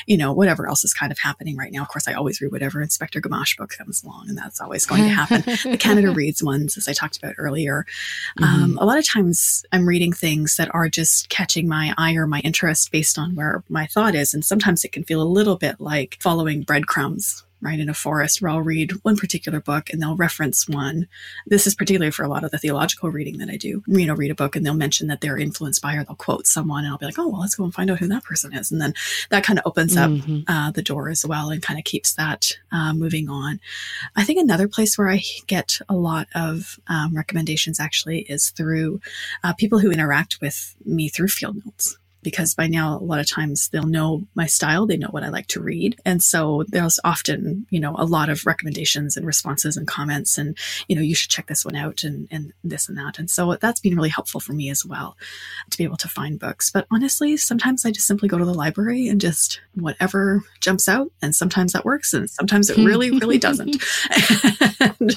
you 0.07 0.17
know, 0.17 0.33
whatever 0.33 0.69
else 0.69 0.85
is 0.85 0.95
kind 0.95 1.13
of 1.13 1.19
happening 1.19 1.57
right 1.57 1.73
now. 1.73 1.83
Of 1.83 1.89
course, 1.89 2.09
I 2.09 2.15
always 2.15 2.41
read 2.41 2.53
whatever 2.53 2.81
Inspector 2.81 3.21
Gamache 3.21 3.57
book 3.57 3.71
comes 3.71 4.03
along, 4.03 4.29
and 4.29 4.39
that's 4.39 4.61
always 4.61 4.87
going 4.87 5.03
to 5.03 5.09
happen. 5.09 5.43
the 5.71 5.79
Canada 5.79 6.11
Reads 6.17 6.43
ones, 6.43 6.77
as 6.77 6.89
I 6.89 6.93
talked 6.93 7.17
about 7.17 7.35
earlier. 7.39 7.87
Mm-hmm. 8.39 8.45
Um, 8.45 8.79
a 8.81 8.87
lot 8.87 8.99
of 8.99 9.07
times 9.07 9.65
I'm 9.73 9.87
reading 9.87 10.13
things 10.13 10.57
that 10.57 10.75
are 10.75 10.89
just 10.89 11.29
catching 11.29 11.69
my 11.69 11.95
eye 11.99 12.15
or 12.15 12.27
my 12.27 12.41
interest 12.41 12.91
based 12.93 13.19
on 13.19 13.35
where 13.35 13.63
my 13.69 13.87
thought 13.87 14.15
is. 14.15 14.35
And 14.35 14.45
sometimes 14.45 14.85
it 14.85 14.93
can 14.93 15.05
feel 15.05 15.23
a 15.23 15.25
little 15.25 15.57
bit 15.57 15.81
like 15.81 16.17
following 16.21 16.63
breadcrumbs 16.63 17.45
right 17.61 17.79
in 17.79 17.89
a 17.89 17.95
forest 17.95 18.41
where 18.41 18.51
I'll 18.51 18.61
read 18.61 18.93
one 19.03 19.17
particular 19.17 19.61
book 19.61 19.91
and 19.91 20.01
they'll 20.01 20.17
reference 20.17 20.69
one. 20.69 21.09
This 21.47 21.67
is 21.67 21.75
particularly 21.75 22.11
for 22.11 22.25
a 22.25 22.29
lot 22.29 22.45
of 22.45 22.51
the 22.51 22.59
theological 22.59 23.11
reading 23.11 23.39
that 23.39 23.49
I 23.49 23.57
do. 23.57 23.83
You 23.87 24.07
know, 24.07 24.15
read 24.15 24.31
a 24.31 24.35
book 24.35 24.57
and 24.57 24.65
they'll 24.65 24.75
mention 24.75 25.07
that 25.09 25.21
they're 25.21 25.39
influenced 25.39 25.83
by 25.83 25.95
or 25.97 26.05
they'll 26.05 26.17
quote 26.17 26.47
someone 26.47 26.85
and 26.85 26.93
I'll 26.93 26.99
be 26.99 27.07
like, 27.07 27.19
oh, 27.19 27.29
well, 27.29 27.41
let's 27.41 27.55
go 27.55 27.65
and 27.65 27.75
find 27.75 27.91
out 27.91 27.99
who 27.99 28.09
that 28.09 28.25
person 28.25 28.55
is. 28.55 28.71
And 28.71 28.81
then 28.81 28.95
that 29.31 29.45
kind 29.45 29.59
of 29.59 29.67
opens 29.67 29.97
up 29.97 30.11
mm-hmm. 30.11 30.41
uh, 30.49 30.71
the 30.71 30.83
door 30.83 31.09
as 31.09 31.25
well 31.25 31.51
and 31.51 31.63
kind 31.63 31.79
of 31.79 31.85
keeps 31.85 32.15
that 32.15 32.53
uh, 32.73 32.93
moving 32.93 33.29
on. 33.29 33.61
I 34.15 34.25
think 34.25 34.41
another 34.41 34.69
place 34.69 34.99
where 34.99 35.11
I 35.11 35.23
get 35.47 35.79
a 35.89 35.97
lot 35.97 36.29
of 36.35 36.79
um, 36.89 37.17
recommendations 37.17 37.81
actually 37.81 38.21
is 38.21 38.51
through 38.51 39.01
uh, 39.43 39.55
people 39.55 39.79
who 39.79 39.91
interact 39.91 40.41
with 40.41 40.77
me 40.85 41.09
through 41.09 41.29
field 41.29 41.65
notes 41.65 41.99
because 42.27 42.57
by 42.57 42.67
now 42.67 42.99
a 42.99 43.05
lot 43.05 43.21
of 43.21 43.31
times 43.31 43.69
they'll 43.69 43.87
know 43.87 44.27
my 44.35 44.47
style, 44.47 44.85
they 44.85 44.97
know 44.97 45.07
what 45.13 45.23
I 45.23 45.29
like 45.29 45.47
to 45.47 45.63
read. 45.63 45.97
And 46.05 46.21
so 46.21 46.65
there's 46.67 46.99
often, 47.05 47.69
you 47.71 47.79
know, 47.79 47.95
a 47.97 48.05
lot 48.05 48.29
of 48.29 48.45
recommendations 48.45 49.17
and 49.17 49.25
responses 49.25 49.77
and 49.77 49.87
comments 49.87 50.37
and, 50.37 50.59
you 50.89 50.97
know, 50.97 51.03
you 51.03 51.15
should 51.15 51.31
check 51.31 51.47
this 51.47 51.65
one 51.65 51.77
out 51.77 52.03
and, 52.03 52.27
and 52.33 52.53
this 52.65 52.89
and 52.89 52.99
that. 52.99 53.21
And 53.21 53.31
so 53.31 53.55
that's 53.61 53.79
been 53.79 53.95
really 53.95 54.09
helpful 54.09 54.41
for 54.41 54.55
me 54.55 54.71
as 54.71 54.85
well 54.85 55.17
to 55.71 55.79
be 55.79 55.85
able 55.85 55.99
to 55.99 56.09
find 56.09 56.41
books. 56.41 56.69
But 56.69 56.89
honestly, 56.91 57.37
sometimes 57.37 57.87
I 57.87 57.93
just 57.93 58.09
simply 58.09 58.29
go 58.29 58.39
to 58.39 58.45
the 58.45 58.53
library 58.53 59.07
and 59.07 59.21
just 59.21 59.61
whatever 59.77 60.43
jumps 60.61 60.89
out. 60.89 61.13
And 61.23 61.33
sometimes 61.33 61.75
that 61.75 61.85
works 61.85 62.13
and 62.13 62.29
sometimes 62.29 62.71
it 62.71 62.77
really, 62.79 63.13
really 63.13 63.39
doesn't. 63.39 63.77
and 64.81 65.15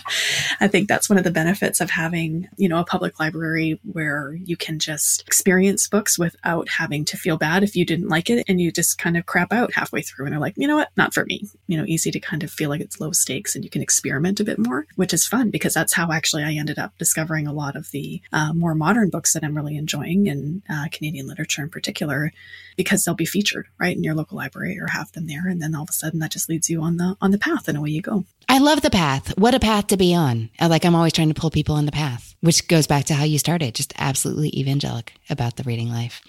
I 0.60 0.68
think 0.68 0.88
that's 0.88 1.10
one 1.10 1.18
of 1.18 1.24
the 1.24 1.32
benefits 1.32 1.82
of 1.82 1.90
having, 1.90 2.48
you 2.58 2.70
know, 2.70 2.78
a 2.78 2.86
public 2.86 3.20
library 3.20 3.80
where 3.92 4.38
you 4.44 4.56
can 4.56 4.78
just 4.78 5.24
experience 5.26 5.88
books 5.88 6.20
without 6.20 6.70
having 6.70 6.99
to 7.06 7.18
feel 7.18 7.38
bad 7.38 7.64
if 7.64 7.76
you 7.76 7.86
didn't 7.86 8.10
like 8.10 8.30
it 8.30 8.46
and 8.48 8.60
you 8.60 8.72
just 8.72 8.98
kind 8.98 9.18
of 9.18 9.26
crap 9.26 9.52
out 9.52 9.74
halfway 9.74 10.02
through 10.02 10.26
and 10.26 10.34
they're 10.34 10.40
like, 10.40 10.56
you 10.58 10.68
know 10.68 10.78
what, 10.78 10.90
not 10.98 11.14
for 11.14 11.26
me. 11.26 11.46
You 11.68 11.78
know, 11.78 11.86
easy 11.88 12.12
to 12.12 12.20
kind 12.20 12.44
of 12.44 12.52
feel 12.52 12.70
like 12.70 12.82
it's 12.82 13.00
low 13.00 13.12
stakes 13.12 13.56
and 13.56 13.64
you 13.64 13.70
can 13.70 13.82
experiment 13.82 14.40
a 14.40 14.44
bit 14.44 14.60
more, 14.60 14.86
which 14.96 15.14
is 15.14 15.26
fun 15.26 15.50
because 15.50 15.74
that's 15.74 15.94
how 15.94 16.12
actually 16.12 16.44
I 16.44 16.54
ended 16.54 16.80
up 16.80 16.98
discovering 16.98 17.48
a 17.48 17.54
lot 17.54 17.76
of 17.76 17.92
the 17.92 18.22
uh, 18.34 18.54
more 18.54 18.76
modern 18.76 19.10
books 19.10 19.34
that 19.34 19.44
I'm 19.44 19.56
really 19.56 19.78
enjoying 19.78 20.28
and 20.28 20.62
uh, 20.70 20.86
Canadian 20.92 21.28
literature 21.28 21.64
in 21.64 21.70
particular, 21.70 22.32
because 22.78 23.04
they'll 23.04 23.16
be 23.16 23.26
featured 23.26 23.68
right 23.80 23.96
in 23.96 24.04
your 24.04 24.16
local 24.16 24.38
library 24.38 24.80
or 24.80 24.88
have 24.88 25.12
them 25.12 25.28
there, 25.28 25.48
and 25.48 25.62
then 25.62 25.76
all 25.76 25.84
of 25.84 25.90
a 25.90 25.94
sudden 25.94 26.20
that 26.20 26.32
just 26.32 26.50
leads 26.50 26.70
you 26.70 26.82
on 26.82 26.98
the 26.98 27.16
on 27.22 27.32
the 27.32 27.38
path, 27.38 27.68
and 27.68 27.78
away 27.78 27.90
you 27.90 28.02
go. 28.02 28.26
I 28.48 28.60
love 28.60 28.82
the 28.82 28.90
path. 28.90 29.38
What 29.38 29.54
a 29.54 29.60
path 29.60 29.88
to 29.88 29.98
be 29.98 30.16
on. 30.16 30.50
Like 30.60 30.86
I'm 30.86 30.96
always 30.96 31.14
trying 31.14 31.28
to 31.28 31.40
pull 31.40 31.52
people 31.52 31.76
on 31.76 31.86
the 31.86 31.92
path, 31.92 32.36
which 32.42 32.68
goes 32.68 32.88
back 32.88 33.06
to 33.06 33.14
how 33.14 33.24
you 33.24 33.38
started, 33.38 33.76
just 33.76 33.94
absolutely 33.98 34.58
evangelic 34.58 35.14
about 35.30 35.56
the 35.56 35.64
reading 35.64 35.90
life. 35.90 36.22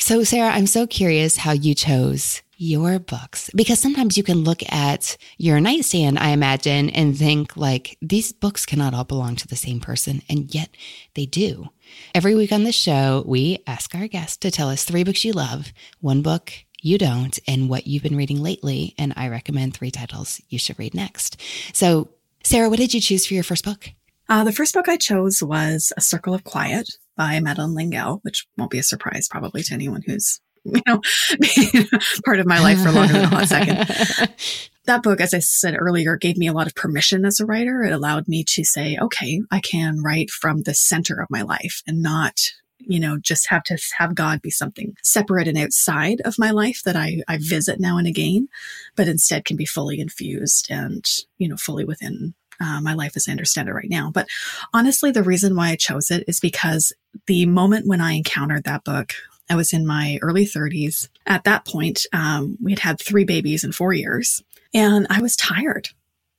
So, 0.00 0.24
Sarah, 0.24 0.50
I'm 0.50 0.66
so 0.66 0.86
curious 0.86 1.36
how 1.36 1.52
you 1.52 1.74
chose 1.74 2.40
your 2.56 2.98
books 2.98 3.50
because 3.54 3.78
sometimes 3.78 4.16
you 4.16 4.22
can 4.22 4.44
look 4.44 4.62
at 4.72 5.18
your 5.36 5.60
nightstand, 5.60 6.18
I 6.18 6.30
imagine, 6.30 6.88
and 6.88 7.16
think 7.16 7.54
like 7.54 7.98
these 8.00 8.32
books 8.32 8.64
cannot 8.64 8.94
all 8.94 9.04
belong 9.04 9.36
to 9.36 9.46
the 9.46 9.56
same 9.56 9.78
person, 9.78 10.22
and 10.28 10.52
yet 10.54 10.70
they 11.14 11.26
do. 11.26 11.68
Every 12.14 12.34
week 12.34 12.50
on 12.50 12.64
the 12.64 12.72
show, 12.72 13.22
we 13.26 13.62
ask 13.66 13.94
our 13.94 14.08
guests 14.08 14.38
to 14.38 14.50
tell 14.50 14.70
us 14.70 14.84
three 14.84 15.04
books 15.04 15.22
you 15.22 15.32
love, 15.32 15.70
one 16.00 16.22
book 16.22 16.50
you 16.80 16.96
don't, 16.96 17.38
and 17.46 17.68
what 17.68 17.86
you've 17.86 18.02
been 18.02 18.16
reading 18.16 18.42
lately. 18.42 18.94
And 18.96 19.12
I 19.16 19.28
recommend 19.28 19.74
three 19.74 19.90
titles 19.90 20.40
you 20.48 20.58
should 20.58 20.78
read 20.78 20.94
next. 20.94 21.38
So, 21.74 22.08
Sarah, 22.42 22.70
what 22.70 22.78
did 22.78 22.94
you 22.94 23.02
choose 23.02 23.26
for 23.26 23.34
your 23.34 23.44
first 23.44 23.66
book? 23.66 23.90
Uh, 24.30 24.44
the 24.44 24.52
first 24.52 24.72
book 24.72 24.88
I 24.88 24.96
chose 24.96 25.42
was 25.42 25.92
A 25.96 26.00
Circle 26.00 26.32
of 26.32 26.44
Quiet 26.44 26.88
by 27.20 27.38
Madeleine 27.38 27.74
L'Engle, 27.74 28.20
which 28.22 28.46
won't 28.56 28.70
be 28.70 28.78
a 28.78 28.82
surprise 28.82 29.28
probably 29.28 29.62
to 29.62 29.74
anyone 29.74 30.00
who's 30.06 30.40
you 30.64 30.80
know 30.86 31.02
part 32.24 32.40
of 32.40 32.46
my 32.46 32.60
life 32.60 32.82
for 32.82 32.90
longer 32.90 33.12
than 33.12 33.24
a 33.24 33.26
hot 33.26 33.46
second. 33.46 33.76
that 34.86 35.02
book, 35.02 35.20
as 35.20 35.34
I 35.34 35.40
said 35.40 35.76
earlier, 35.78 36.16
gave 36.16 36.38
me 36.38 36.46
a 36.46 36.54
lot 36.54 36.66
of 36.66 36.74
permission 36.74 37.26
as 37.26 37.38
a 37.38 37.44
writer. 37.44 37.82
It 37.82 37.92
allowed 37.92 38.26
me 38.26 38.42
to 38.48 38.64
say, 38.64 38.96
okay, 38.98 39.42
I 39.50 39.60
can 39.60 40.02
write 40.02 40.30
from 40.30 40.62
the 40.62 40.72
center 40.72 41.20
of 41.20 41.28
my 41.28 41.42
life 41.42 41.82
and 41.86 42.00
not 42.00 42.40
you 42.78 42.98
know, 42.98 43.18
just 43.18 43.50
have 43.50 43.62
to 43.64 43.76
have 43.98 44.14
God 44.14 44.40
be 44.40 44.48
something 44.48 44.94
separate 45.04 45.46
and 45.46 45.58
outside 45.58 46.22
of 46.24 46.38
my 46.38 46.50
life 46.50 46.80
that 46.86 46.96
I, 46.96 47.22
I 47.28 47.36
visit 47.38 47.78
now 47.78 47.98
and 47.98 48.06
again, 48.06 48.48
but 48.96 49.06
instead 49.06 49.44
can 49.44 49.58
be 49.58 49.66
fully 49.66 50.00
infused 50.00 50.68
and, 50.70 51.04
you 51.36 51.46
know, 51.46 51.58
fully 51.58 51.84
within 51.84 52.32
uh, 52.60 52.80
my 52.80 52.94
life 52.94 53.12
as 53.16 53.28
I 53.28 53.32
understand 53.32 53.68
it 53.68 53.72
right 53.72 53.90
now. 53.90 54.10
But 54.12 54.28
honestly, 54.72 55.10
the 55.10 55.22
reason 55.22 55.56
why 55.56 55.70
I 55.70 55.76
chose 55.76 56.10
it 56.10 56.24
is 56.28 56.40
because 56.40 56.92
the 57.26 57.46
moment 57.46 57.86
when 57.86 58.00
I 58.00 58.12
encountered 58.12 58.64
that 58.64 58.84
book, 58.84 59.12
I 59.48 59.56
was 59.56 59.72
in 59.72 59.86
my 59.86 60.18
early 60.22 60.46
30s. 60.46 61.08
At 61.26 61.44
that 61.44 61.66
point, 61.66 62.06
um, 62.12 62.56
we 62.62 62.72
had 62.72 62.78
had 62.78 63.00
three 63.00 63.24
babies 63.24 63.64
in 63.64 63.72
four 63.72 63.92
years. 63.92 64.42
And 64.72 65.06
I 65.10 65.20
was 65.20 65.34
tired. 65.34 65.88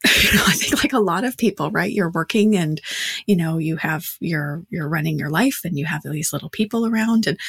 you 0.23 0.35
know, 0.35 0.43
I 0.47 0.53
think 0.53 0.81
like 0.83 0.93
a 0.93 0.99
lot 0.99 1.23
of 1.23 1.37
people, 1.37 1.69
right? 1.69 1.91
You're 1.91 2.09
working 2.09 2.55
and, 2.55 2.81
you 3.27 3.35
know, 3.35 3.59
you 3.59 3.77
have, 3.77 4.17
you're, 4.19 4.63
you're 4.69 4.89
running 4.89 5.19
your 5.19 5.29
life 5.29 5.61
and 5.63 5.77
you 5.77 5.85
have 5.85 6.01
these 6.03 6.33
little 6.33 6.49
people 6.49 6.87
around 6.87 7.27
and 7.27 7.39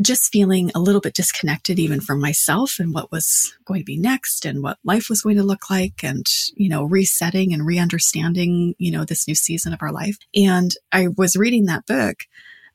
just 0.00 0.32
feeling 0.32 0.72
a 0.74 0.80
little 0.80 1.00
bit 1.00 1.14
disconnected 1.14 1.78
even 1.78 2.00
from 2.00 2.20
myself 2.20 2.80
and 2.80 2.92
what 2.92 3.12
was 3.12 3.56
going 3.64 3.80
to 3.80 3.84
be 3.84 3.96
next 3.96 4.44
and 4.44 4.62
what 4.62 4.78
life 4.84 5.08
was 5.08 5.22
going 5.22 5.36
to 5.36 5.44
look 5.44 5.70
like 5.70 6.02
and, 6.02 6.26
you 6.54 6.68
know, 6.68 6.84
resetting 6.84 7.52
and 7.52 7.66
re-understanding, 7.66 8.74
you 8.78 8.90
know, 8.90 9.04
this 9.04 9.28
new 9.28 9.34
season 9.36 9.72
of 9.72 9.80
our 9.80 9.92
life. 9.92 10.18
And 10.34 10.72
I 10.90 11.08
was 11.16 11.36
reading 11.36 11.66
that 11.66 11.86
book 11.86 12.24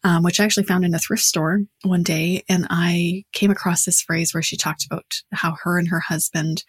um, 0.04 0.24
which 0.24 0.40
I 0.40 0.46
actually 0.46 0.66
found 0.66 0.86
in 0.86 0.94
a 0.94 1.00
thrift 1.00 1.24
store 1.24 1.64
one 1.84 2.04
day. 2.04 2.44
And 2.48 2.68
I 2.70 3.26
came 3.34 3.52
across 3.52 3.84
this 3.84 4.02
phrase 4.02 4.34
where 4.34 4.44
she 4.44 4.56
talked 4.56 4.86
about 4.86 5.22
how 5.34 5.56
her 5.64 5.78
and 5.78 5.88
her 5.90 6.00
husband, 6.00 6.64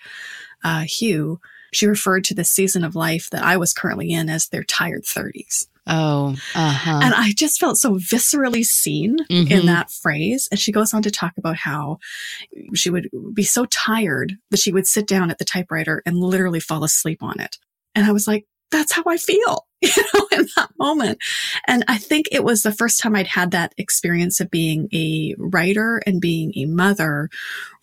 uh, 0.64 0.81
Hugh, 0.81 1.38
she 1.72 1.87
referred 1.87 2.24
to 2.24 2.35
the 2.35 2.44
season 2.44 2.85
of 2.85 2.94
life 2.94 3.31
that 3.31 3.44
I 3.44 3.57
was 3.57 3.72
currently 3.72 4.12
in 4.12 4.28
as 4.28 4.48
their 4.48 4.64
tired 4.64 5.04
30s. 5.04 5.66
Oh, 5.90 6.37
uh-huh. 6.54 7.00
And 7.02 7.14
I 7.14 7.33
just 7.35 7.59
felt 7.59 7.78
so 7.78 7.94
viscerally 7.94 8.64
seen 8.64 9.16
mm-hmm. 9.31 9.50
in 9.50 9.66
that 9.66 9.90
phrase. 9.90 10.46
And 10.50 10.61
she 10.61 10.70
goes 10.70 10.92
on 10.92 11.02
to 11.02 11.11
talk 11.11 11.33
about 11.38 11.57
how 11.57 11.98
she 12.74 12.90
would 12.90 13.09
be 13.33 13.42
so 13.42 13.64
tired 13.66 14.37
that 14.50 14.61
she 14.61 14.70
would 14.70 14.87
sit 14.87 15.07
down 15.07 15.31
at 15.31 15.38
the 15.38 15.46
typewriter 15.46 16.02
and 16.04 16.18
literally 16.18 16.61
fall 16.61 16.85
asleep 16.85 17.22
on 17.22 17.40
it. 17.40 17.57
And 17.94 18.04
I 18.04 18.12
was 18.12 18.28
like, 18.28 18.46
that's 18.70 18.92
how 18.92 19.02
I 19.07 19.16
feel, 19.16 19.66
you 19.81 19.90
know, 20.14 20.26
in 20.33 20.48
that 20.57 20.70
moment. 20.78 21.18
And 21.66 21.85
I 21.88 21.98
think 21.98 22.26
it 22.33 22.44
was 22.44 22.62
the 22.62 22.72
first 22.72 23.00
time 23.00 23.14
I'd 23.14 23.26
had 23.26 23.50
that 23.52 23.72
experience 23.78 24.40
of 24.40 24.50
being 24.50 24.88
a 24.92 25.35
writer 25.38 26.02
and 26.07 26.20
being 26.20 26.52
a 26.57 26.66
mother 26.66 27.28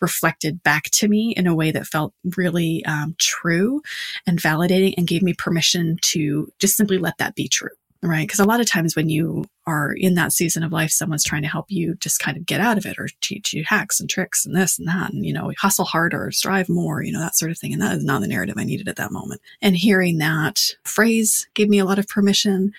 reflected 0.01 0.61
back 0.63 0.85
to 0.91 1.07
me 1.07 1.33
in 1.35 1.47
a 1.47 1.55
way 1.55 1.71
that 1.71 1.87
felt 1.87 2.13
really 2.35 2.83
um, 2.85 3.15
true 3.19 3.81
and 4.27 4.41
validating 4.41 4.93
and 4.97 5.07
gave 5.07 5.21
me 5.21 5.33
permission 5.33 5.97
to 6.01 6.49
just 6.59 6.75
simply 6.75 6.97
let 6.97 7.17
that 7.17 7.35
be 7.35 7.47
true 7.47 7.69
right? 8.09 8.27
Because 8.27 8.39
a 8.39 8.45
lot 8.45 8.59
of 8.59 8.67
times 8.67 8.95
when 8.95 9.09
you 9.09 9.45
are 9.65 9.93
in 9.93 10.15
that 10.15 10.31
season 10.31 10.63
of 10.63 10.71
life, 10.71 10.91
someone's 10.91 11.23
trying 11.23 11.41
to 11.41 11.47
help 11.47 11.65
you 11.69 11.95
just 11.95 12.19
kind 12.19 12.37
of 12.37 12.45
get 12.45 12.61
out 12.61 12.77
of 12.77 12.85
it 12.85 12.97
or 12.97 13.09
teach 13.21 13.53
you 13.53 13.63
hacks 13.65 13.99
and 13.99 14.09
tricks 14.09 14.45
and 14.45 14.55
this 14.55 14.77
and 14.77 14.87
that, 14.87 15.11
and, 15.11 15.25
you 15.25 15.33
know, 15.33 15.51
hustle 15.57 15.85
harder, 15.85 16.31
strive 16.31 16.69
more, 16.69 17.01
you 17.01 17.11
know, 17.11 17.19
that 17.19 17.35
sort 17.35 17.51
of 17.51 17.57
thing. 17.57 17.73
And 17.73 17.81
that 17.81 17.95
is 17.95 18.03
not 18.03 18.21
the 18.21 18.27
narrative 18.27 18.55
I 18.57 18.63
needed 18.63 18.87
at 18.87 18.95
that 18.97 19.11
moment. 19.11 19.41
And 19.61 19.75
hearing 19.75 20.17
that 20.19 20.59
phrase 20.83 21.47
gave 21.53 21.69
me 21.69 21.79
a 21.79 21.85
lot 21.85 21.99
of 21.99 22.07
permission. 22.07 22.73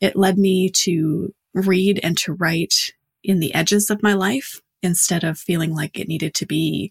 It 0.00 0.16
led 0.16 0.38
me 0.38 0.70
to 0.70 1.34
read 1.54 2.00
and 2.02 2.16
to 2.18 2.32
write 2.32 2.92
in 3.22 3.40
the 3.40 3.54
edges 3.54 3.90
of 3.90 4.02
my 4.02 4.14
life 4.14 4.60
instead 4.82 5.22
of 5.22 5.38
feeling 5.38 5.74
like 5.74 5.98
it 5.98 6.08
needed 6.08 6.34
to 6.34 6.46
be 6.46 6.90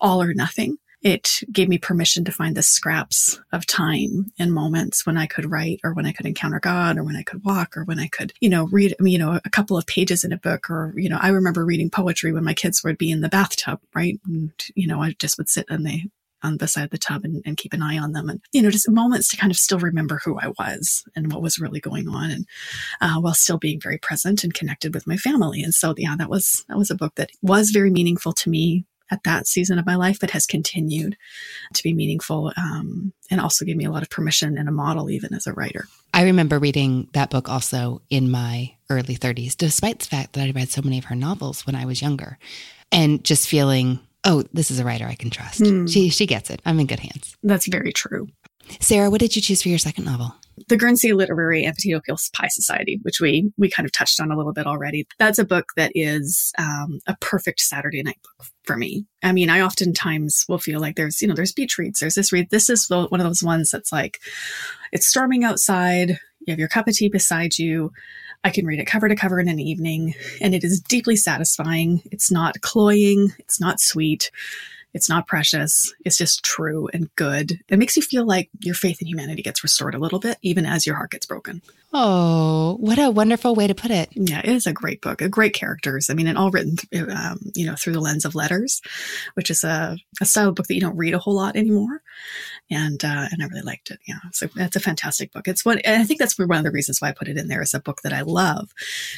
all 0.00 0.22
or 0.22 0.34
nothing 0.34 0.78
it 1.02 1.40
gave 1.50 1.68
me 1.68 1.78
permission 1.78 2.24
to 2.24 2.32
find 2.32 2.56
the 2.56 2.62
scraps 2.62 3.40
of 3.52 3.64
time 3.66 4.32
and 4.38 4.52
moments 4.52 5.06
when 5.06 5.16
I 5.16 5.26
could 5.26 5.50
write 5.50 5.80
or 5.82 5.94
when 5.94 6.06
I 6.06 6.12
could 6.12 6.26
encounter 6.26 6.60
God 6.60 6.98
or 6.98 7.04
when 7.04 7.16
I 7.16 7.22
could 7.22 7.44
walk 7.44 7.76
or 7.76 7.84
when 7.84 7.98
I 7.98 8.08
could, 8.08 8.32
you 8.40 8.50
know, 8.50 8.66
read, 8.66 8.94
you 9.00 9.18
know, 9.18 9.40
a 9.44 9.50
couple 9.50 9.78
of 9.78 9.86
pages 9.86 10.24
in 10.24 10.32
a 10.32 10.36
book 10.36 10.68
or, 10.68 10.92
you 10.96 11.08
know, 11.08 11.18
I 11.20 11.28
remember 11.28 11.64
reading 11.64 11.90
poetry 11.90 12.32
when 12.32 12.44
my 12.44 12.54
kids 12.54 12.84
would 12.84 12.98
be 12.98 13.10
in 13.10 13.22
the 13.22 13.30
bathtub, 13.30 13.80
right? 13.94 14.20
And, 14.26 14.52
you 14.74 14.86
know, 14.86 15.00
I 15.02 15.14
just 15.18 15.38
would 15.38 15.48
sit 15.48 15.66
and 15.70 15.86
they 15.86 16.04
on 16.42 16.56
the 16.56 16.68
side 16.68 16.84
of 16.84 16.90
the 16.90 16.98
tub 16.98 17.24
and, 17.24 17.42
and, 17.44 17.56
keep 17.56 17.74
an 17.74 17.82
eye 17.82 17.98
on 17.98 18.12
them 18.12 18.30
and 18.30 18.40
you 18.52 18.62
know 18.62 18.70
just 18.70 18.88
moments 18.88 19.28
to 19.28 19.36
kind 19.36 19.50
of 19.50 19.56
still 19.58 19.78
remember 19.78 20.20
who 20.24 20.38
i 20.38 20.46
was 20.58 21.04
and 21.14 21.30
what 21.30 21.42
was 21.42 21.58
really 21.58 21.80
going 21.80 22.08
on 22.08 22.30
and 22.30 22.46
uh, 23.02 23.20
while 23.20 23.34
still 23.34 23.58
being 23.58 23.78
very 23.78 23.98
present 23.98 24.42
and 24.42 24.54
connected 24.54 24.94
with 24.94 25.06
my 25.06 25.16
family 25.16 25.62
and 25.62 25.74
so 25.74 25.92
yeah 25.98 26.14
that 26.16 26.30
was 26.30 26.64
that 26.68 26.78
was 26.78 26.90
a 26.90 26.94
book 26.94 27.14
that 27.16 27.28
was 27.42 27.70
very 27.70 27.90
meaningful 27.90 28.32
to 28.32 28.48
me 28.48 28.86
at 29.10 29.22
that 29.24 29.46
season 29.46 29.78
of 29.78 29.86
my 29.86 29.96
life, 29.96 30.18
but 30.20 30.30
has 30.30 30.46
continued 30.46 31.16
to 31.74 31.82
be 31.82 31.94
meaningful 31.94 32.52
um, 32.56 33.12
and 33.30 33.40
also 33.40 33.64
gave 33.64 33.76
me 33.76 33.84
a 33.84 33.90
lot 33.90 34.02
of 34.02 34.10
permission 34.10 34.58
and 34.58 34.68
a 34.68 34.72
model 34.72 35.10
even 35.10 35.34
as 35.34 35.46
a 35.46 35.52
writer. 35.52 35.86
I 36.12 36.24
remember 36.24 36.58
reading 36.58 37.08
that 37.12 37.30
book 37.30 37.48
also 37.48 38.02
in 38.10 38.30
my 38.30 38.74
early 38.88 39.16
30s, 39.16 39.56
despite 39.56 40.00
the 40.00 40.06
fact 40.06 40.32
that 40.34 40.42
I 40.42 40.50
read 40.50 40.70
so 40.70 40.82
many 40.82 40.98
of 40.98 41.04
her 41.04 41.14
novels 41.14 41.66
when 41.66 41.76
I 41.76 41.84
was 41.84 42.02
younger, 42.02 42.38
and 42.92 43.22
just 43.24 43.48
feeling, 43.48 44.00
oh, 44.24 44.44
this 44.52 44.70
is 44.70 44.80
a 44.80 44.84
writer 44.84 45.06
I 45.06 45.14
can 45.14 45.30
trust. 45.30 45.60
Mm. 45.60 45.90
She 45.90 46.08
she 46.08 46.26
gets 46.26 46.50
it. 46.50 46.60
I'm 46.66 46.80
in 46.80 46.86
good 46.86 47.00
hands. 47.00 47.36
That's 47.42 47.68
very 47.68 47.92
true. 47.92 48.28
Sarah, 48.80 49.10
what 49.10 49.20
did 49.20 49.34
you 49.34 49.42
choose 49.42 49.62
for 49.62 49.68
your 49.68 49.78
second 49.78 50.04
novel? 50.04 50.34
The 50.68 50.76
Guernsey 50.76 51.12
Literary 51.12 51.64
and 51.64 51.74
Petite 51.74 52.02
Pie 52.32 52.48
Society, 52.48 52.98
which 53.02 53.20
we 53.20 53.52
we 53.56 53.70
kind 53.70 53.86
of 53.86 53.92
touched 53.92 54.20
on 54.20 54.30
a 54.30 54.36
little 54.36 54.52
bit 54.52 54.66
already. 54.66 55.06
That's 55.18 55.38
a 55.38 55.44
book 55.44 55.70
that 55.76 55.92
is 55.94 56.52
um, 56.58 57.00
a 57.06 57.16
perfect 57.20 57.60
Saturday 57.60 58.02
night 58.02 58.18
book 58.22 58.48
for 58.64 58.76
me. 58.76 59.06
I 59.22 59.32
mean, 59.32 59.50
I 59.50 59.60
oftentimes 59.60 60.44
will 60.48 60.58
feel 60.58 60.80
like 60.80 60.96
there's 60.96 61.20
you 61.22 61.28
know 61.28 61.34
there's 61.34 61.52
beach 61.52 61.78
reads, 61.78 62.00
there's 62.00 62.14
this 62.14 62.32
read. 62.32 62.50
This 62.50 62.68
is 62.70 62.88
one 62.88 63.20
of 63.20 63.26
those 63.26 63.42
ones 63.42 63.70
that's 63.70 63.92
like 63.92 64.20
it's 64.92 65.06
storming 65.06 65.44
outside. 65.44 66.18
You 66.40 66.52
have 66.52 66.58
your 66.58 66.68
cup 66.68 66.88
of 66.88 66.94
tea 66.94 67.08
beside 67.08 67.58
you. 67.58 67.92
I 68.42 68.50
can 68.50 68.64
read 68.64 68.80
it 68.80 68.86
cover 68.86 69.08
to 69.08 69.16
cover 69.16 69.38
in 69.38 69.48
an 69.48 69.60
evening, 69.60 70.14
and 70.40 70.54
it 70.54 70.64
is 70.64 70.80
deeply 70.80 71.16
satisfying. 71.16 72.02
It's 72.10 72.30
not 72.30 72.60
cloying. 72.62 73.32
It's 73.38 73.60
not 73.60 73.80
sweet 73.80 74.30
It's 74.92 75.08
not 75.08 75.26
precious. 75.26 75.92
It's 76.04 76.18
just 76.18 76.44
true 76.44 76.88
and 76.92 77.14
good. 77.16 77.60
It 77.68 77.78
makes 77.78 77.96
you 77.96 78.02
feel 78.02 78.24
like 78.26 78.50
your 78.60 78.74
faith 78.74 79.00
in 79.00 79.06
humanity 79.06 79.42
gets 79.42 79.62
restored 79.62 79.94
a 79.94 79.98
little 79.98 80.18
bit, 80.18 80.38
even 80.42 80.66
as 80.66 80.86
your 80.86 80.96
heart 80.96 81.12
gets 81.12 81.26
broken. 81.26 81.62
Oh, 81.92 82.76
what 82.80 82.98
a 82.98 83.10
wonderful 83.10 83.54
way 83.54 83.66
to 83.66 83.74
put 83.74 83.90
it. 83.90 84.10
Yeah, 84.12 84.40
it 84.40 84.48
is 84.48 84.66
a 84.66 84.72
great 84.72 85.00
book. 85.00 85.20
a 85.20 85.28
Great 85.28 85.54
characters. 85.54 86.08
I 86.08 86.14
mean, 86.14 86.28
and 86.28 86.38
all 86.38 86.50
written, 86.50 86.76
um, 87.10 87.40
you 87.54 87.66
know, 87.66 87.74
through 87.74 87.94
the 87.94 88.00
lens 88.00 88.24
of 88.24 88.34
letters, 88.34 88.80
which 89.34 89.50
is 89.50 89.64
a, 89.64 89.96
a 90.20 90.24
style 90.24 90.50
of 90.50 90.54
book 90.54 90.66
that 90.66 90.74
you 90.74 90.80
don't 90.80 90.96
read 90.96 91.14
a 91.14 91.18
whole 91.18 91.34
lot 91.34 91.56
anymore. 91.56 92.02
And, 92.70 93.04
uh, 93.04 93.26
and 93.30 93.42
I 93.42 93.46
really 93.46 93.62
liked 93.62 93.90
it. 93.90 93.98
Yeah. 94.06 94.18
So 94.32 94.48
that's 94.54 94.76
a 94.76 94.80
fantastic 94.80 95.32
book. 95.32 95.48
It's 95.48 95.64
one, 95.64 95.78
and 95.80 96.00
I 96.00 96.04
think 96.04 96.20
that's 96.20 96.38
one 96.38 96.58
of 96.58 96.64
the 96.64 96.70
reasons 96.70 97.00
why 97.00 97.08
I 97.08 97.12
put 97.12 97.28
it 97.28 97.36
in 97.36 97.48
there 97.48 97.62
as 97.62 97.74
a 97.74 97.80
book 97.80 98.02
that 98.02 98.12
I 98.12 98.22
love 98.22 98.72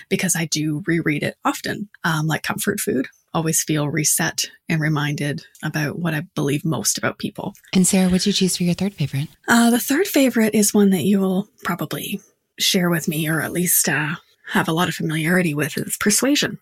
because 0.09 0.35
I 0.35 0.47
do 0.47 0.83
reread 0.87 1.23
it 1.23 1.37
often, 1.45 1.89
um, 2.05 2.27
like 2.27 2.43
comfort 2.43 2.81
food 2.81 3.09
always 3.35 3.63
feel 3.63 3.89
reset 3.89 4.45
and 4.69 4.81
reminded 4.81 5.45
about 5.63 5.99
what 5.99 6.15
I 6.15 6.23
believe 6.35 6.65
most 6.65 6.99
about 6.99 7.19
people. 7.19 7.55
And 7.73 7.87
Sarah, 7.87 8.09
what'd 8.09 8.27
you 8.27 8.33
choose 8.33 8.57
for 8.57 8.65
your 8.65 8.75
third 8.75 8.95
favorite? 8.95 9.29
Uh, 9.49 9.71
the 9.71 9.79
third 9.79 10.07
favorite 10.07 10.55
is 10.55 10.75
one 10.75 10.91
that 10.91 11.05
you 11.05 11.21
will 11.21 11.49
probably 11.65 12.21
share 12.59 12.91
with 12.91 13.09
me, 13.09 13.29
or 13.29 13.41
at 13.41 13.53
least 13.53 13.89
uh, 13.89 14.17
have 14.49 14.69
a 14.69 14.73
lot 14.73 14.89
of 14.89 14.95
familiarity 14.95 15.55
with. 15.55 15.77
It's 15.77 15.97
Persuasion 15.97 16.59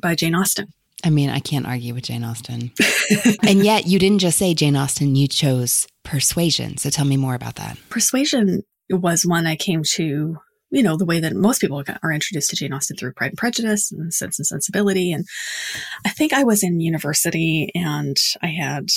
by 0.00 0.14
Jane 0.14 0.34
Austen. 0.34 0.72
I 1.04 1.10
mean, 1.10 1.28
I 1.28 1.40
can't 1.40 1.66
argue 1.66 1.92
with 1.92 2.04
Jane 2.04 2.24
Austen. 2.24 2.72
and 3.46 3.62
yet, 3.62 3.86
you 3.86 3.98
didn't 3.98 4.20
just 4.20 4.38
say 4.38 4.54
Jane 4.54 4.76
Austen, 4.76 5.16
you 5.16 5.28
chose 5.28 5.86
Persuasion. 6.02 6.78
So 6.78 6.88
tell 6.88 7.04
me 7.04 7.16
more 7.16 7.34
about 7.34 7.56
that. 7.56 7.78
Persuasion 7.90 8.62
was 8.90 9.26
one 9.26 9.46
I 9.46 9.56
came 9.56 9.82
to 9.94 10.38
you 10.74 10.82
know, 10.82 10.96
the 10.96 11.04
way 11.04 11.20
that 11.20 11.34
most 11.36 11.60
people 11.60 11.82
are 12.02 12.12
introduced 12.12 12.50
to 12.50 12.56
Jane 12.56 12.72
Austen 12.72 12.96
through 12.96 13.12
Pride 13.12 13.30
and 13.30 13.38
Prejudice 13.38 13.92
and 13.92 14.12
Sense 14.12 14.40
and 14.40 14.46
Sensibility. 14.46 15.12
And 15.12 15.24
I 16.04 16.08
think 16.08 16.32
I 16.32 16.42
was 16.42 16.64
in 16.64 16.80
university 16.80 17.70
and 17.76 18.16
I 18.42 18.48
had 18.48 18.88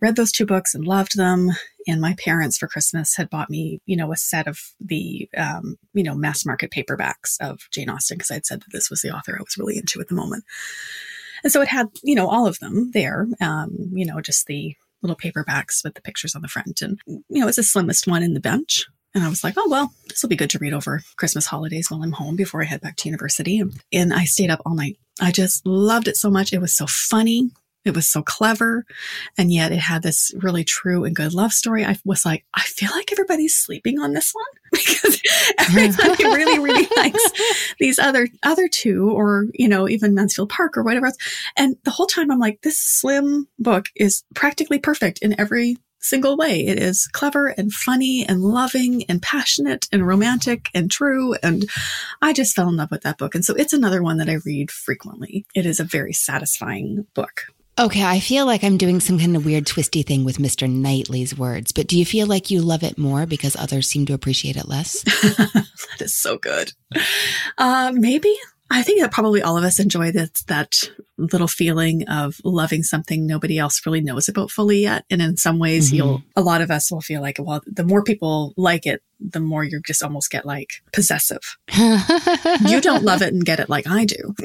read 0.00 0.16
those 0.16 0.32
two 0.32 0.46
books 0.46 0.74
and 0.74 0.86
loved 0.86 1.16
them. 1.16 1.50
And 1.86 2.00
my 2.00 2.14
parents 2.14 2.56
for 2.56 2.68
Christmas 2.68 3.16
had 3.16 3.28
bought 3.28 3.50
me, 3.50 3.80
you 3.84 3.96
know, 3.96 4.12
a 4.12 4.16
set 4.16 4.46
of 4.46 4.58
the, 4.80 5.28
um, 5.36 5.76
you 5.92 6.02
know, 6.02 6.14
mass 6.14 6.46
market 6.46 6.70
paperbacks 6.70 7.36
of 7.40 7.60
Jane 7.70 7.90
Austen 7.90 8.16
because 8.16 8.30
I'd 8.30 8.46
said 8.46 8.60
that 8.60 8.72
this 8.72 8.88
was 8.88 9.02
the 9.02 9.14
author 9.14 9.36
I 9.38 9.42
was 9.42 9.58
really 9.58 9.76
into 9.76 10.00
at 10.00 10.08
the 10.08 10.14
moment. 10.14 10.44
And 11.44 11.52
so 11.52 11.60
it 11.60 11.68
had, 11.68 11.88
you 12.02 12.14
know, 12.14 12.28
all 12.28 12.46
of 12.46 12.58
them 12.60 12.92
there, 12.92 13.26
um, 13.42 13.90
you 13.92 14.06
know, 14.06 14.22
just 14.22 14.46
the 14.46 14.74
little 15.02 15.16
paperbacks 15.16 15.84
with 15.84 15.94
the 15.94 16.00
pictures 16.00 16.34
on 16.34 16.40
the 16.40 16.48
front. 16.48 16.80
And, 16.80 16.98
you 17.06 17.40
know, 17.40 17.46
it's 17.46 17.58
the 17.58 17.62
slimmest 17.62 18.06
one 18.06 18.22
in 18.22 18.32
the 18.32 18.40
bench. 18.40 18.86
And 19.16 19.24
I 19.24 19.30
was 19.30 19.42
like, 19.42 19.54
oh, 19.56 19.66
well, 19.70 19.94
this 20.10 20.22
will 20.22 20.28
be 20.28 20.36
good 20.36 20.50
to 20.50 20.58
read 20.58 20.74
over 20.74 21.02
Christmas 21.16 21.46
holidays 21.46 21.90
while 21.90 22.02
I'm 22.02 22.12
home 22.12 22.36
before 22.36 22.60
I 22.60 22.66
head 22.66 22.82
back 22.82 22.96
to 22.96 23.08
university. 23.08 23.62
And 23.90 24.12
I 24.12 24.24
stayed 24.24 24.50
up 24.50 24.60
all 24.66 24.74
night. 24.74 24.98
I 25.18 25.32
just 25.32 25.66
loved 25.66 26.06
it 26.06 26.18
so 26.18 26.30
much. 26.30 26.52
It 26.52 26.60
was 26.60 26.76
so 26.76 26.84
funny. 26.86 27.50
It 27.86 27.94
was 27.94 28.06
so 28.06 28.20
clever. 28.20 28.84
And 29.38 29.50
yet 29.50 29.72
it 29.72 29.78
had 29.78 30.02
this 30.02 30.34
really 30.36 30.64
true 30.64 31.04
and 31.04 31.16
good 31.16 31.32
love 31.32 31.54
story. 31.54 31.82
I 31.82 31.96
was 32.04 32.26
like, 32.26 32.44
I 32.52 32.60
feel 32.60 32.90
like 32.90 33.10
everybody's 33.10 33.56
sleeping 33.56 33.98
on 33.98 34.12
this 34.12 34.34
one 34.34 34.44
because 34.72 35.22
everybody 35.60 36.24
really, 36.24 36.58
really 36.58 36.86
likes 36.98 37.32
these 37.78 37.98
other, 37.98 38.28
other 38.42 38.68
two 38.68 39.08
or, 39.08 39.46
you 39.54 39.66
know, 39.68 39.88
even 39.88 40.14
Mansfield 40.14 40.50
Park 40.50 40.76
or 40.76 40.82
whatever 40.82 41.06
else. 41.06 41.16
And 41.56 41.76
the 41.84 41.90
whole 41.90 42.06
time 42.06 42.30
I'm 42.30 42.38
like, 42.38 42.60
this 42.60 42.78
slim 42.78 43.48
book 43.58 43.86
is 43.96 44.24
practically 44.34 44.78
perfect 44.78 45.20
in 45.22 45.40
every 45.40 45.78
single 46.06 46.36
way. 46.36 46.66
It 46.66 46.78
is 46.78 47.06
clever 47.08 47.48
and 47.48 47.72
funny 47.72 48.26
and 48.26 48.42
loving 48.42 49.04
and 49.08 49.20
passionate 49.20 49.86
and 49.92 50.06
romantic 50.06 50.68
and 50.74 50.90
true. 50.90 51.34
And 51.42 51.68
I 52.22 52.32
just 52.32 52.54
fell 52.54 52.68
in 52.68 52.76
love 52.76 52.90
with 52.90 53.02
that 53.02 53.18
book. 53.18 53.34
And 53.34 53.44
so 53.44 53.54
it's 53.54 53.72
another 53.72 54.02
one 54.02 54.18
that 54.18 54.30
I 54.30 54.38
read 54.44 54.70
frequently. 54.70 55.46
It 55.54 55.66
is 55.66 55.80
a 55.80 55.84
very 55.84 56.12
satisfying 56.12 57.06
book. 57.14 57.42
Okay, 57.78 58.02
I 58.02 58.20
feel 58.20 58.46
like 58.46 58.64
I'm 58.64 58.78
doing 58.78 59.00
some 59.00 59.18
kind 59.18 59.36
of 59.36 59.44
weird 59.44 59.66
twisty 59.66 60.02
thing 60.02 60.24
with 60.24 60.38
Mr. 60.38 60.66
Knightley's 60.66 61.36
words, 61.36 61.72
but 61.72 61.86
do 61.86 61.98
you 61.98 62.06
feel 62.06 62.26
like 62.26 62.50
you 62.50 62.62
love 62.62 62.82
it 62.82 62.96
more 62.96 63.26
because 63.26 63.54
others 63.54 63.86
seem 63.86 64.06
to 64.06 64.14
appreciate 64.14 64.56
it 64.56 64.66
less? 64.66 65.02
that 65.02 65.66
is 66.00 66.14
so 66.14 66.38
good. 66.38 66.72
Uh, 67.58 67.92
maybe. 67.94 68.34
I 68.70 68.82
think 68.82 69.00
that 69.00 69.12
probably 69.12 69.42
all 69.42 69.58
of 69.58 69.64
us 69.64 69.78
enjoy 69.78 70.10
that 70.12 70.42
that 70.48 70.90
little 71.18 71.48
feeling 71.48 72.06
of 72.08 72.36
loving 72.44 72.82
something 72.82 73.26
nobody 73.26 73.58
else 73.58 73.84
really 73.86 74.00
knows 74.00 74.28
about 74.28 74.50
fully 74.50 74.82
yet. 74.82 75.04
And 75.10 75.22
in 75.22 75.36
some 75.36 75.58
ways, 75.58 75.88
mm-hmm. 75.88 75.96
you'll 75.96 76.22
a 76.34 76.42
lot 76.42 76.60
of 76.60 76.70
us 76.70 76.90
will 76.90 77.00
feel 77.00 77.20
like, 77.20 77.38
well, 77.40 77.62
the 77.66 77.84
more 77.84 78.02
people 78.02 78.52
like 78.56 78.86
it, 78.86 79.02
the 79.20 79.40
more 79.40 79.64
you 79.64 79.80
just 79.86 80.02
almost 80.02 80.30
get 80.30 80.44
like 80.44 80.82
possessive. 80.92 81.56
you 82.66 82.80
don't 82.80 83.02
love 83.02 83.22
it 83.22 83.32
and 83.32 83.44
get 83.44 83.60
it 83.60 83.68
like 83.68 83.86
I 83.86 84.04
do. 84.04 84.34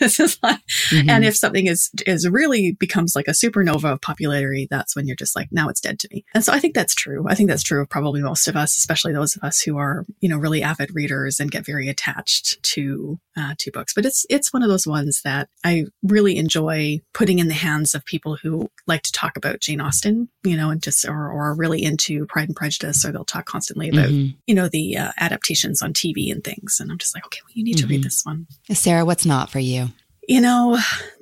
It's 0.00 0.16
just 0.16 0.42
like, 0.42 0.58
mm-hmm. 0.90 1.08
and 1.08 1.24
if 1.24 1.36
something 1.36 1.68
is, 1.68 1.88
is 2.08 2.28
really 2.28 2.72
becomes 2.72 3.14
like 3.14 3.28
a 3.28 3.32
supernova 3.32 3.92
of 3.92 4.00
popularity, 4.00 4.66
that's 4.68 4.96
when 4.96 5.06
you're 5.06 5.14
just 5.14 5.36
like, 5.36 5.46
now 5.52 5.68
it's 5.68 5.80
dead 5.80 6.00
to 6.00 6.08
me. 6.10 6.24
And 6.34 6.44
so 6.44 6.52
I 6.52 6.58
think 6.58 6.74
that's 6.74 6.94
true. 6.94 7.24
I 7.28 7.36
think 7.36 7.48
that's 7.48 7.62
true 7.62 7.82
of 7.82 7.88
probably 7.88 8.20
most 8.20 8.48
of 8.48 8.56
us, 8.56 8.76
especially 8.76 9.12
those 9.12 9.36
of 9.36 9.44
us 9.44 9.60
who 9.60 9.78
are, 9.78 10.04
you 10.20 10.28
know, 10.28 10.38
really 10.38 10.60
avid 10.60 10.92
readers 10.92 11.38
and 11.38 11.52
get 11.52 11.64
very 11.64 11.88
attached 11.88 12.60
to, 12.64 13.20
uh, 13.36 13.54
to 13.58 13.70
books. 13.70 13.94
But 13.94 14.06
it's, 14.06 14.26
it's 14.28 14.52
one 14.52 14.64
of 14.64 14.68
those 14.68 14.88
ones 14.88 15.20
that 15.22 15.48
I 15.62 15.84
really 16.12 16.36
enjoy 16.36 17.00
putting 17.12 17.38
in 17.38 17.48
the 17.48 17.54
hands 17.54 17.94
of 17.94 18.04
people 18.04 18.36
who 18.36 18.70
like 18.86 19.02
to 19.02 19.12
talk 19.12 19.36
about 19.36 19.60
Jane 19.60 19.80
Austen, 19.80 20.28
you 20.44 20.56
know, 20.56 20.70
and 20.70 20.82
just, 20.82 21.06
or, 21.06 21.30
or 21.30 21.50
are 21.50 21.54
really 21.54 21.82
into 21.82 22.26
Pride 22.26 22.48
and 22.48 22.56
Prejudice, 22.56 23.04
or 23.04 23.12
they'll 23.12 23.24
talk 23.24 23.46
constantly 23.46 23.88
about 23.88 24.08
mm-hmm. 24.08 24.36
you 24.46 24.54
know, 24.54 24.68
the 24.68 24.96
uh, 24.96 25.12
adaptations 25.18 25.82
on 25.82 25.92
TV 25.92 26.30
and 26.30 26.44
things. 26.44 26.78
And 26.80 26.90
I'm 26.90 26.98
just 26.98 27.14
like, 27.14 27.26
okay, 27.26 27.40
well, 27.44 27.52
you 27.54 27.64
need 27.64 27.76
mm-hmm. 27.76 27.86
to 27.86 27.90
read 27.90 28.00
mm-hmm. 28.00 28.04
this 28.04 28.22
one. 28.24 28.46
Sarah, 28.72 29.04
what's 29.04 29.26
not 29.26 29.50
for 29.50 29.58
you? 29.58 29.88
You 30.28 30.40
know, 30.40 30.78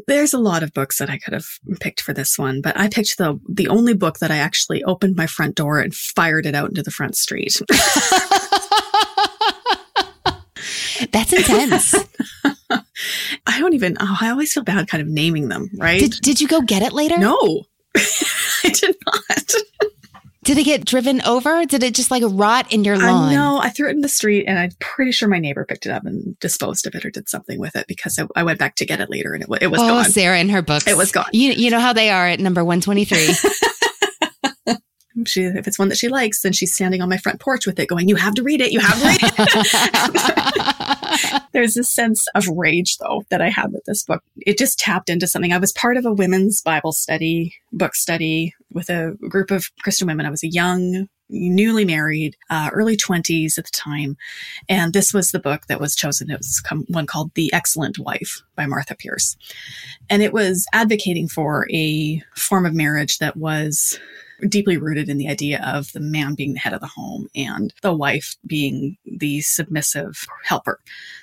there's 0.06 0.34
a 0.34 0.38
lot 0.38 0.62
of 0.62 0.74
books 0.74 0.98
that 0.98 1.08
I 1.08 1.16
could 1.16 1.32
have 1.32 1.46
picked 1.80 2.02
for 2.02 2.12
this 2.12 2.38
one, 2.38 2.60
but 2.60 2.78
I 2.78 2.88
picked 2.88 3.16
the 3.16 3.40
the 3.48 3.68
only 3.68 3.94
book 3.94 4.18
that 4.18 4.30
I 4.30 4.36
actually 4.36 4.84
opened 4.84 5.16
my 5.16 5.26
front 5.26 5.54
door 5.54 5.80
and 5.80 5.94
fired 5.94 6.44
it 6.44 6.54
out 6.54 6.68
into 6.68 6.82
the 6.82 6.90
front 6.90 7.16
street. 7.16 7.62
That's 11.12 11.32
intense. 11.32 11.94
I 13.60 13.62
don't 13.62 13.74
even. 13.74 13.98
Oh, 14.00 14.16
I 14.18 14.30
always 14.30 14.54
feel 14.54 14.64
bad, 14.64 14.88
kind 14.88 15.02
of 15.02 15.08
naming 15.08 15.48
them. 15.48 15.68
Right? 15.76 16.00
Did 16.00 16.12
Did 16.22 16.40
you 16.40 16.48
go 16.48 16.62
get 16.62 16.80
it 16.80 16.94
later? 16.94 17.18
No, 17.18 17.64
I 17.96 18.70
did 18.72 18.96
not. 19.06 19.52
Did 20.44 20.56
it 20.56 20.64
get 20.64 20.86
driven 20.86 21.20
over? 21.20 21.66
Did 21.66 21.82
it 21.82 21.94
just 21.94 22.10
like 22.10 22.22
rot 22.26 22.72
in 22.72 22.84
your 22.84 22.96
lawn? 22.96 23.30
no, 23.30 23.60
I 23.60 23.68
threw 23.68 23.88
it 23.88 23.92
in 23.92 24.00
the 24.00 24.08
street 24.08 24.46
and 24.46 24.58
I'm 24.58 24.70
pretty 24.80 25.12
sure 25.12 25.28
my 25.28 25.38
neighbor 25.38 25.66
picked 25.66 25.84
it 25.84 25.92
up 25.92 26.06
and 26.06 26.38
disposed 26.40 26.86
of 26.86 26.94
it 26.94 27.04
or 27.04 27.10
did 27.10 27.28
something 27.28 27.60
with 27.60 27.76
it 27.76 27.86
because 27.86 28.18
I, 28.18 28.26
I 28.34 28.42
went 28.42 28.58
back 28.58 28.76
to 28.76 28.86
get 28.86 29.00
it 29.00 29.10
later 29.10 29.34
and 29.34 29.42
it, 29.42 29.48
it 29.60 29.66
was 29.66 29.80
oh, 29.82 29.88
gone. 29.88 30.04
Sarah 30.06 30.38
and 30.38 30.50
her 30.50 30.62
books. 30.62 30.86
It 30.86 30.96
was 30.96 31.12
gone. 31.12 31.28
You, 31.32 31.52
you 31.52 31.70
know 31.70 31.78
how 31.78 31.92
they 31.92 32.08
are 32.08 32.26
at 32.26 32.40
number 32.40 32.64
123. 32.64 33.18
she, 35.24 35.42
if 35.42 35.66
it's 35.66 35.78
one 35.78 35.88
that 35.88 35.98
she 35.98 36.08
likes, 36.08 36.42
then 36.42 36.52
she's 36.52 36.74
standing 36.74 37.00
on 37.00 37.08
my 37.08 37.16
front 37.16 37.40
porch 37.40 37.66
with 37.66 37.78
it 37.78 37.88
going, 37.88 38.08
you 38.08 38.16
have 38.16 38.34
to 38.34 38.42
read 38.42 38.60
it. 38.60 38.72
You 38.72 38.80
have 38.80 39.00
to 39.00 39.06
read 39.06 39.20
it. 39.22 40.90
There's 41.52 41.76
a 41.76 41.84
sense 41.84 42.26
of 42.34 42.48
rage 42.48 42.98
though 42.98 43.24
that 43.30 43.42
I 43.42 43.48
had 43.48 43.72
with 43.72 43.84
this 43.84 44.04
book. 44.04 44.22
It 44.38 44.58
just 44.58 44.78
tapped 44.78 45.10
into 45.10 45.26
something. 45.26 45.52
I 45.52 45.58
was 45.58 45.72
part 45.72 45.96
of 45.96 46.06
a 46.06 46.12
women's 46.12 46.62
Bible 46.62 46.92
study, 46.92 47.54
book 47.72 47.94
study 47.94 48.54
with 48.72 48.88
a 48.88 49.16
group 49.28 49.50
of 49.50 49.70
Christian 49.82 50.06
women. 50.06 50.26
I 50.26 50.30
was 50.30 50.44
a 50.44 50.48
young, 50.48 51.08
newly 51.28 51.84
married, 51.84 52.36
uh, 52.50 52.70
early 52.72 52.96
20s 52.96 53.58
at 53.58 53.64
the 53.64 53.70
time. 53.72 54.16
And 54.68 54.92
this 54.92 55.12
was 55.12 55.30
the 55.30 55.40
book 55.40 55.66
that 55.66 55.80
was 55.80 55.94
chosen. 55.94 56.30
It 56.30 56.38
was 56.38 56.62
one 56.88 57.06
called 57.06 57.32
The 57.34 57.52
Excellent 57.52 57.98
Wife 57.98 58.42
by 58.54 58.66
Martha 58.66 58.94
Peace. 58.94 59.36
And 60.08 60.22
it 60.22 60.32
was 60.32 60.66
advocating 60.72 61.28
for 61.28 61.66
a 61.72 62.22
form 62.36 62.66
of 62.66 62.74
marriage 62.74 63.18
that 63.18 63.36
was 63.36 63.98
deeply 64.48 64.76
rooted 64.76 65.08
in 65.08 65.18
the 65.18 65.28
idea 65.28 65.62
of 65.64 65.92
the 65.92 66.00
man 66.00 66.34
being 66.34 66.54
the 66.54 66.60
head 66.60 66.72
of 66.72 66.80
the 66.80 66.86
home 66.86 67.28
and 67.34 67.72
the 67.82 67.94
wife 67.94 68.36
being 68.46 68.96
the 69.04 69.40
submissive 69.40 70.26
helper, 70.44 70.80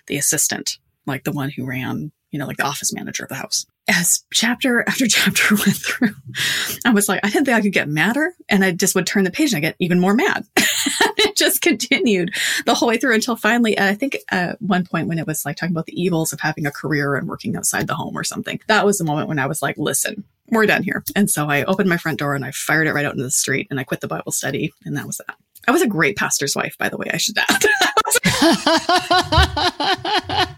the 0.08 0.18
assistant, 0.18 0.78
like 1.06 1.24
the 1.24 1.32
one 1.32 1.50
who 1.50 1.66
ran, 1.66 2.12
you 2.32 2.40
know, 2.40 2.46
like 2.46 2.58
the 2.58 2.66
office 2.66 2.94
manager 2.94 3.24
of 3.24 3.30
the 3.30 3.36
house 3.36 3.66
as 3.88 4.26
chapter 4.34 4.82
after 4.88 5.08
chapter 5.08 5.56
went 5.66 5.78
through, 5.78 6.16
I 6.86 6.92
was 6.92 7.08
like, 7.08 7.22
I 7.24 7.30
didn't 7.30 7.46
think 7.46 7.58
I 7.58 7.62
could 7.62 7.74
get 7.74 7.90
madder. 7.90 8.34
And 8.50 8.64
I 8.64 8.72
just 8.72 8.96
would 8.96 9.08
turn 9.08 9.24
the 9.24 9.32
page 9.32 9.54
and 9.54 9.58
I 9.58 9.62
get 9.62 9.76
even 9.80 10.00
more 10.00 10.14
mad. 10.14 10.46
it 10.58 11.36
just 11.36 11.62
continued 11.62 12.34
the 12.66 12.74
whole 12.74 12.90
way 12.90 12.98
through 12.98 13.16
until 13.16 13.36
finally, 13.36 13.80
I 13.80 13.94
think 13.94 14.18
at 14.32 14.62
one 14.62 14.86
point 14.86 15.08
when 15.08 15.20
it 15.20 15.28
was 15.28 15.46
like 15.46 15.56
talking 15.56 15.74
about 15.74 15.86
the 15.86 16.00
evils 16.00 16.34
of 16.34 16.40
having 16.40 16.66
a 16.66 16.72
career 16.72 17.16
and 17.16 17.28
working 17.28 17.56
outside 17.56 17.88
the 17.88 17.96
home 17.96 18.18
or 18.18 18.24
something, 18.24 18.60
that 18.68 18.86
was 18.86 18.98
the 18.98 19.06
moment 19.06 19.28
when 19.28 19.40
I 19.40 19.48
was 19.48 19.62
like, 19.62 19.78
listen, 19.78 20.24
we're 20.50 20.66
done 20.66 20.84
here. 20.84 21.04
And 21.16 21.30
so 21.30 21.50
I 21.50 21.64
opened 21.64 21.90
my 21.90 21.98
front 21.98 22.20
door 22.20 22.36
and 22.36 22.46
I 22.46 22.52
fired 22.52 22.88
it 22.88 22.94
right 22.94 23.06
out 23.06 23.14
into 23.14 23.24
the 23.24 23.32
street 23.32 23.68
and 23.70 23.80
I 23.80 23.84
quit 23.84 24.02
the 24.02 24.08
Bible 24.08 24.32
study. 24.32 24.74
And 24.86 24.96
that 24.98 25.06
was 25.06 25.18
that. 25.18 25.36
I 25.68 25.72
was 25.72 25.82
a 25.82 25.88
great 25.88 26.16
pastor's 26.16 26.56
wife, 26.56 26.78
by 26.78 26.88
the 26.90 26.98
way, 26.98 27.08
I 27.14 27.18
should 27.18 27.38
add. 27.38 27.66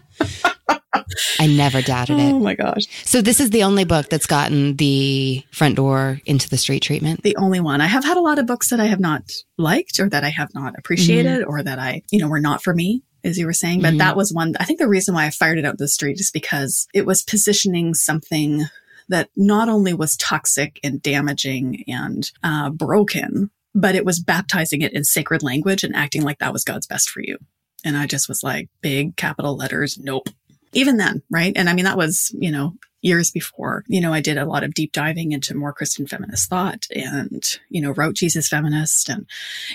I 1.40 1.46
never 1.46 1.82
doubted 1.82 2.18
it. 2.18 2.32
Oh 2.32 2.38
my 2.38 2.54
gosh. 2.54 2.84
So 3.04 3.20
this 3.20 3.40
is 3.40 3.50
the 3.50 3.64
only 3.64 3.84
book 3.84 4.08
that's 4.08 4.26
gotten 4.26 4.76
the 4.76 5.42
front 5.50 5.76
door 5.76 6.20
into 6.26 6.48
the 6.48 6.56
street 6.56 6.82
treatment? 6.82 7.22
The 7.22 7.36
only 7.36 7.60
one. 7.60 7.80
I 7.80 7.86
have 7.86 8.04
had 8.04 8.16
a 8.16 8.20
lot 8.20 8.38
of 8.38 8.46
books 8.46 8.70
that 8.70 8.78
I 8.78 8.86
have 8.86 9.00
not 9.00 9.22
liked 9.58 9.98
or 9.98 10.08
that 10.08 10.22
I 10.22 10.28
have 10.28 10.54
not 10.54 10.78
appreciated 10.78 11.40
mm-hmm. 11.40 11.50
or 11.50 11.62
that 11.62 11.78
I, 11.78 12.02
you 12.10 12.20
know, 12.20 12.28
were 12.28 12.40
not 12.40 12.62
for 12.62 12.74
me 12.74 13.02
as 13.24 13.38
you 13.38 13.46
were 13.46 13.52
saying. 13.52 13.80
But 13.80 13.88
mm-hmm. 13.88 13.98
that 13.98 14.16
was 14.16 14.32
one, 14.32 14.54
I 14.60 14.64
think 14.64 14.78
the 14.78 14.88
reason 14.88 15.14
why 15.14 15.26
I 15.26 15.30
fired 15.30 15.58
it 15.58 15.64
out 15.64 15.78
the 15.78 15.88
street 15.88 16.20
is 16.20 16.30
because 16.30 16.86
it 16.94 17.06
was 17.06 17.22
positioning 17.22 17.94
something 17.94 18.66
that 19.10 19.28
not 19.36 19.68
only 19.68 19.92
was 19.92 20.16
toxic 20.16 20.80
and 20.82 21.02
damaging 21.02 21.84
and 21.86 22.30
uh, 22.42 22.70
broken, 22.70 23.50
but 23.74 23.94
it 23.94 24.04
was 24.04 24.20
baptizing 24.20 24.82
it 24.82 24.92
in 24.92 25.04
sacred 25.04 25.42
language 25.42 25.84
and 25.84 25.94
acting 25.94 26.22
like 26.22 26.38
that 26.38 26.52
was 26.52 26.64
God's 26.64 26.86
best 26.86 27.10
for 27.10 27.20
you. 27.20 27.36
And 27.84 27.96
I 27.96 28.06
just 28.06 28.28
was 28.28 28.42
like, 28.42 28.68
big 28.80 29.16
capital 29.16 29.56
letters, 29.56 29.98
nope. 29.98 30.28
Even 30.72 30.96
then, 30.96 31.22
right? 31.30 31.52
And 31.56 31.68
I 31.68 31.74
mean, 31.74 31.84
that 31.84 31.96
was, 31.96 32.34
you 32.38 32.50
know, 32.50 32.74
years 33.02 33.30
before, 33.30 33.82
you 33.88 34.00
know, 34.00 34.12
I 34.12 34.20
did 34.20 34.36
a 34.36 34.44
lot 34.44 34.62
of 34.62 34.74
deep 34.74 34.92
diving 34.92 35.32
into 35.32 35.56
more 35.56 35.72
Christian 35.72 36.06
feminist 36.06 36.48
thought 36.50 36.86
and, 36.94 37.42
you 37.70 37.80
know, 37.80 37.92
wrote 37.92 38.14
Jesus 38.14 38.48
Feminist 38.48 39.08
and, 39.08 39.26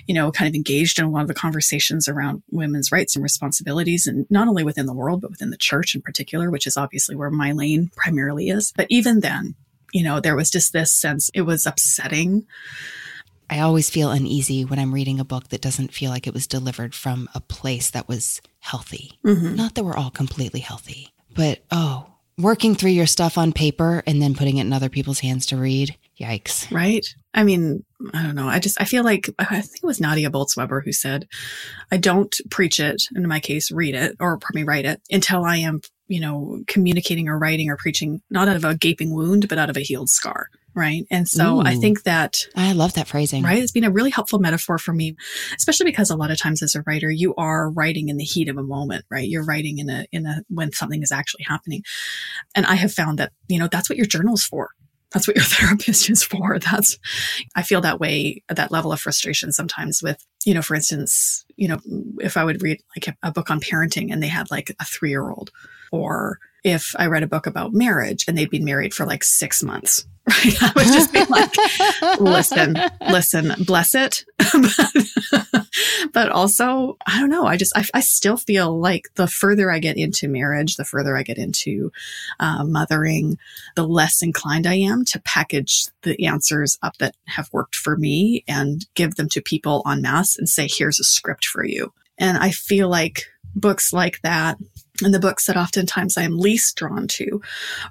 you 0.06 0.14
know, 0.14 0.32
kind 0.32 0.48
of 0.48 0.56
engaged 0.56 1.00
in 1.00 1.06
a 1.06 1.10
lot 1.10 1.24
of 1.24 1.28
the 1.28 1.34
conversations 1.34 2.08
around 2.08 2.44
women's 2.52 2.92
rights 2.92 3.16
and 3.16 3.24
responsibilities 3.24 4.06
and 4.06 4.28
not 4.30 4.48
only 4.48 4.64
within 4.64 4.86
the 4.86 4.94
world, 4.94 5.22
but 5.22 5.32
within 5.32 5.50
the 5.50 5.58
church 5.58 5.96
in 5.96 6.02
particular, 6.02 6.52
which 6.52 6.68
is 6.68 6.78
obviously 6.78 7.16
where 7.16 7.32
my 7.32 7.52
lane 7.52 7.90
primarily 7.96 8.50
is. 8.50 8.72
But 8.76 8.88
even 8.90 9.22
then, 9.22 9.56
you 9.92 10.04
know, 10.04 10.20
there 10.20 10.36
was 10.36 10.52
just 10.52 10.72
this 10.72 10.92
sense 10.92 11.32
it 11.34 11.42
was 11.42 11.66
upsetting. 11.66 12.46
I 13.50 13.60
always 13.60 13.90
feel 13.90 14.12
uneasy 14.12 14.66
when 14.66 14.80
I'm 14.80 14.94
reading 14.94 15.20
a 15.20 15.26
book 15.26 15.50
that 15.50 15.62
doesn't 15.62 15.94
feel 15.94 16.12
like 16.12 16.28
it 16.28 16.34
was 16.34 16.48
delivered 16.48 16.96
from 16.96 17.30
a 17.36 17.40
place 17.40 17.90
that 17.92 18.08
was 18.08 18.42
healthy. 18.60 19.20
Mm-hmm. 19.24 19.56
Not 19.56 19.76
that 19.76 19.84
we're 19.84 19.98
all 19.98 20.10
completely 20.10 20.60
healthy, 20.60 21.10
but 21.34 21.64
oh, 21.72 22.08
working 22.38 22.76
through 22.76 22.92
your 22.92 23.06
stuff 23.06 23.38
on 23.38 23.54
paper 23.54 24.04
and 24.08 24.22
then 24.22 24.36
putting 24.36 24.58
it 24.58 24.62
in 24.62 24.74
other 24.74 24.90
people's 24.90 25.20
hands 25.20 25.46
to 25.48 25.58
read. 25.58 25.96
Yikes. 26.20 26.72
Right. 26.72 27.06
I 27.34 27.44
mean, 27.44 27.84
I 28.14 28.24
don't 28.24 28.36
know. 28.36 28.48
I 28.48 28.60
just, 28.60 28.80
I 28.80 28.86
feel 28.86 29.04
like, 29.04 29.30
I 29.38 29.62
think 29.62 29.84
it 29.84 29.86
was 29.86 30.00
Nadia 30.00 30.30
Bolz-Weber 30.30 30.82
who 30.82 30.94
said, 30.94 31.28
I 31.92 31.98
don't 31.98 32.34
preach 32.50 32.80
it, 32.80 33.04
in 33.14 33.28
my 33.28 33.42
case, 33.42 33.70
read 33.70 33.96
it 33.96 34.16
or 34.20 34.38
pardon 34.38 34.62
me, 34.62 34.64
write 34.64 34.86
it 34.86 35.02
until 35.12 35.44
I 35.44 35.58
am, 35.58 35.82
you 36.08 36.22
know, 36.22 36.64
communicating 36.68 37.28
or 37.28 37.38
writing 37.38 37.70
or 37.70 37.76
preaching, 37.76 38.22
not 38.30 38.48
out 38.48 38.56
of 38.56 38.64
a 38.64 38.76
gaping 38.76 39.14
wound, 39.14 39.50
but 39.50 39.58
out 39.58 39.70
of 39.70 39.76
a 39.76 39.82
healed 39.82 40.10
scar 40.10 40.50
right? 40.76 41.06
And 41.10 41.28
so 41.28 41.58
Ooh, 41.58 41.62
I 41.62 41.76
mm. 41.76 41.82
think 41.82 42.04
that 42.04 42.36
I 42.56 42.74
love 42.74 42.94
that 42.94 43.08
phrasing. 43.08 43.44
Right? 43.44 43.62
It's 43.62 43.72
been 43.72 43.84
a 43.84 43.92
really 43.92 44.10
helpful 44.10 44.40
metaphor 44.40 44.78
for 44.78 44.94
me, 44.94 45.16
especially 45.58 45.86
because 45.86 46.10
a 46.10 46.16
lot 46.16 46.32
of 46.32 46.40
times 46.40 46.62
as 46.62 46.76
a 46.76 46.84
writer, 46.86 47.10
you 47.10 47.34
are 47.36 47.72
writing 47.72 48.10
in 48.10 48.18
the 48.18 48.24
heat 48.24 48.50
of 48.50 48.58
a 48.58 48.64
moment, 48.64 49.06
right? 49.10 49.28
You're 49.28 49.46
writing 49.46 49.80
in 49.80 49.90
a 49.90 50.06
in 50.12 50.26
a 50.26 50.44
when 50.50 50.72
something 50.74 51.02
is 51.02 51.12
actually 51.12 51.46
happening. 51.48 51.84
And 52.54 52.66
I 52.66 52.76
have 52.76 52.92
found 52.92 53.20
that, 53.20 53.32
you 53.48 53.58
know, 53.58 53.68
that's 53.72 53.90
what 53.90 53.98
your 53.98 54.06
journal's 54.06 54.44
for. 54.44 54.70
That's 55.12 55.28
what 55.28 55.38
your 55.38 55.46
therapist 55.46 56.10
is 56.10 56.24
for. 56.24 56.60
That's 56.60 56.98
I 57.56 57.64
feel 57.64 57.82
that 57.82 58.00
way, 58.00 58.44
that 58.50 58.72
level 58.72 58.92
of 58.92 59.00
frustration 59.00 59.52
sometimes 59.52 60.04
with, 60.04 60.24
you 60.46 60.54
know, 60.54 60.62
for 60.62 60.76
instance, 60.76 61.46
you 61.56 61.68
know, 61.68 61.80
if 62.20 62.38
I 62.38 62.44
would 62.44 62.62
read 62.62 62.82
like 62.96 63.08
a, 63.08 63.28
a 63.28 63.32
book 63.32 63.50
on 63.50 63.62
parenting 63.62 64.12
and 64.12 64.22
they 64.22 64.28
had 64.28 64.52
like 64.52 64.72
a 64.72 64.84
3-year-old 64.84 65.52
or 65.92 66.40
if 66.66 66.96
I 66.98 67.06
read 67.06 67.22
a 67.22 67.28
book 67.28 67.46
about 67.46 67.74
marriage 67.74 68.26
and 68.28 68.36
they'd 68.36 68.50
been 68.50 68.66
married 68.66 68.92
for 68.92 69.06
like 69.06 69.24
six 69.24 69.62
months, 69.62 70.08
right? 70.28 70.64
I 70.64 70.72
would 70.76 70.86
just 70.86 71.14
be 71.14 71.24
like, 71.26 72.20
listen, 72.20 72.76
listen, 73.08 73.54
bless 73.64 73.94
it. 73.94 74.26
but 76.12 76.30
also, 76.30 76.98
I 77.06 77.20
don't 77.20 77.30
know. 77.30 77.46
I 77.46 77.56
just, 77.56 77.78
I, 77.78 77.86
I, 77.94 78.00
still 78.00 78.36
feel 78.36 78.80
like 78.80 79.10
the 79.14 79.28
further 79.28 79.72
I 79.72 79.78
get 79.78 79.96
into 79.96 80.28
marriage, 80.28 80.76
the 80.76 80.86
further 80.86 81.16
I 81.16 81.22
get 81.22 81.38
into 81.38 81.92
uh, 82.40 82.64
mothering, 82.64 83.38
the 83.76 83.88
less 83.88 84.24
inclined 84.24 84.66
I 84.66 84.76
am 84.76 85.06
to 85.06 85.22
package 85.22 85.86
the 86.02 86.26
answers 86.26 86.80
up 86.82 86.98
that 86.98 87.16
have 87.28 87.54
worked 87.54 87.76
for 87.76 87.96
me 87.96 88.44
and 88.48 88.88
give 88.96 89.16
them 89.16 89.30
to 89.30 89.42
people 89.42 89.84
en 89.88 90.02
masse 90.02 90.36
and 90.36 90.50
say, 90.50 90.68
here's 90.68 91.00
a 91.00 91.04
script 91.04 91.46
for 91.46 91.64
you. 91.64 91.94
And 92.18 92.40
I 92.40 92.50
feel 92.50 92.90
like 92.90 93.26
books 93.56 93.94
like 93.94 94.22
that 94.22 94.58
and 95.04 95.14
the 95.14 95.20
books 95.20 95.48
that 95.48 95.58
oftentimes 95.58 96.18
I 96.18 96.24
am 96.24 96.38
least 96.38 96.78
drawn 96.78 97.08
to 97.10 97.42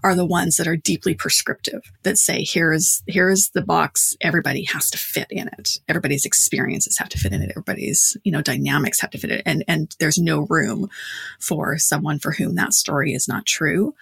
are 0.02 0.14
the 0.14 0.24
ones 0.24 0.56
that 0.56 0.66
are 0.66 0.76
deeply 0.76 1.14
prescriptive 1.14 1.82
that 2.02 2.18
say, 2.18 2.44
here's, 2.44 3.02
here's 3.06 3.50
the 3.50 3.62
box. 3.62 4.16
Everybody 4.20 4.64
has 4.64 4.90
to 4.90 4.98
fit 4.98 5.26
in 5.30 5.48
it. 5.48 5.78
Everybody's 5.88 6.24
experiences 6.24 6.98
have 6.98 7.10
to 7.10 7.18
fit 7.18 7.32
in 7.32 7.42
it. 7.42 7.50
Everybody's, 7.50 8.16
you 8.24 8.32
know, 8.32 8.40
dynamics 8.40 9.00
have 9.00 9.10
to 9.10 9.18
fit 9.18 9.30
in 9.30 9.38
it. 9.38 9.42
And, 9.44 9.64
and 9.68 9.94
there's 9.98 10.18
no 10.18 10.46
room 10.48 10.88
for 11.40 11.78
someone 11.78 12.18
for 12.18 12.32
whom 12.32 12.54
that 12.54 12.72
story 12.72 13.12
is 13.12 13.28
not 13.28 13.44
true. 13.46 13.94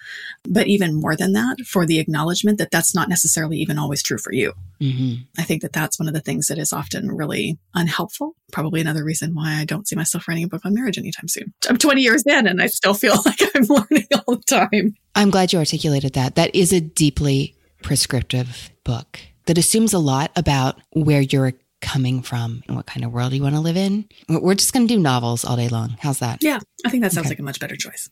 But 0.44 0.68
even 0.68 0.94
more 0.94 1.16
than 1.16 1.32
that, 1.32 1.60
for 1.66 1.86
the 1.86 1.98
acknowledgement 1.98 2.58
that 2.58 2.70
that's 2.70 2.94
not 2.94 3.08
necessarily 3.08 3.58
even 3.58 3.78
always 3.78 4.02
true 4.02 4.18
for 4.18 4.32
you. 4.32 4.52
Mm-hmm. 4.80 5.22
I 5.38 5.44
think 5.44 5.62
that 5.62 5.72
that's 5.72 5.98
one 5.98 6.08
of 6.08 6.14
the 6.14 6.20
things 6.20 6.48
that 6.48 6.58
is 6.58 6.72
often 6.72 7.10
really 7.10 7.56
unhelpful. 7.74 8.34
Probably 8.50 8.80
another 8.80 9.04
reason 9.04 9.34
why 9.34 9.54
I 9.54 9.64
don't 9.64 9.86
see 9.86 9.94
myself 9.94 10.26
writing 10.26 10.44
a 10.44 10.48
book 10.48 10.64
on 10.64 10.74
marriage 10.74 10.98
anytime 10.98 11.28
soon. 11.28 11.54
I'm 11.68 11.78
20 11.78 12.02
years 12.02 12.24
in 12.26 12.46
and 12.46 12.60
I 12.60 12.66
still 12.66 12.91
feel 12.94 13.16
like 13.26 13.40
I'm 13.54 13.64
learning 13.64 14.08
all 14.26 14.36
the 14.36 14.42
time. 14.46 14.94
I'm 15.14 15.30
glad 15.30 15.52
you 15.52 15.58
articulated 15.58 16.14
that. 16.14 16.34
That 16.34 16.54
is 16.54 16.72
a 16.72 16.80
deeply 16.80 17.54
prescriptive 17.82 18.70
book 18.84 19.20
that 19.46 19.58
assumes 19.58 19.92
a 19.92 19.98
lot 19.98 20.30
about 20.36 20.80
where 20.92 21.20
you're 21.20 21.52
coming 21.80 22.22
from 22.22 22.62
and 22.66 22.76
what 22.76 22.86
kind 22.86 23.04
of 23.04 23.12
world 23.12 23.32
you 23.32 23.42
want 23.42 23.54
to 23.54 23.60
live 23.60 23.76
in. 23.76 24.06
We're 24.28 24.54
just 24.54 24.72
going 24.72 24.86
to 24.86 24.94
do 24.94 25.00
novels 25.00 25.44
all 25.44 25.56
day 25.56 25.68
long. 25.68 25.96
How's 26.00 26.20
that? 26.20 26.42
Yeah, 26.42 26.60
I 26.86 26.90
think 26.90 27.02
that 27.02 27.12
sounds 27.12 27.26
okay. 27.26 27.32
like 27.32 27.40
a 27.40 27.42
much 27.42 27.60
better 27.60 27.76
choice. 27.76 28.08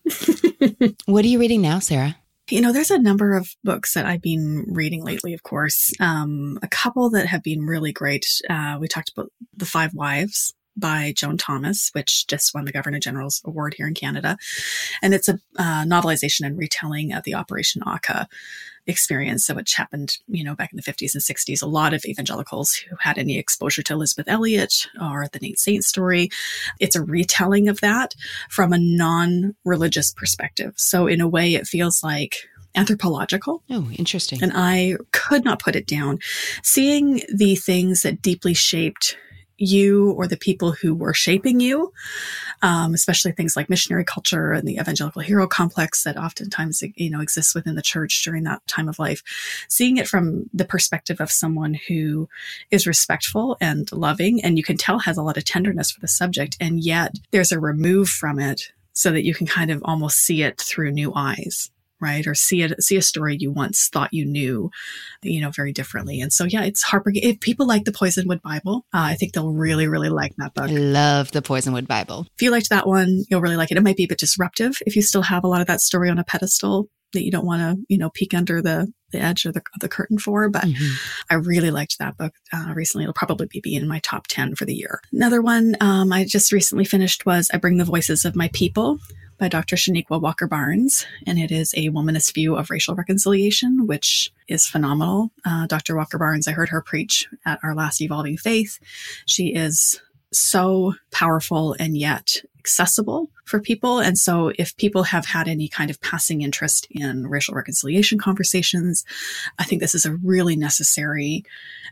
what 1.07 1.24
are 1.24 1.28
you 1.28 1.39
reading 1.39 1.62
now, 1.62 1.78
Sarah? 1.78 2.16
You 2.51 2.61
know, 2.61 2.72
there's 2.72 2.91
a 2.91 2.99
number 2.99 3.37
of 3.37 3.55
books 3.62 3.95
that 3.95 4.07
I've 4.07 4.22
been 4.22 4.64
reading 4.66 5.05
lately, 5.05 5.35
of 5.35 5.45
course. 5.45 5.93
Um, 6.01 6.59
a 6.62 6.68
couple 6.68 7.09
that 7.11 7.26
have 7.26 7.45
been 7.45 7.61
really 7.61 7.93
great. 7.93 8.26
Uh, 8.51 8.76
we 8.81 8.89
talked 8.89 9.12
about 9.16 9.31
The 9.57 9.66
Five 9.66 9.95
Wives 9.95 10.53
by 10.77 11.12
Joan 11.16 11.37
Thomas, 11.37 11.91
which 11.93 12.27
just 12.27 12.55
won 12.55 12.64
the 12.64 12.73
Governor 12.73 12.99
General's 12.99 13.43
Award 13.45 13.75
here 13.75 13.87
in 13.87 13.95
Canada. 13.95 14.37
And 15.03 15.14
it's 15.14 15.29
a 15.29 15.39
uh, 15.59 15.85
novelization 15.85 16.47
and 16.47 16.59
retelling 16.59 17.12
of 17.12 17.25
the 17.25 17.35
Operation 17.35 17.83
Auca 17.83 18.29
experience, 18.87 19.47
so 19.47 19.55
which 19.55 19.75
happened, 19.75 20.18
you 20.29 20.43
know, 20.43 20.55
back 20.55 20.73
in 20.73 20.77
the 20.77 20.83
50s 20.83 21.14
and 21.14 21.23
60s. 21.23 21.62
A 21.62 21.66
lot 21.66 21.95
of 21.95 22.05
evangelicals 22.05 22.75
who 22.75 22.97
had 22.99 23.18
any 23.18 23.39
exposure 23.39 23.83
to 23.83 23.93
Elisabeth 23.95 24.29
Elliot 24.29 24.87
or 25.01 25.27
the 25.33 25.39
Nate 25.39 25.59
Saint 25.59 25.85
story. 25.85 26.31
It's 26.79 26.97
a 26.97 27.03
retelling 27.03 27.68
of 27.68 27.81
that 27.81 28.14
from 28.49 28.73
a 28.73 28.79
non 28.79 29.55
religious 29.64 30.12
perspective. 30.12 30.75
So, 30.77 31.07
in 31.07 31.21
a 31.21 31.29
way, 31.29 31.55
it 31.55 31.66
feels 31.66 32.03
like 32.03 32.49
anthropological. 32.75 33.62
Oh, 33.71 33.89
interesting. 33.97 34.43
And 34.43 34.53
I 34.55 34.97
could 35.12 35.45
not 35.45 35.61
put 35.61 35.77
it 35.77 35.87
down. 35.87 36.18
Seeing 36.62 37.23
the 37.33 37.57
things 37.57 38.03
that 38.03 38.23
deeply 38.23 38.55
shaped 38.55 39.16
you 39.61 40.13
or 40.13 40.27
the 40.27 40.37
people 40.37 40.73
who 40.73 40.95
were 40.95 41.15
shaping 41.15 41.61
you, 41.61 41.93
um, 42.63 42.95
especially 42.95 43.33
things 43.33 43.57
like 43.57 43.71
missionary 43.71 44.05
culture 44.05 44.53
and 44.53 44.67
the 44.67 44.77
evangelical 44.77 45.23
hero 45.23 45.47
complex 45.47 46.05
that 46.05 46.17
oftentimes 46.17 46.83
you 46.97 47.11
know 47.11 47.21
exists 47.21 47.55
within 47.55 47.75
the 47.75 47.83
church 47.83 48.25
during 48.25 48.45
that 48.45 48.67
time 48.67 48.89
of 48.89 48.99
life. 48.99 49.23
Seeing 49.69 49.99
it 49.99 50.09
from 50.09 50.49
the 50.53 50.65
perspective 50.65 51.21
of 51.21 51.31
someone 51.31 51.75
who 51.75 52.29
is 52.71 52.87
respectful 52.87 53.57
and 53.61 53.91
loving, 53.93 54.43
and 54.43 54.57
you 54.57 54.65
can 54.65 54.77
tell 54.77 54.99
has 55.01 55.17
a 55.17 55.23
lot 55.23 55.37
of 55.37 55.45
tenderness 55.45 55.91
for 55.91 56.01
the 56.01 56.09
subject, 56.09 56.57
and 56.61 56.81
yet 56.81 57.15
there's 57.31 57.53
a 57.53 57.61
remove 57.61 58.09
from 58.09 58.39
it 58.39 58.73
so 58.93 59.13
that 59.13 59.25
you 59.25 59.35
can 59.35 59.47
kind 59.47 59.71
of 59.71 59.83
almost 59.85 60.19
see 60.19 60.43
it 60.43 60.61
through 60.61 60.91
new 60.91 61.13
eyes 61.15 61.71
right? 62.01 62.26
Or 62.26 62.34
see 62.34 62.62
a 62.62 62.80
see 62.80 62.96
a 62.96 63.03
story 63.03 63.36
you 63.38 63.51
once 63.51 63.88
thought 63.92 64.12
you 64.12 64.24
knew, 64.24 64.70
you 65.22 65.40
know, 65.40 65.51
very 65.51 65.72
differently. 65.72 66.20
And 66.20 66.32
so, 66.32 66.44
yeah, 66.44 66.62
it's 66.62 66.82
heartbreaking. 66.82 67.28
If 67.28 67.40
people 67.40 67.66
like 67.66 67.84
the 67.84 67.92
Poisonwood 67.92 68.42
Bible, 68.42 68.86
uh, 68.92 69.11
I 69.11 69.14
think 69.14 69.32
they'll 69.32 69.53
really, 69.53 69.86
really 69.86 70.11
like 70.11 70.34
that 70.38 70.55
book. 70.55 70.70
I 70.70 70.72
love 70.72 71.32
the 71.32 71.42
Poisonwood 71.42 71.86
Bible. 71.86 72.26
If 72.36 72.42
you 72.42 72.51
liked 72.51 72.70
that 72.70 72.86
one, 72.86 73.24
you'll 73.28 73.40
really 73.40 73.57
like 73.57 73.70
it. 73.70 73.76
It 73.76 73.82
might 73.82 73.96
be 73.96 74.05
a 74.05 74.09
bit 74.09 74.18
disruptive 74.18 74.78
if 74.86 74.96
you 74.96 75.03
still 75.03 75.22
have 75.22 75.44
a 75.44 75.48
lot 75.48 75.61
of 75.61 75.66
that 75.66 75.80
story 75.80 76.11
on 76.11 76.18
a 76.18 76.24
pedestal 76.24 76.88
that 77.12 77.24
you 77.24 77.30
don't 77.30 77.46
want 77.46 77.61
to, 77.61 77.84
you 77.88 77.98
know, 77.98 78.11
peek 78.11 78.34
under 78.34 78.62
the, 78.62 78.92
the 79.12 79.18
edge 79.18 79.44
of 79.44 79.55
the, 79.55 79.61
of 79.74 79.80
the 79.80 79.88
curtain 79.88 80.18
for. 80.18 80.48
But 80.48 80.64
mm-hmm. 80.64 80.94
I 81.30 81.34
really 81.34 81.70
liked 81.70 81.98
that 81.98 82.16
book 82.16 82.34
uh, 82.53 82.72
recently. 82.74 83.05
It'll 83.05 83.14
probably 83.14 83.48
be 83.62 83.74
in 83.74 83.88
my 83.88 84.01
top 84.01 84.26
10 84.28 84.55
for 84.55 84.64
the 84.64 84.74
year. 84.74 85.01
Another 85.12 85.42
one 85.42 85.76
um, 85.80 86.12
I 86.12 86.24
just 86.24 86.53
recently 86.53 86.84
finished 86.84 87.26
was 87.26 87.51
I 87.53 87.59
Bring 87.59 87.78
the 87.78 87.84
Voices 87.84 88.24
of 88.24 88.36
My 88.36 88.48
People 88.53 88.98
by 89.41 89.49
Dr. 89.49 89.74
Chanequa 89.74 90.20
Walker 90.20 90.47
Barnes, 90.47 91.07
and 91.26 91.38
it 91.38 91.51
is 91.51 91.72
a 91.74 91.88
womanist 91.88 92.34
view 92.34 92.57
of 92.57 92.68
racial 92.68 92.95
reconciliation, 92.95 93.86
which 93.86 94.30
is 94.49 94.66
phenomenal. 94.66 95.32
Uh, 95.47 95.66
Dr. 95.66 95.97
Walker 95.97 96.18
Barnes, 96.18 96.47
I 96.47 96.53
heard 96.53 96.68
her 96.68 96.82
preach 96.82 97.26
at 97.47 97.59
our 97.62 97.74
last 97.74 98.03
Evolving 98.03 98.36
Faith. 98.36 98.78
She 99.24 99.55
is 99.55 100.01
so 100.30 100.95
powerful 101.11 101.74
and 101.80 101.97
yet 101.97 102.36
accessible 102.59 103.30
for 103.47 103.59
people. 103.61 103.99
And 103.99 104.18
so 104.18 104.53
if 104.59 104.76
people 104.76 105.05
have 105.05 105.24
had 105.24 105.49
any 105.49 105.68
kind 105.68 105.91
of 105.91 106.01
passing 106.03 106.43
interest 106.43 106.86
in 106.91 107.26
racial 107.26 107.55
reconciliation 107.55 108.18
conversations, 108.18 109.07
I 109.59 109.64
think 109.64 109.80
this 109.80 109.95
is 109.95 110.05
a 110.05 110.16
really 110.16 110.55
necessary 110.55 111.45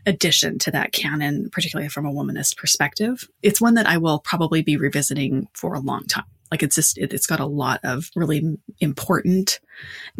addition 0.05 0.59
to 0.59 0.71
that 0.71 0.91
canon, 0.91 1.49
particularly 1.49 1.89
from 1.89 2.05
a 2.05 2.13
womanist 2.13 2.57
perspective. 2.57 3.27
It's 3.41 3.59
one 3.59 3.73
that 3.73 3.87
I 3.87 3.97
will 3.97 4.19
probably 4.19 4.61
be 4.61 4.77
revisiting 4.77 5.47
for 5.53 5.73
a 5.73 5.79
long 5.79 6.05
time. 6.05 6.25
Like 6.51 6.63
it's 6.63 6.75
just, 6.75 6.97
it, 6.97 7.11
has 7.11 7.27
got 7.27 7.39
a 7.39 7.45
lot 7.45 7.79
of 7.83 8.09
really 8.15 8.57
important, 8.79 9.59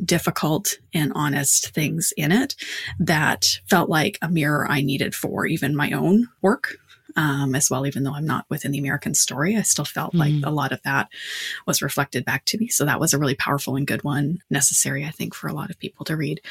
difficult, 0.03 0.77
and 0.93 1.11
honest 1.15 1.73
things 1.73 2.13
in 2.17 2.31
it 2.31 2.55
that 2.99 3.59
felt 3.69 3.89
like 3.89 4.17
a 4.21 4.29
mirror 4.29 4.67
I 4.69 4.81
needed 4.81 5.15
for 5.15 5.45
even 5.45 5.75
my 5.75 5.91
own 5.91 6.27
work 6.41 6.77
um, 7.15 7.55
as 7.55 7.69
well. 7.69 7.85
Even 7.85 8.03
though 8.03 8.13
I'm 8.13 8.25
not 8.25 8.45
within 8.49 8.71
the 8.71 8.79
American 8.79 9.13
story, 9.13 9.57
I 9.57 9.61
still 9.61 9.85
felt 9.85 10.13
mm. 10.13 10.19
like 10.19 10.33
a 10.43 10.53
lot 10.53 10.71
of 10.71 10.81
that 10.83 11.09
was 11.65 11.81
reflected 11.81 12.25
back 12.25 12.45
to 12.45 12.57
me. 12.57 12.67
So 12.67 12.85
that 12.85 12.99
was 12.99 13.13
a 13.13 13.17
really 13.17 13.35
powerful 13.35 13.75
and 13.75 13.87
good 13.87 14.03
one, 14.03 14.39
necessary, 14.49 15.05
I 15.05 15.11
think, 15.11 15.33
for 15.33 15.47
a 15.47 15.53
lot 15.53 15.69
of 15.69 15.79
people 15.79 16.05
to 16.05 16.15
read. 16.15 16.41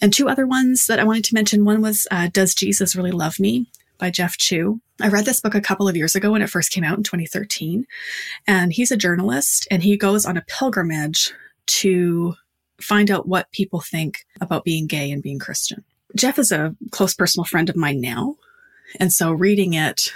And 0.00 0.12
two 0.12 0.28
other 0.28 0.46
ones 0.46 0.86
that 0.86 1.00
I 1.00 1.04
wanted 1.04 1.24
to 1.24 1.34
mention 1.34 1.64
one 1.64 1.80
was 1.80 2.06
uh, 2.10 2.28
Does 2.32 2.54
Jesus 2.54 2.94
Really 2.94 3.10
Love 3.10 3.40
Me? 3.40 3.66
By 3.98 4.10
Jeff 4.10 4.36
Chu. 4.36 4.80
I 5.00 5.08
read 5.08 5.24
this 5.24 5.40
book 5.40 5.54
a 5.54 5.60
couple 5.60 5.88
of 5.88 5.96
years 5.96 6.14
ago 6.14 6.32
when 6.32 6.42
it 6.42 6.50
first 6.50 6.70
came 6.70 6.84
out 6.84 6.96
in 6.96 7.04
2013. 7.04 7.86
And 8.46 8.72
he's 8.72 8.90
a 8.90 8.96
journalist 8.96 9.68
and 9.70 9.82
he 9.82 9.96
goes 9.96 10.24
on 10.24 10.36
a 10.36 10.44
pilgrimage 10.46 11.32
to 11.66 12.34
find 12.80 13.10
out 13.10 13.28
what 13.28 13.52
people 13.52 13.80
think 13.80 14.24
about 14.40 14.64
being 14.64 14.86
gay 14.86 15.10
and 15.10 15.22
being 15.22 15.38
Christian. 15.38 15.84
Jeff 16.16 16.38
is 16.38 16.52
a 16.52 16.74
close 16.90 17.14
personal 17.14 17.44
friend 17.44 17.68
of 17.68 17.76
mine 17.76 18.00
now. 18.00 18.36
And 18.98 19.12
so 19.12 19.32
reading 19.32 19.74
it 19.74 20.12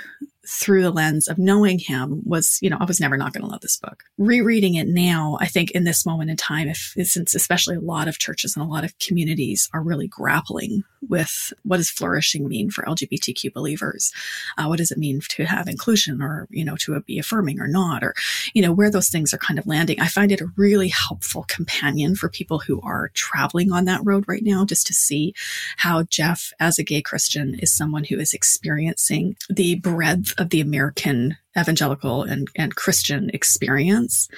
through 0.46 0.82
the 0.82 0.90
lens 0.90 1.28
of 1.28 1.38
knowing 1.38 1.78
him 1.78 2.22
was, 2.24 2.58
you 2.60 2.68
know, 2.68 2.76
I 2.80 2.84
was 2.84 3.00
never 3.00 3.16
not 3.16 3.32
going 3.32 3.42
to 3.42 3.50
love 3.50 3.60
this 3.60 3.76
book. 3.76 4.04
Rereading 4.18 4.74
it 4.74 4.88
now, 4.88 5.38
I 5.40 5.46
think 5.46 5.70
in 5.70 5.84
this 5.84 6.04
moment 6.04 6.30
in 6.30 6.36
time, 6.36 6.68
if 6.68 6.94
since 7.04 7.34
especially 7.34 7.76
a 7.76 7.80
lot 7.80 8.08
of 8.08 8.18
churches 8.18 8.56
and 8.56 8.64
a 8.64 8.68
lot 8.68 8.84
of 8.84 8.98
communities 8.98 9.68
are 9.72 9.82
really 9.82 10.08
grappling 10.08 10.82
with 11.08 11.52
what 11.62 11.76
does 11.76 11.90
flourishing 11.90 12.48
mean 12.48 12.70
for 12.70 12.84
LGBTQ 12.84 13.52
believers? 13.52 14.12
Uh, 14.58 14.66
what 14.66 14.78
does 14.78 14.90
it 14.90 14.98
mean 14.98 15.20
to 15.28 15.44
have 15.44 15.68
inclusion 15.68 16.22
or, 16.22 16.46
you 16.50 16.64
know, 16.64 16.76
to 16.76 16.98
be 17.00 17.18
affirming 17.18 17.60
or 17.60 17.68
not, 17.68 18.02
or, 18.02 18.14
you 18.54 18.62
know, 18.62 18.72
where 18.72 18.90
those 18.90 19.08
things 19.08 19.32
are 19.32 19.38
kind 19.38 19.58
of 19.58 19.66
landing. 19.66 20.00
I 20.00 20.08
find 20.08 20.32
it 20.32 20.40
a 20.40 20.50
really 20.56 20.88
helpful 20.88 21.44
companion 21.48 22.14
for 22.14 22.28
people 22.28 22.60
who 22.60 22.80
are 22.82 23.10
traveling 23.14 23.72
on 23.72 23.84
that 23.86 24.00
road 24.04 24.24
right 24.26 24.42
now, 24.42 24.64
just 24.64 24.86
to 24.88 24.94
see 24.94 25.34
how 25.78 26.04
Jeff, 26.04 26.52
as 26.58 26.78
a 26.78 26.84
gay 26.84 27.02
Christian, 27.02 27.54
is 27.60 27.72
someone 27.72 28.04
who 28.04 28.18
is 28.18 28.32
experiencing 28.32 29.36
the 29.48 29.76
breadth 29.76 30.31
of 30.38 30.50
the 30.50 30.60
American 30.60 31.36
evangelical 31.58 32.22
and, 32.22 32.48
and 32.56 32.76
Christian 32.76 33.30
experience. 33.30 34.28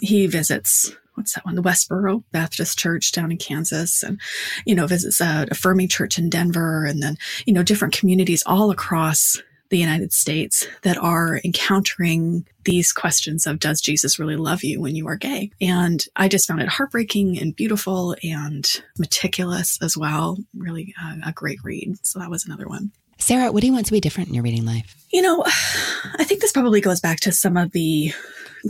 He 0.00 0.26
visits 0.26 0.92
what's 1.14 1.34
that 1.34 1.44
one? 1.44 1.56
The 1.56 1.62
Westboro 1.62 2.22
Baptist 2.30 2.78
Church 2.78 3.10
down 3.10 3.32
in 3.32 3.38
Kansas, 3.38 4.04
and 4.04 4.20
you 4.64 4.74
know 4.74 4.86
visits 4.86 5.20
a 5.20 5.48
affirming 5.50 5.88
church 5.88 6.16
in 6.16 6.30
Denver, 6.30 6.84
and 6.84 7.02
then 7.02 7.16
you 7.44 7.52
know 7.52 7.64
different 7.64 7.94
communities 7.94 8.44
all 8.46 8.70
across 8.70 9.42
the 9.70 9.78
United 9.78 10.12
States 10.12 10.66
that 10.82 10.96
are 10.96 11.40
encountering 11.44 12.46
these 12.64 12.92
questions 12.92 13.46
of 13.46 13.58
does 13.58 13.82
Jesus 13.82 14.18
really 14.18 14.36
love 14.36 14.64
you 14.64 14.80
when 14.80 14.96
you 14.96 15.06
are 15.08 15.16
gay? 15.16 15.50
And 15.60 16.02
I 16.16 16.28
just 16.28 16.48
found 16.48 16.62
it 16.62 16.68
heartbreaking 16.68 17.38
and 17.38 17.54
beautiful 17.54 18.16
and 18.22 18.66
meticulous 18.98 19.78
as 19.82 19.96
well. 19.96 20.38
Really 20.56 20.94
a, 21.02 21.28
a 21.28 21.32
great 21.32 21.58
read. 21.62 21.96
So 22.02 22.18
that 22.18 22.30
was 22.30 22.46
another 22.46 22.66
one. 22.66 22.92
Sarah, 23.18 23.52
what 23.52 23.60
do 23.60 23.66
you 23.66 23.72
want 23.72 23.86
to 23.86 23.92
be 23.92 24.00
different 24.00 24.28
in 24.28 24.34
your 24.34 24.44
reading 24.44 24.64
life? 24.64 24.94
You 25.12 25.22
know, 25.22 25.42
I 25.46 26.24
think 26.24 26.40
this 26.40 26.52
probably 26.52 26.80
goes 26.80 27.00
back 27.00 27.20
to 27.20 27.32
some 27.32 27.56
of 27.56 27.72
the 27.72 28.12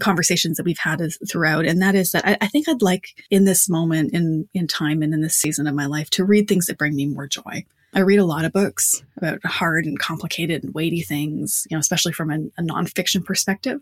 conversations 0.00 0.56
that 0.56 0.66
we've 0.66 0.78
had 0.78 1.00
throughout. 1.28 1.64
And 1.64 1.80
that 1.82 1.94
is 1.94 2.12
that 2.12 2.26
I, 2.26 2.36
I, 2.40 2.46
think 2.46 2.68
I'd 2.68 2.82
like 2.82 3.08
in 3.30 3.44
this 3.44 3.68
moment 3.68 4.12
in, 4.12 4.48
in 4.52 4.66
time 4.66 5.02
and 5.02 5.14
in 5.14 5.22
this 5.22 5.36
season 5.36 5.66
of 5.66 5.74
my 5.74 5.86
life 5.86 6.10
to 6.10 6.24
read 6.24 6.46
things 6.46 6.66
that 6.66 6.78
bring 6.78 6.94
me 6.94 7.06
more 7.06 7.26
joy. 7.26 7.64
I 7.94 8.00
read 8.00 8.18
a 8.18 8.26
lot 8.26 8.44
of 8.44 8.52
books 8.52 9.02
about 9.16 9.44
hard 9.44 9.86
and 9.86 9.98
complicated 9.98 10.62
and 10.62 10.74
weighty 10.74 11.00
things, 11.00 11.66
you 11.70 11.74
know, 11.74 11.80
especially 11.80 12.12
from 12.12 12.30
a, 12.30 12.38
a 12.58 12.62
nonfiction 12.62 13.24
perspective. 13.24 13.80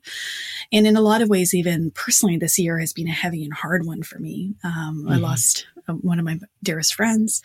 And 0.73 0.87
in 0.87 0.97
a 0.97 1.01
lot 1.01 1.23
of 1.23 1.29
ways, 1.29 1.55
even 1.55 1.91
personally, 1.91 2.37
this 2.37 2.57
year 2.57 2.79
has 2.79 2.93
been 2.93 3.09
a 3.09 3.13
heavy 3.13 3.45
and 3.45 3.53
hard 3.53 3.85
one 3.85 4.05
for 4.05 4.19
me. 4.21 4.55
Um, 4.63 5.03
mm-hmm. 5.03 5.13
I 5.13 5.17
lost 5.17 5.67
uh, 5.89 5.95
one 5.95 6.21
of 6.21 6.25
my 6.25 6.39
dearest 6.63 6.95
friends 6.95 7.43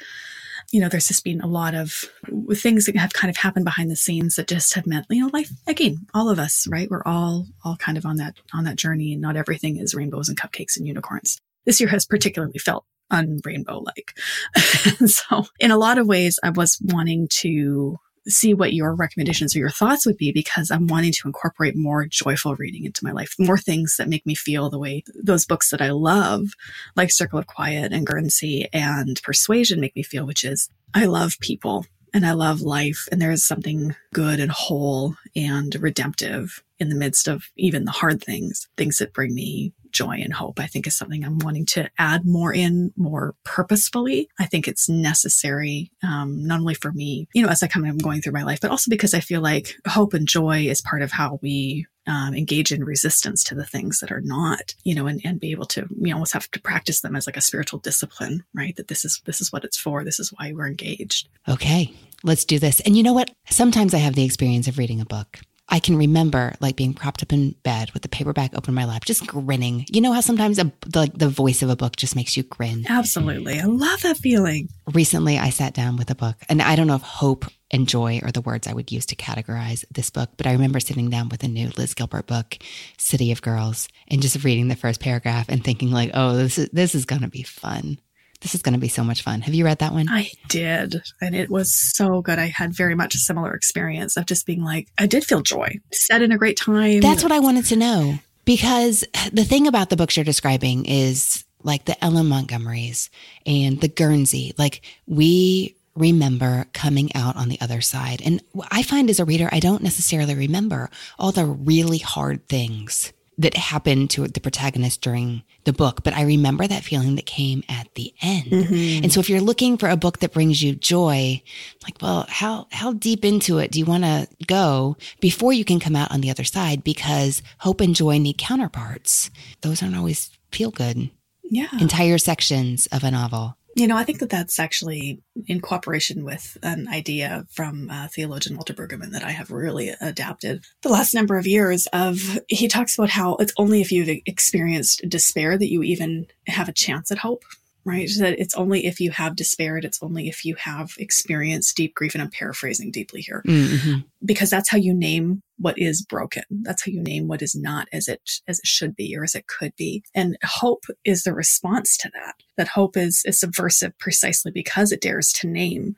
you 0.72 0.80
know, 0.80 0.88
there's 0.88 1.08
just 1.08 1.24
been 1.24 1.42
a 1.42 1.48
lot 1.48 1.76
of 1.76 2.06
things 2.54 2.86
that 2.86 2.96
have 2.96 3.14
kind 3.14 3.30
of 3.30 3.38
happened 3.38 3.66
behind 3.66 3.92
the 3.92 3.96
scenes 3.96 4.36
that 4.36 4.48
just 4.48 4.74
have 4.74 4.88
meant, 4.88 5.06
you 5.10 5.22
know, 5.22 5.30
life 5.34 5.52
again, 5.68 6.08
all 6.14 6.30
of 6.30 6.40
us, 6.40 6.66
right? 6.70 6.90
We're 6.90 7.04
all, 7.06 7.48
all 7.64 7.76
kind 7.76 7.98
of 7.98 8.06
on 8.06 8.18
that, 8.18 8.36
on 8.54 8.64
that 8.64 8.78
journey 8.78 9.14
and 9.14 9.22
not 9.22 9.36
everything 9.36 9.78
is 9.78 9.94
rainbows 9.94 10.30
and 10.30 10.40
cupcakes 10.40 10.78
and 10.78 10.88
unicorns. 10.88 11.40
This 11.66 11.80
year 11.80 11.90
has 11.90 12.06
particularly 12.06 12.58
felt 12.58 12.86
unrainbow 13.12 13.84
like. 13.86 14.14
so 15.06 15.46
in 15.60 15.72
a 15.72 15.78
lot 15.78 15.98
of 15.98 16.08
ways, 16.08 16.40
I 16.42 16.50
was 16.50 16.80
wanting 16.82 17.28
to 17.40 17.98
see 18.28 18.54
what 18.54 18.74
your 18.74 18.94
recommendations 18.94 19.56
or 19.56 19.60
your 19.60 19.70
thoughts 19.70 20.06
would 20.06 20.18
be 20.18 20.32
because 20.32 20.70
I'm 20.70 20.88
wanting 20.88 21.12
to 21.14 21.28
incorporate 21.28 21.76
more 21.76 22.06
joyful 22.06 22.56
reading 22.56 22.86
into 22.86 23.04
my 23.04 23.12
life, 23.12 23.36
more 23.40 23.58
things 23.58 23.96
that 23.98 24.10
make 24.10 24.26
me 24.26 24.36
feel 24.36 24.70
the 24.70 24.80
way 24.80 25.04
those 25.16 25.46
books 25.46 25.70
that 25.72 25.82
I 25.82 25.90
love, 25.90 26.54
like 26.96 27.12
Circle 27.12 27.40
of 27.40 27.48
Quiet 27.48 27.92
and 27.92 28.06
Guernsey 28.06 28.68
and 28.74 29.22
Persuasion 29.24 29.80
make 29.80 29.96
me 29.96 30.04
feel, 30.04 30.26
which 30.26 30.44
is 30.44 30.70
I 30.94 31.06
love 31.06 31.40
people 31.40 31.86
and 32.14 32.26
I 32.26 32.34
love 32.34 32.62
life 32.62 33.08
and 33.12 33.22
there 33.22 33.32
is 33.32 33.46
something 33.46 33.96
good 34.14 34.40
and 34.40 34.52
whole 34.52 35.16
and 35.36 35.74
redemptive 35.76 36.64
in 36.80 36.90
the 36.90 36.96
midst 36.96 37.28
of 37.28 37.46
even 37.56 37.86
the 37.86 37.92
hard 37.92 38.24
things, 38.24 38.68
things 38.78 38.98
that 38.98 39.14
bring 39.14 39.34
me 39.34 39.74
joy 39.92 40.20
and 40.24 40.34
hope, 40.34 40.60
I 40.60 40.68
think 40.68 40.88
is 40.88 40.96
something 40.96 41.24
I'm 41.24 41.39
wanting 41.39 41.66
to 41.68 41.89
add 41.98 42.26
more 42.26 42.54
in 42.54 42.94
more 42.96 43.36
purposefully. 43.44 44.30
I 44.39 44.46
think 44.46 44.68
it's 44.68 44.89
necessary, 44.89 45.92
um, 46.04 46.46
not 46.46 46.60
only 46.60 46.74
for 46.74 46.92
me, 46.92 47.28
you 47.34 47.44
know, 47.44 47.50
as 47.50 47.64
I 47.64 47.68
come 47.68 47.84
and 47.84 47.92
I'm 47.92 47.98
going 47.98 48.22
through 48.22 48.34
my 48.34 48.44
life, 48.44 48.60
but 48.62 48.72
also 48.72 48.89
because 48.89 49.14
I 49.14 49.20
feel 49.20 49.42
like 49.42 49.76
hope 49.88 50.14
and 50.14 50.28
joy 50.28 50.68
is 50.68 50.82
part 50.82 51.02
of 51.02 51.12
how 51.12 51.39
we 51.42 51.86
um, 52.08 52.34
engage 52.34 52.72
in 52.72 52.84
resistance 52.84 53.44
to 53.44 53.56
the 53.56 53.66
things 53.66 54.00
that 54.00 54.12
are 54.12 54.22
not, 54.22 54.74
you 54.84 54.96
know, 54.96 55.08
and, 55.08 55.22
and 55.24 55.39
be 55.39 55.52
able 55.52 55.68
to, 55.68 55.88
you 56.00 56.14
almost 56.14 56.34
have 56.34 56.50
to 56.52 56.62
practice 56.62 57.02
them 57.02 57.16
as 57.16 57.28
like 57.28 57.38
a 57.38 57.42
spiritual 57.42 57.80
discipline, 57.80 58.44
right? 58.54 58.76
That 58.76 58.88
this 58.88 59.06
is, 59.06 59.22
this 59.26 59.39
is 59.39 59.52
what 59.52 59.64
it's 59.64 59.78
for. 59.78 60.04
This 60.04 60.20
is 60.20 60.34
why 60.36 60.52
we're 60.54 60.68
engaged. 60.68 61.30
Okay. 61.48 61.94
Let's 62.24 62.46
do 62.46 62.60
this. 62.60 62.80
And 62.82 62.98
you 62.98 63.04
know 63.04 63.14
what? 63.14 63.32
Sometimes 63.50 63.94
I 63.94 64.00
have 64.00 64.16
the 64.16 64.26
experience 64.26 64.68
of 64.68 64.78
reading 64.78 65.02
a 65.02 65.06
book 65.06 65.39
I 65.72 65.80
can 65.80 65.96
remember 65.96 66.54
like 66.60 66.76
being 66.76 66.94
propped 66.94 67.24
up 67.24 67.32
in 67.32 67.56
bed 67.64 67.92
with 67.92 68.04
the 68.04 68.10
paperback 68.10 68.52
open 68.54 68.72
in 68.72 68.76
my 68.76 68.86
lap, 68.86 69.06
just 69.06 69.26
grinning. 69.26 69.86
You 69.90 70.02
know 70.02 70.12
how 70.12 70.20
sometimes 70.20 70.60
a, 70.60 70.66
the, 70.86 71.10
the 71.16 71.30
voice 71.30 71.62
of 71.62 71.70
a 71.70 71.78
book 71.78 71.96
just 71.96 72.16
makes 72.16 72.36
you 72.36 72.44
grin? 72.44 72.86
Absolutely. 72.90 73.58
I 73.58 73.64
love 73.64 74.02
that 74.02 74.18
feeling. 74.18 74.68
Recently, 74.94 75.40
I 75.40 75.50
sat 75.50 75.74
down 75.74 75.96
with 75.96 76.12
a 76.12 76.16
book, 76.16 76.36
and 76.50 76.62
I 76.62 76.76
don't 76.76 76.88
know 76.88 76.96
if 76.96 77.02
hope 77.02 77.46
and 77.72 77.88
joy 77.88 78.20
are 78.22 78.34
the 78.34 78.42
words 78.42 78.68
I 78.68 78.74
would 78.74 78.92
use 78.92 79.06
to 79.08 79.16
categorize 79.16 79.86
this 79.90 80.10
book, 80.10 80.32
but 80.36 80.46
I 80.46 80.52
remember 80.52 80.82
sitting 80.82 81.10
down 81.10 81.30
with 81.30 81.42
a 81.44 81.48
new 81.48 81.70
Liz 81.78 81.94
Gilbert 81.94 82.28
book, 82.28 82.58
City 82.98 83.32
of 83.32 83.42
Girls, 83.42 83.88
and 84.10 84.22
just 84.22 84.44
reading 84.44 84.68
the 84.68 84.76
first 84.76 85.00
paragraph 85.00 85.48
and 85.48 85.64
thinking 85.64 85.90
like, 85.90 86.12
oh, 86.14 86.36
this 86.36 86.58
is, 86.58 86.70
this 86.74 86.94
is 86.94 87.06
going 87.06 87.22
to 87.22 87.30
be 87.30 87.44
fun. 87.44 87.98
This 88.42 88.56
is 88.56 88.62
going 88.62 88.74
to 88.74 88.80
be 88.80 88.88
so 88.88 89.04
much 89.04 89.22
fun. 89.22 89.42
Have 89.42 89.54
you 89.54 89.66
read 89.66 89.80
that 89.80 89.94
one? 89.94 90.08
I 90.10 90.32
did. 90.50 91.02
And 91.22 91.36
it 91.36 91.50
was 91.50 91.72
so 91.96 92.22
good. 92.22 92.39
I 92.39 92.48
had 92.48 92.74
very 92.74 92.96
much 92.96 93.16
a 93.16 93.20
similar 93.20 93.54
experience 93.54 94.18
of 94.18 94.26
just 94.26 94.46
being 94.46 94.64
like, 94.64 94.88
I 94.98 95.06
did 95.06 95.24
feel 95.24 95.42
joy, 95.42 95.80
set 95.92 96.22
in 96.22 96.32
a 96.32 96.38
great 96.38 96.58
time. 96.58 97.02
That's 97.02 97.24
what 97.24 97.32
I 97.32 97.39
wanted 97.39 97.66
to 97.66 97.76
know. 97.76 98.16
Because 98.44 99.06
the 99.32 99.46
thing 99.46 99.68
about 99.68 99.89
the 99.89 99.96
books 99.96 100.18
you're 100.18 100.24
describing 100.24 100.86
is 100.86 101.46
like 101.64 101.86
the 101.86 102.04
Ellen 102.04 102.26
Montgomerys 102.26 103.10
and 103.46 103.80
the 103.80 103.88
Guernsey. 103.88 104.54
Like 104.58 104.82
we 105.06 105.76
remember 105.96 106.66
coming 106.74 107.14
out 107.16 107.36
on 107.36 107.50
the 107.50 107.62
other 107.62 107.82
side. 107.82 108.22
And 108.26 108.42
I 108.72 108.82
find 108.82 109.10
as 109.10 109.20
a 109.20 109.26
reader, 109.26 109.50
I 109.52 109.60
don't 109.60 109.84
necessarily 109.84 110.34
remember 110.34 110.89
all 111.20 111.32
the 111.32 111.46
really 111.46 112.00
hard 112.00 112.48
things 112.48 113.14
that 113.38 113.56
happened 113.56 114.10
to 114.12 114.28
the 114.28 114.40
protagonist 114.40 115.02
during 115.02 115.44
the 115.64 115.74
book, 115.74 116.04
but 116.04 116.14
I 116.14 116.24
remember 116.24 116.68
that 116.68 116.84
feeling 116.84 117.16
that 117.16 117.26
came 117.26 117.64
at 117.70 117.88
the 117.96 118.14
end. 118.22 118.46
Mm-hmm. 118.46 119.04
And 119.04 119.14
so 119.14 119.20
if 119.20 119.30
you're 119.30 119.42
looking 119.42 119.78
for 119.78 119.90
a 119.90 119.98
book 119.98 120.20
that 120.20 120.34
brings 120.34 120.62
you 120.62 120.76
joy, 120.76 121.42
like, 121.84 122.02
well, 122.02 122.26
how, 122.30 122.68
how 122.72 122.94
deep 122.94 123.24
into 123.26 123.58
it 123.58 123.72
do 123.72 123.80
you 123.80 123.86
want 123.86 124.04
to 124.04 124.28
go 124.48 124.98
before 125.22 125.54
you 125.54 125.66
can 125.66 125.80
come 125.80 125.96
out 125.96 126.12
on 126.12 126.22
the 126.22 126.30
other 126.30 126.44
side? 126.44 126.84
Because 126.84 127.42
hope 127.60 127.82
and 127.82 127.96
joy 127.96 128.18
need 128.18 128.38
counterparts. 128.38 129.32
Those 129.62 129.82
aren't 129.82 129.96
always 129.96 130.30
feel 130.52 130.72
good. 130.72 131.10
Yeah. 131.44 131.70
Entire 131.80 132.18
sections 132.18 132.88
of 132.92 133.04
a 133.04 133.12
novel. 133.12 133.58
You 133.76 133.88
know, 133.88 133.96
I 133.96 134.04
think 134.04 134.20
that 134.20 134.30
that's 134.30 134.60
actually 134.60 135.22
in 135.48 135.62
cooperation 135.62 136.26
with 136.26 136.58
an 136.62 136.88
idea 136.90 137.46
from 137.52 137.90
uh, 137.90 138.08
theologian 138.10 138.58
Walter 138.58 138.74
Brueggemann 138.74 139.12
that 139.12 139.24
I 139.24 139.32
have 139.32 139.50
really 139.50 139.90
adapted 140.02 140.66
the 140.82 140.90
last 140.90 141.14
number 141.14 141.38
of 141.38 141.48
years. 141.48 141.88
Of 141.94 142.40
he 142.48 142.68
talks 142.68 142.98
about 142.98 143.12
how 143.12 143.36
it's 143.36 143.54
only 143.58 143.82
if 143.82 143.92
you've 143.92 144.20
experienced 144.26 145.08
despair 145.08 145.58
that 145.58 145.72
you 145.72 145.84
even 145.84 146.28
have 146.48 146.68
a 146.68 146.74
chance 146.74 147.12
at 147.12 147.20
hope 147.20 147.44
right? 147.86 148.10
That 148.20 148.40
it's 148.40 148.56
only 148.56 148.86
if 148.86 149.00
you 149.00 149.12
have 149.12 149.36
despaired, 149.36 149.86
it's 149.86 150.02
only 150.02 150.28
if 150.28 150.46
you 150.46 150.56
have 150.56 150.92
experienced 150.98 151.76
deep 151.76 151.96
grief. 151.96 152.14
And 152.14 152.22
I'm 152.22 152.30
paraphrasing 152.30 152.92
deeply 152.92 153.22
here 153.22 153.44
mm-hmm. 153.46 154.00
because 154.24 154.50
that's 154.50 154.70
how 154.70 154.78
you 154.78 154.94
name 154.94 155.42
what 155.58 155.78
is 155.78 156.02
broken. 156.02 156.44
That's 156.50 156.86
how 156.86 156.92
you 156.92 157.02
name 157.02 157.28
what 157.28 157.42
is 157.42 157.56
not 157.56 157.88
as 157.92 158.08
it, 158.08 158.22
as 158.48 158.60
it 158.60 158.68
should 158.68 158.96
be 158.96 159.16
or 159.16 159.24
as 159.24 159.36
it 159.36 159.48
could 159.48 159.76
be. 159.76 160.04
And 160.14 160.38
hope 160.44 160.86
is 161.06 161.24
the 161.24 161.34
response 161.34 161.98
to 161.98 162.12
that. 162.14 162.36
That 162.58 162.70
hope 162.70 162.98
is, 162.98 163.24
is 163.26 163.40
subversive 163.40 163.98
precisely 163.98 164.52
because 164.52 164.92
it 164.92 165.02
dares 165.02 165.32
to 165.34 165.48
name 165.48 165.96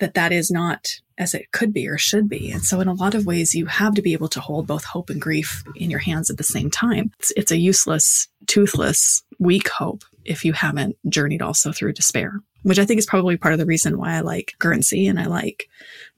that 0.00 0.14
that 0.14 0.32
is 0.32 0.50
not 0.50 1.00
as 1.20 1.34
it 1.34 1.52
could 1.52 1.72
be 1.72 1.86
or 1.86 1.98
should 1.98 2.28
be. 2.28 2.50
And 2.50 2.64
so 2.64 2.80
in 2.80 2.88
a 2.88 2.94
lot 2.94 3.14
of 3.14 3.26
ways, 3.26 3.54
you 3.54 3.66
have 3.66 3.94
to 3.94 4.02
be 4.02 4.14
able 4.14 4.28
to 4.28 4.40
hold 4.40 4.66
both 4.66 4.84
hope 4.84 5.10
and 5.10 5.20
grief 5.20 5.62
in 5.76 5.90
your 5.90 6.00
hands 6.00 6.30
at 6.30 6.38
the 6.38 6.42
same 6.42 6.70
time. 6.70 7.12
It's, 7.20 7.32
it's 7.36 7.52
a 7.52 7.58
useless, 7.58 8.26
toothless, 8.46 9.22
weak 9.38 9.68
hope 9.68 10.02
if 10.24 10.44
you 10.44 10.52
haven't 10.52 10.96
journeyed 11.08 11.42
also 11.42 11.72
through 11.72 11.92
despair, 11.92 12.40
which 12.62 12.78
I 12.78 12.84
think 12.84 12.98
is 12.98 13.06
probably 13.06 13.36
part 13.36 13.52
of 13.52 13.58
the 13.58 13.66
reason 13.66 13.98
why 13.98 14.16
I 14.16 14.20
like 14.20 14.54
Guernsey 14.58 15.06
and 15.06 15.20
I 15.20 15.26
like 15.26 15.68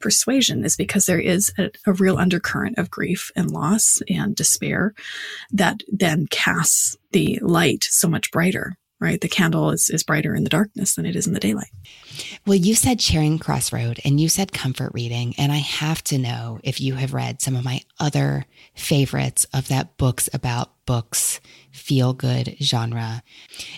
Persuasion 0.01 0.65
is 0.65 0.77
because 0.77 1.07
there 1.07 1.21
is 1.21 1.53
a, 1.59 1.71
a 1.87 1.93
real 1.93 2.19
undercurrent 2.19 2.79
of 2.79 2.91
grief 2.91 3.31
and 3.37 3.51
loss 3.51 4.03
and 4.09 4.35
despair 4.35 4.95
that 5.53 5.83
then 5.91 6.27
casts 6.29 6.97
the 7.13 7.39
light 7.43 7.85
so 7.85 8.09
much 8.09 8.31
brighter 8.31 8.77
right? 9.03 9.21
The 9.21 9.29
candle 9.29 9.71
is, 9.71 9.91
is 9.91 10.03
brighter 10.03 10.35
in 10.35 10.45
the 10.45 10.51
darkness 10.51 10.95
than 10.95 11.05
it 11.05 11.17
is 11.17 11.27
in 11.27 11.35
the 11.35 11.41
daylight. 11.41 11.71
Well, 12.47 12.55
you 12.57 12.75
said 12.75 12.99
Charing 13.01 13.39
Cross 13.39 13.73
Road 13.73 14.01
and 14.05 14.21
you 14.21 14.29
said 14.29 14.53
comfort 14.53 14.93
reading. 14.95 15.35
And 15.39 15.51
I 15.53 15.57
have 15.57 16.03
to 16.05 16.19
know 16.19 16.61
if 16.63 16.81
you 16.81 16.95
have 16.95 17.13
read 17.15 17.43
some 17.43 17.57
of 17.57 17.65
my 17.65 17.81
other 18.01 18.47
favorites 18.75 19.47
of 19.53 19.69
that 19.69 19.97
books 19.97 20.29
about 20.33 20.71
books, 20.87 21.41
feel 21.73 22.13
good 22.13 22.57
genre. 22.63 23.23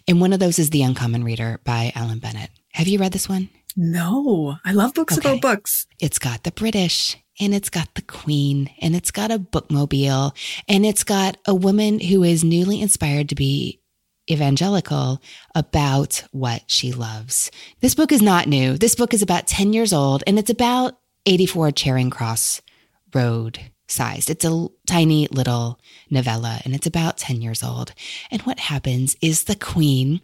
And 0.07 0.21
one 0.21 0.33
of 0.33 0.41
those 0.41 0.59
is 0.59 0.71
The 0.71 0.83
Uncommon 0.83 1.25
Reader 1.25 1.61
by 1.65 1.93
Alan 1.95 2.19
Bennett. 2.19 2.51
Have 2.73 2.89
you 2.89 2.99
read 2.99 3.13
this 3.13 3.29
one? 3.29 3.49
No, 3.77 4.57
I 4.65 4.73
love 4.73 4.95
books 4.95 5.19
Okay. 5.19 5.31
about 5.31 5.41
books. 5.43 5.87
It's 6.01 6.19
got 6.19 6.45
the 6.45 6.53
British 6.53 7.17
and 7.41 7.53
it's 7.55 7.71
got 7.71 7.93
the 7.95 8.03
Queen 8.03 8.71
and 8.81 8.95
it's 8.95 9.11
got 9.11 9.33
a 9.33 9.39
bookmobile 9.39 10.33
and 10.69 10.87
it's 10.87 11.03
got 11.03 11.37
a 11.47 11.55
woman 11.55 11.99
who 11.99 12.23
is 12.23 12.45
newly 12.45 12.81
inspired 12.81 13.29
to 13.31 13.35
be 13.35 13.81
evangelical 14.31 15.21
about 15.55 16.25
what 16.33 16.63
she 16.67 16.93
loves. 16.93 17.51
This 17.81 17.95
book 17.95 18.13
is 18.13 18.23
not 18.23 18.49
new. 18.49 18.77
This 18.77 18.95
book 18.95 19.13
is 19.13 19.23
about 19.23 19.47
10 19.47 19.73
years 19.73 19.93
old 19.93 20.23
and 20.27 20.39
it's 20.39 20.51
about 20.51 20.99
84 21.27 21.73
Charing 21.73 22.11
Cross 22.11 22.63
Road 23.13 23.61
sized. 23.87 24.31
It's 24.31 24.45
a 24.45 24.69
tiny 24.87 25.29
little 25.29 25.79
novella 26.11 26.61
and 26.65 26.75
it's 26.75 26.87
about 26.87 27.19
10 27.19 27.43
years 27.43 27.63
old. 27.63 27.93
And 28.31 28.43
what 28.43 28.59
happens 28.59 29.17
is 29.21 29.45
the 29.45 29.57
queen 29.57 30.21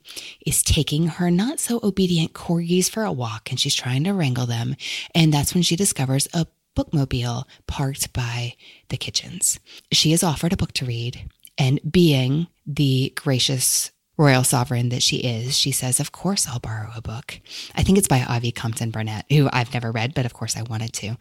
is 0.47 0.63
taking 0.63 1.07
her 1.07 1.31
not 1.31 1.61
so 1.61 1.81
obedient 1.83 2.33
corgis 2.33 2.91
for 2.91 3.05
a 3.05 3.13
walk 3.13 3.51
and 3.51 3.61
she's 3.61 3.75
trying 3.75 4.05
to 4.05 4.15
wrangle 4.15 4.47
them. 4.47 4.77
And 5.15 5.33
that's 5.33 5.55
when 5.55 5.63
she 5.63 5.77
discovers 5.77 6.29
a 6.33 6.47
bookmobile 6.77 7.45
parked 7.67 8.13
by 8.13 8.55
the 8.89 8.97
kitchens. 8.97 9.59
She 9.93 10.13
is 10.13 10.23
offered 10.23 10.53
a 10.53 10.57
book 10.57 10.73
to 10.73 10.87
read 10.87 11.29
and 11.61 11.79
being 11.89 12.49
the 12.67 13.13
gracious 13.15 13.93
royal 14.17 14.45
sovereign 14.45 14.91
that 14.91 15.03
she 15.03 15.17
is, 15.17 15.57
she 15.57 15.73
says, 15.73 16.01
Of 16.01 16.13
course, 16.13 16.47
I'll 16.49 16.59
borrow 16.59 16.91
a 16.95 17.03
book. 17.03 17.41
I 17.75 17.83
think 17.83 17.97
it's 17.97 18.09
by 18.09 18.25
Ivy 18.27 18.51
Compton 18.51 18.91
Burnett, 18.91 19.25
who 19.31 19.49
I've 19.53 19.73
never 19.73 19.91
read, 19.91 20.15
but 20.15 20.27
of 20.27 20.35
course 20.35 20.57
I 20.57 20.63
wanted 20.63 20.93
to. 20.95 21.17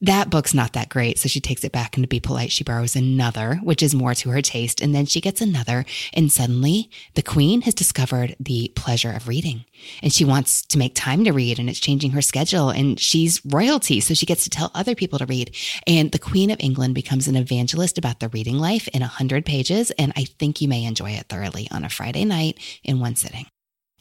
That 0.00 0.30
book's 0.30 0.54
not 0.54 0.72
that 0.74 0.88
great. 0.88 1.18
So 1.18 1.28
she 1.28 1.40
takes 1.40 1.64
it 1.64 1.72
back 1.72 1.96
and 1.96 2.04
to 2.04 2.08
be 2.08 2.20
polite, 2.20 2.52
she 2.52 2.64
borrows 2.64 2.96
another, 2.96 3.56
which 3.62 3.82
is 3.82 3.94
more 3.94 4.14
to 4.14 4.30
her 4.30 4.42
taste. 4.42 4.80
And 4.80 4.94
then 4.94 5.06
she 5.06 5.20
gets 5.20 5.40
another. 5.40 5.84
And 6.12 6.30
suddenly 6.30 6.90
the 7.14 7.22
queen 7.22 7.62
has 7.62 7.74
discovered 7.74 8.36
the 8.38 8.72
pleasure 8.74 9.12
of 9.12 9.28
reading 9.28 9.64
and 10.02 10.12
she 10.12 10.24
wants 10.24 10.62
to 10.66 10.78
make 10.78 10.94
time 10.94 11.24
to 11.24 11.32
read 11.32 11.58
and 11.58 11.68
it's 11.68 11.80
changing 11.80 12.12
her 12.12 12.22
schedule. 12.22 12.70
And 12.70 12.98
she's 12.98 13.44
royalty. 13.44 14.00
So 14.00 14.14
she 14.14 14.26
gets 14.26 14.44
to 14.44 14.50
tell 14.50 14.70
other 14.74 14.94
people 14.94 15.18
to 15.18 15.26
read. 15.26 15.54
And 15.86 16.12
the 16.12 16.18
queen 16.18 16.50
of 16.50 16.60
England 16.60 16.94
becomes 16.94 17.28
an 17.28 17.36
evangelist 17.36 17.98
about 17.98 18.20
the 18.20 18.28
reading 18.28 18.58
life 18.58 18.88
in 18.88 19.02
a 19.02 19.06
hundred 19.06 19.44
pages. 19.44 19.90
And 19.92 20.12
I 20.16 20.24
think 20.24 20.60
you 20.60 20.68
may 20.68 20.84
enjoy 20.84 21.12
it 21.12 21.26
thoroughly 21.28 21.68
on 21.70 21.84
a 21.84 21.88
Friday 21.88 22.24
night 22.24 22.58
in 22.84 23.00
one 23.00 23.16
sitting. 23.16 23.46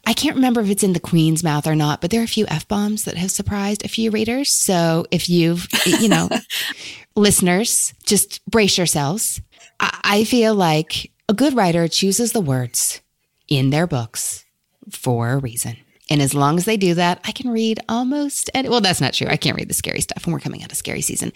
I 0.06 0.14
can't 0.14 0.36
remember 0.36 0.62
if 0.62 0.70
it's 0.70 0.84
in 0.84 0.94
the 0.94 1.02
Queen's 1.02 1.44
mouth 1.44 1.68
or 1.68 1.76
not, 1.76 2.00
but 2.00 2.12
there 2.12 2.22
are 2.22 2.26
a 2.26 2.28
few 2.28 2.46
F 2.48 2.66
bombs 2.68 3.04
that 3.04 3.18
have 3.18 3.30
surprised 3.30 3.84
a 3.84 3.90
few 3.90 4.10
readers. 4.10 4.50
So 4.52 5.06
if 5.12 5.30
you've, 5.30 5.68
you 5.86 6.08
know, 6.08 6.30
listeners, 7.18 7.94
just 8.06 8.44
brace 8.46 8.78
yourselves. 8.78 9.42
I, 9.82 10.00
I 10.04 10.24
feel 10.24 10.56
like 10.56 11.12
a 11.28 11.34
good 11.34 11.56
writer 11.56 11.90
chooses 11.90 12.32
the 12.32 12.40
words 12.40 13.02
in 13.50 13.70
their 13.70 13.86
books 13.86 14.46
for 14.92 15.32
a 15.32 15.38
reason. 15.38 15.78
And 16.10 16.22
as 16.22 16.34
long 16.34 16.58
as 16.58 16.64
they 16.66 16.78
do 16.78 16.94
that, 16.94 17.20
I 17.26 17.32
can 17.34 17.50
read 17.50 17.80
almost 17.90 18.50
any, 18.54 18.70
well, 18.70 18.80
that's 18.80 19.02
not 19.02 19.14
true. 19.14 19.28
I 19.30 19.36
can't 19.36 19.58
read 19.58 19.68
the 19.68 19.74
scary 19.74 20.00
stuff 20.00 20.24
and 20.24 20.32
we're 20.34 20.40
coming 20.40 20.64
out 20.64 20.72
of 20.72 20.78
scary 20.78 21.02
season. 21.02 21.34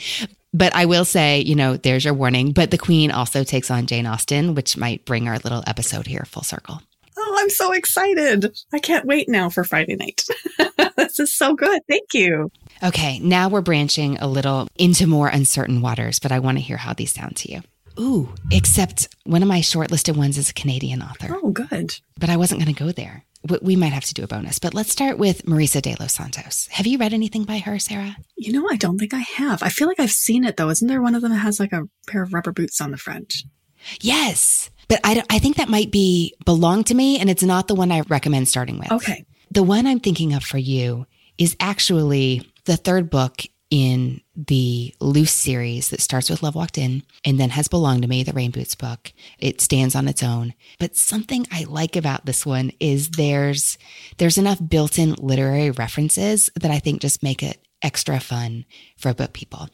But 0.54 0.74
I 0.74 0.86
will 0.86 1.04
say, 1.06 1.41
you 1.41 1.56
know, 1.56 1.76
there's 1.78 2.06
your 2.06 2.14
warning. 2.14 2.54
But 2.54 2.72
the 2.72 2.78
Queen 2.78 3.12
also 3.12 3.43
takes 3.43 3.70
on 3.70 3.86
Jane 3.86 4.06
Austen, 4.06 4.56
which 4.56 4.78
might 4.78 5.04
bring 5.06 5.28
our 5.28 5.39
little 5.39 5.64
episode 5.68 6.08
here 6.08 6.24
full 6.26 6.43
circle. 6.43 6.82
Oh, 7.18 7.36
I'm 7.38 7.49
so 7.49 7.74
excited. 7.74 8.58
I 8.74 8.80
can't 8.80 9.06
wait 9.06 9.28
now 9.28 9.49
for 9.49 9.66
Friday 9.66 9.95
night. 9.97 10.26
this 10.95 11.20
is 11.20 11.36
so 11.36 11.54
good. 11.54 11.82
Thank 11.89 12.14
you. 12.14 12.49
Okay, 12.82 13.20
now 13.20 13.49
we're 13.49 13.62
branching 13.62 14.18
a 14.20 14.28
little 14.28 14.68
into 14.78 15.06
more 15.06 15.28
uncertain 15.28 15.82
waters, 15.82 16.20
but 16.20 16.32
I 16.32 16.39
want 16.39 16.58
to 16.58 16.64
hear 16.64 16.78
how 16.78 16.93
these 16.93 17.14
sound 17.14 17.36
to 17.38 17.52
you. 17.52 17.62
Ooh, 17.99 18.34
except 18.52 19.10
one 19.26 19.41
of 19.43 19.49
my 19.49 19.60
shortlisted 19.60 20.16
ones 20.16 20.38
is 20.38 20.49
a 20.49 20.54
Canadian 20.54 21.02
author, 21.02 21.38
Oh, 21.43 21.52
good. 21.52 21.93
but 22.18 22.30
I 22.30 22.38
wasn't 22.38 22.62
going 22.62 22.74
to 22.74 22.84
go 22.84 22.91
there. 22.93 23.26
We- 23.50 23.58
We 23.62 23.76
might 23.76 23.94
have 23.94 24.06
to 24.06 24.14
do 24.14 24.24
a 24.24 24.28
bonus, 24.28 24.60
but 24.60 24.74
let's 24.74 24.92
start 24.92 25.18
with 25.18 25.46
Marisa 25.46 25.82
de 25.82 25.96
los 26.00 26.14
Santos. 26.14 26.68
Have 26.72 26.86
you 26.88 26.98
read 27.00 27.14
anything 27.14 27.44
by 27.44 27.58
her, 27.60 27.80
Sarah? 27.80 28.16
You 28.38 28.54
know, 28.54 28.68
I 28.72 28.76
don't 28.76 28.98
think 29.00 29.14
I 29.14 29.20
have. 29.20 29.64
I 29.64 29.70
feel 29.70 29.88
like 29.88 30.00
I've 30.00 30.12
seen 30.12 30.44
it 30.44 30.58
though. 30.58 30.70
Isn't 30.70 30.88
there 30.88 31.02
one 31.02 31.16
of 31.16 31.22
them 31.22 31.32
that 31.32 31.38
has 31.39 31.60
like 31.60 31.74
a 31.74 31.88
pair 32.08 32.22
of 32.24 32.34
rubber 32.34 32.52
boots 32.52 32.80
on 32.82 32.92
the 32.92 32.98
front? 32.98 33.34
Yes, 34.00 34.70
but 34.88 35.00
I, 35.04 35.24
I 35.30 35.39
think 35.39 35.58
that 35.58 35.70
might 35.70 35.92
be 35.92 36.36
belong 36.46 36.84
to 36.86 36.94
me, 36.94 37.20
and 37.20 37.30
it's 37.30 37.44
not 37.44 37.68
the 37.68 37.76
one 37.76 37.92
I 37.92 38.02
recommend 38.02 38.48
starting 38.48 38.78
with. 38.78 38.92
Okay. 38.92 39.26
The 39.50 39.64
one 39.64 39.88
I'm 39.88 40.00
thinking 40.00 40.34
of 40.34 40.44
for 40.44 40.58
you 40.60 41.08
is 41.38 41.56
actually 41.60 42.48
the 42.66 42.78
third 42.78 43.10
book 43.10 43.42
in 43.72 44.22
the 44.48 44.94
Loose 45.00 45.34
series 45.34 45.89
that 45.89 46.02
starts 46.02 46.30
with 46.30 46.42
Love 46.42 46.56
Walked 46.56 46.78
In 46.78 47.04
and 47.26 47.39
then 47.39 47.52
has 47.52 47.68
Belonged 47.68 48.02
to 48.04 48.08
Me, 48.08 48.24
the 48.24 48.34
Rain 48.34 48.52
Boots 48.52 48.76
book. 48.76 49.12
It 49.39 49.62
stands 49.62 49.96
on 49.96 50.08
its 50.08 50.24
own. 50.24 50.54
But 50.80 50.96
something 50.96 51.46
I 51.52 51.66
like 51.66 51.96
about 51.96 52.26
this 52.26 52.46
one 52.46 52.72
is 52.80 53.10
there's 53.10 53.78
there's 54.18 54.38
enough 54.38 54.60
built-in 54.66 55.14
literary 55.16 55.72
references 55.72 56.50
that 56.60 56.72
I 56.72 56.80
think 56.80 57.02
just 57.02 57.24
make 57.24 57.44
it 57.44 57.66
extra 57.82 58.20
fun 58.20 58.66
for 58.98 59.14
book 59.14 59.34
people. 59.34 59.70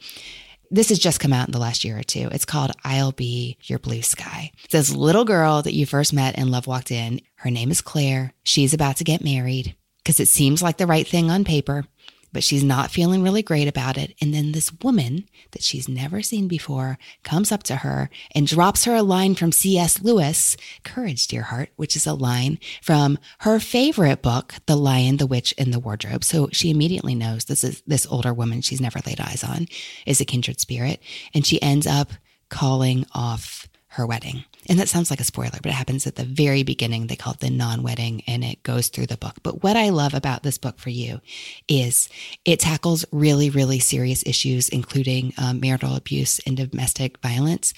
This 0.70 0.89
has 0.89 0.99
just 0.99 1.22
come 1.22 1.32
out 1.32 1.47
in 1.47 1.53
the 1.53 1.59
last 1.59 1.86
year 1.86 1.97
or 1.97 2.03
two. 2.03 2.28
It's 2.32 2.43
called 2.43 2.72
I'll 2.84 3.13
Be 3.13 3.57
Your 3.63 3.80
Blue 3.80 4.01
Sky. 4.01 4.51
This 4.70 4.93
little 4.93 5.24
girl 5.24 5.61
that 5.61 5.74
you 5.74 5.86
first 5.86 6.11
met 6.13 6.38
in 6.38 6.51
Love 6.51 6.68
Walked 6.68 6.91
In. 6.91 7.22
Her 7.36 7.49
name 7.49 7.72
is 7.72 7.80
Claire. 7.80 8.34
She's 8.43 8.74
about 8.74 8.97
to 8.97 9.05
get 9.05 9.24
married 9.24 9.76
because 10.03 10.20
it 10.20 10.28
seems 10.28 10.61
like 10.61 10.78
the 10.78 10.88
right 10.88 11.07
thing 11.07 11.30
on 11.32 11.43
paper, 11.43 11.86
but 12.34 12.43
she's 12.43 12.63
not 12.63 12.91
feeling 12.91 13.23
really 13.23 13.41
great 13.41 13.67
about 13.67 13.97
it. 13.97 14.13
And 14.21 14.34
then 14.34 14.51
this 14.51 14.71
woman 14.82 15.28
that 15.51 15.63
she's 15.63 15.88
never 15.88 16.21
seen 16.21 16.47
before 16.47 16.97
comes 17.23 17.51
up 17.51 17.63
to 17.63 17.78
her 17.78 18.09
and 18.34 18.47
drops 18.47 18.86
her 18.86 18.95
a 18.95 19.03
line 19.03 19.36
from 19.36 19.51
C.S. 19.51 20.01
Lewis, 20.01 20.57
Courage, 20.84 21.28
Dear 21.28 21.43
Heart, 21.43 21.69
which 21.75 21.95
is 21.95 22.05
a 22.05 22.13
line 22.13 22.59
from 22.82 23.17
her 23.39 23.59
favorite 23.59 24.21
book, 24.21 24.55
The 24.65 24.75
Lion, 24.75 25.17
the 25.17 25.28
Witch, 25.28 25.53
and 25.57 25.73
the 25.73 25.80
Wardrobe. 25.80 26.23
So 26.23 26.49
she 26.51 26.69
immediately 26.69 27.15
knows 27.15 27.45
this 27.45 27.63
is 27.63 27.82
this 27.88 28.05
older 28.07 28.34
woman 28.34 28.61
she's 28.61 28.82
never 28.82 28.99
laid 29.05 29.19
eyes 29.19 29.43
on 29.43 29.67
is 30.05 30.21
a 30.21 30.25
kindred 30.25 30.59
spirit. 30.59 31.01
And 31.34 31.45
she 31.45 31.61
ends 31.61 31.88
up 31.88 32.11
calling 32.49 33.05
off 33.13 33.67
her 33.88 34.05
wedding. 34.05 34.43
And 34.70 34.80
that 34.80 34.89
sounds 34.89 35.09
like 35.09 35.22
a 35.22 35.26
spoiler, 35.26 35.59
but 35.61 35.68
it 35.68 35.76
happens 35.76 36.05
at 36.05 36.15
the 36.15 36.26
very 36.26 36.63
beginning. 36.63 37.07
They 37.07 37.15
call 37.15 37.34
it 37.34 37.39
the 37.39 37.49
non 37.49 37.84
wedding 37.84 38.24
and 38.28 38.43
it 38.43 38.63
goes 38.63 38.89
through 38.89 39.07
the 39.07 39.18
book. 39.18 39.36
But 39.43 39.63
what 39.63 39.78
I 39.78 39.89
love 39.89 40.13
about 40.13 40.43
this 40.43 40.57
book 40.57 40.78
for 40.78 40.89
you 40.89 41.22
is 41.68 42.09
it 42.43 42.59
tackles 42.59 43.05
really, 43.11 43.49
really 43.49 43.80
serious 43.80 44.26
issues, 44.26 44.70
including 44.70 45.34
um, 45.38 45.59
marital 45.59 45.95
abuse 45.95 46.39
and 46.45 46.57
domestic 46.57 47.20
violence 47.20 47.74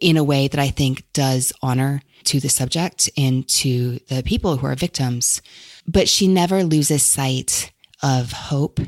in 0.00 0.16
a 0.16 0.24
way 0.24 0.46
that 0.48 0.60
I 0.60 0.68
think 0.68 1.10
does 1.12 1.52
honor 1.62 2.02
to 2.24 2.40
the 2.40 2.48
subject 2.48 3.08
and 3.16 3.48
to 3.48 3.98
the 4.08 4.22
people 4.22 4.56
who 4.56 4.66
are 4.66 4.74
victims. 4.74 5.40
But 5.86 6.08
she 6.08 6.28
never 6.28 6.64
loses 6.64 7.02
sight 7.02 7.72
of 8.02 8.32
hope 8.32 8.80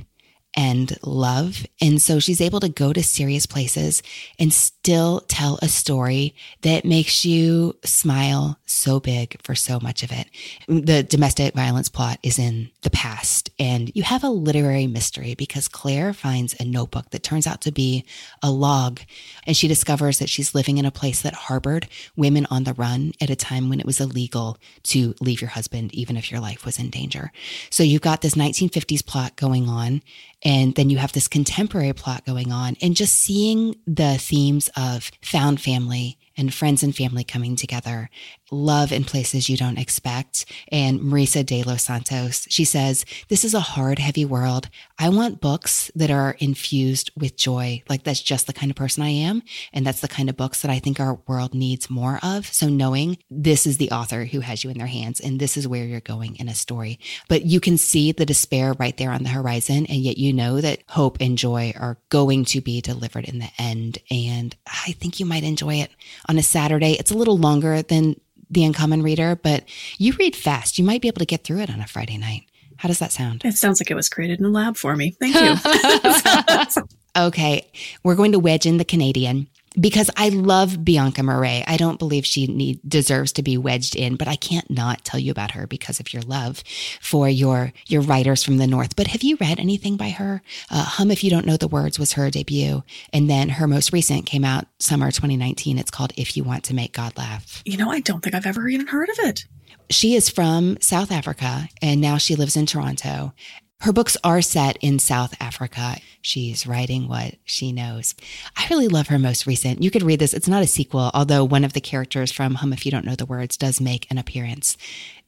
and 0.59 0.99
love. 1.05 1.65
And 1.81 2.03
so 2.03 2.19
she's 2.19 2.41
able 2.41 2.59
to 2.59 2.69
go 2.69 2.93
to 2.93 3.01
serious 3.01 3.47
places 3.47 4.03
and 4.41 4.53
still 4.53 5.21
tell 5.29 5.61
a 5.63 5.69
story 5.69 6.35
that 6.63 6.85
makes 6.85 7.25
you 7.25 7.77
smile 7.85 8.59
so 8.67 8.99
big 8.99 9.41
for 9.41 9.55
so 9.55 9.79
much 9.79 10.03
of 10.03 10.11
it. 10.11 10.27
The 10.67 11.05
domestic 11.05 11.55
violence 11.55 11.89
plot 11.89 12.19
is 12.25 12.41
in 12.41 12.71
the 12.83 12.91
past 12.91 13.51
and 13.61 13.95
you 13.95 14.03
have 14.03 14.25
a 14.25 14.31
literary 14.31 14.89
mystery 14.89 15.37
because 15.37 15.69
Claire 15.69 16.13
finds 16.13 16.59
a 16.59 16.65
notebook 16.65 17.11
that 17.11 17.23
turns 17.23 17.47
out 17.47 17.61
to 17.61 17.71
be 17.71 18.05
a 18.43 18.51
log 18.51 18.99
and 19.47 19.57
she 19.57 19.69
discovers 19.69 20.19
that 20.19 20.29
she's 20.29 20.57
living 20.57 20.79
in 20.79 20.85
a 20.85 20.91
place 20.91 21.23
that 21.23 21.35
harbored 21.35 21.87
women 22.17 22.49
on 22.51 22.65
the 22.65 22.75
run 22.75 23.13
at 23.21 23.31
a 23.31 23.37
time 23.37 23.69
when 23.69 23.79
it 23.79 23.87
was 23.87 24.01
illegal 24.01 24.59
to 24.83 25.15
leave 25.21 25.41
your 25.41 25.51
husband 25.51 25.95
even 25.95 26.17
if 26.17 26.33
your 26.33 26.41
life 26.41 26.65
was 26.65 26.81
in 26.81 26.91
danger. 26.91 27.31
So 27.71 27.85
you've 27.85 28.03
got 28.03 28.23
this 28.23 28.35
1950s 28.35 29.07
plot 29.07 29.37
going 29.37 29.69
on 29.69 30.03
and 30.43 30.75
then 30.75 30.91
you 30.91 30.99
have 30.99 31.13
this 31.13 31.29
contemporary 31.29 31.93
plot 31.93 32.25
going 32.25 32.53
on 32.53 32.77
and 32.81 32.95
just 32.95 33.15
seeing 33.15 33.75
the 33.87 34.19
themes 34.19 34.71
of 34.77 35.11
found 35.23 35.61
family 35.61 36.19
and 36.37 36.55
friends 36.55 36.83
and 36.83 36.95
family 36.95 37.25
coming 37.25 37.57
together, 37.57 38.09
love 38.51 38.93
in 38.93 39.05
places 39.05 39.49
you 39.49 39.57
don't 39.57 39.79
expect. 39.79 40.45
And 40.71 41.01
Marisa 41.01 41.45
de 41.45 41.63
los 41.63 41.83
Santos, 41.83 42.47
she 42.49 42.65
says, 42.65 43.05
This 43.29 43.45
is 43.45 43.55
a 43.55 43.61
hard, 43.61 43.99
heavy 43.99 44.25
world. 44.25 44.69
I 44.99 45.09
want 45.09 45.41
books 45.41 45.91
that 45.95 46.11
are 46.11 46.37
infused 46.39 47.11
with 47.17 47.37
joy. 47.37 47.83
Like 47.89 48.05
that's 48.05 48.21
just 48.21 48.47
the 48.47 48.53
kind 48.53 48.71
of 48.71 48.77
person 48.77 49.03
I 49.03 49.11
am. 49.11 49.43
And 49.73 49.87
that's 49.87 50.01
the 50.01 50.09
kind 50.09 50.29
of 50.29 50.37
books 50.37 50.63
that 50.63 50.71
I 50.71 50.79
think 50.79 50.99
our 50.99 51.21
world 51.27 51.55
needs 51.55 51.91
more 51.91 52.19
of. 52.23 52.47
So 52.47 52.69
knowing 52.69 53.19
this 53.31 53.67
is 53.67 53.79
the 53.79 53.91
author 53.91 54.25
who 54.25 54.41
has 54.41 54.65
you 54.65 54.71
in 54.71 54.79
their 54.79 54.87
hands 54.87 55.21
and 55.21 55.39
this 55.39 55.57
is 55.57 55.69
where 55.69 55.85
you're 55.85 56.01
going 56.01 56.37
in 56.37 56.49
a 56.49 56.55
story, 56.55 56.99
but 57.29 57.45
you 57.45 57.61
can 57.61 57.79
see 57.79 58.13
the 58.13 58.27
despair 58.27 58.75
right 58.75 58.97
there 58.97 59.13
on 59.13 59.23
the 59.23 59.29
horizon. 59.29 59.87
And 59.87 59.99
yet 59.99 60.19
you 60.19 60.33
know 60.33 60.61
that 60.61 60.83
hope 60.89 61.19
and 61.21 61.39
joy 61.39 61.73
are 61.79 61.99
going 62.09 62.45
to 62.47 62.61
be 62.61 62.81
delivered 62.81 63.25
in 63.25 63.39
the 63.39 63.51
end. 63.59 63.99
And 64.11 64.57
I 64.67 64.93
think 64.93 65.21
you 65.21 65.27
might 65.27 65.45
enjoy 65.45 65.77
it 65.77 65.91
on 66.29 66.39
a 66.39 66.43
Saturday. 66.43 66.93
It's 66.93 67.11
a 67.11 67.17
little 67.17 67.39
longer 67.39 67.83
than 67.83 68.17
The 68.51 68.65
Uncommon 68.65 69.03
Reader, 69.03 69.37
but 69.37 69.65
you 69.99 70.13
read 70.15 70.35
fast. 70.35 70.79
You 70.79 70.85
might 70.85 71.03
be 71.03 71.09
able 71.09 71.21
to 71.21 71.27
get 71.27 71.45
through 71.45 71.61
it 71.61 71.71
on 71.71 71.81
a 71.81 71.87
Friday 71.87 72.17
night. 72.17 72.45
How 72.77 72.89
does 72.89 73.01
that 73.01 73.13
sound? 73.13 73.45
It 73.45 73.55
sounds 73.55 73.81
like 73.81 73.91
it 73.91 73.95
was 73.95 74.09
created 74.09 74.39
in 74.39 74.45
a 74.45 74.51
lab 74.51 74.77
for 74.77 74.95
me. 74.95 75.17
Thank 75.21 75.35
you. 75.35 76.83
okay, 77.27 77.71
we're 78.05 78.15
going 78.15 78.33
to 78.33 78.39
wedge 78.39 78.67
in 78.67 78.77
the 78.77 78.85
Canadian 78.85 79.49
because 79.79 80.11
I 80.17 80.29
love 80.29 80.85
Bianca 80.85 81.23
Marais. 81.23 81.65
I 81.67 81.77
don't 81.77 81.99
believe 81.99 82.27
she 82.27 82.47
need, 82.47 82.81
deserves 82.89 83.33
to 83.33 83.43
be 83.43 83.57
wedged 83.57 83.97
in, 83.97 84.17
but 84.17 84.29
I 84.29 84.37
can't 84.37 84.71
not 84.71 85.05
tell 85.05 85.21
you 85.21 85.31
about 85.31 85.53
her 85.53 85.67
because 85.67 86.01
of 86.01 86.13
your 86.13 86.23
love 86.23 86.63
for 87.01 87.29
your 87.29 87.73
your 87.87 88.03
writers 88.03 88.43
from 88.43 88.59
the 88.59 88.67
north. 88.67 88.97
But 88.97 89.09
have 89.09 89.23
you 89.23 89.37
read 89.41 89.61
anything 89.61 89.97
by 89.97 90.11
her? 90.11 90.43
Uh, 90.71 90.85
hum 90.85 91.11
if 91.11 91.25
you 91.25 91.31
don't 91.31 91.47
know 91.47 91.57
the 91.57 91.69
words 91.69 91.99
was 91.99 92.13
her 92.13 92.31
debut, 92.31 92.83
and 93.13 93.29
then 93.29 93.49
her 93.49 93.67
most 93.67 93.93
recent 93.93 94.27
came 94.27 94.45
out 94.45 94.67
summer 94.79 95.11
2019. 95.11 95.79
It's 95.79 95.91
called 95.91 96.13
If 96.17 96.37
You 96.37 96.45
Want 96.45 96.65
to 96.65 96.75
Make 96.75 96.93
God 96.93 97.17
Laugh. 97.17 97.63
You 97.65 97.77
know, 97.77 97.91
I 97.91 98.01
don't 98.01 98.23
think 98.23 98.35
I've 98.35 98.47
ever 98.47 98.69
even 98.69 98.87
heard 98.87 99.09
of 99.09 99.17
it. 99.21 99.47
She 99.91 100.15
is 100.15 100.29
from 100.29 100.77
South 100.81 101.11
Africa 101.11 101.69
and 101.81 102.01
now 102.01 102.19
she 102.19 102.37
lives 102.37 102.57
in 102.57 102.67
Toronto. 102.67 103.33
Her 103.81 103.93
books 103.93 104.17
are 104.25 104.43
set 104.43 104.77
in 104.81 104.99
South 104.99 105.35
Africa. 105.41 105.99
She's 106.21 106.67
writing 106.67 107.07
what 107.07 107.37
she 107.45 107.71
knows. 107.71 108.17
I 108.57 108.67
really 108.71 108.89
love 108.89 109.07
her 109.07 109.21
most 109.21 109.47
recent. 109.47 109.85
You 109.85 109.91
could 109.93 110.03
read 110.03 110.19
this. 110.19 110.35
It's 110.35 110.49
not 110.49 110.65
a 110.65 110.67
sequel, 110.67 111.13
although 111.15 111.45
one 111.45 111.63
of 111.63 111.75
the 111.75 111.81
characters 111.81 112.33
from 112.33 112.57
Hum 112.57 112.73
If 112.73 112.85
You 112.85 112.91
Don't 112.91 113.05
Know 113.05 113.15
the 113.15 113.25
Words 113.25 113.57
does 113.57 113.81
make 113.81 114.11
an 114.11 114.19
appearance. 114.19 114.77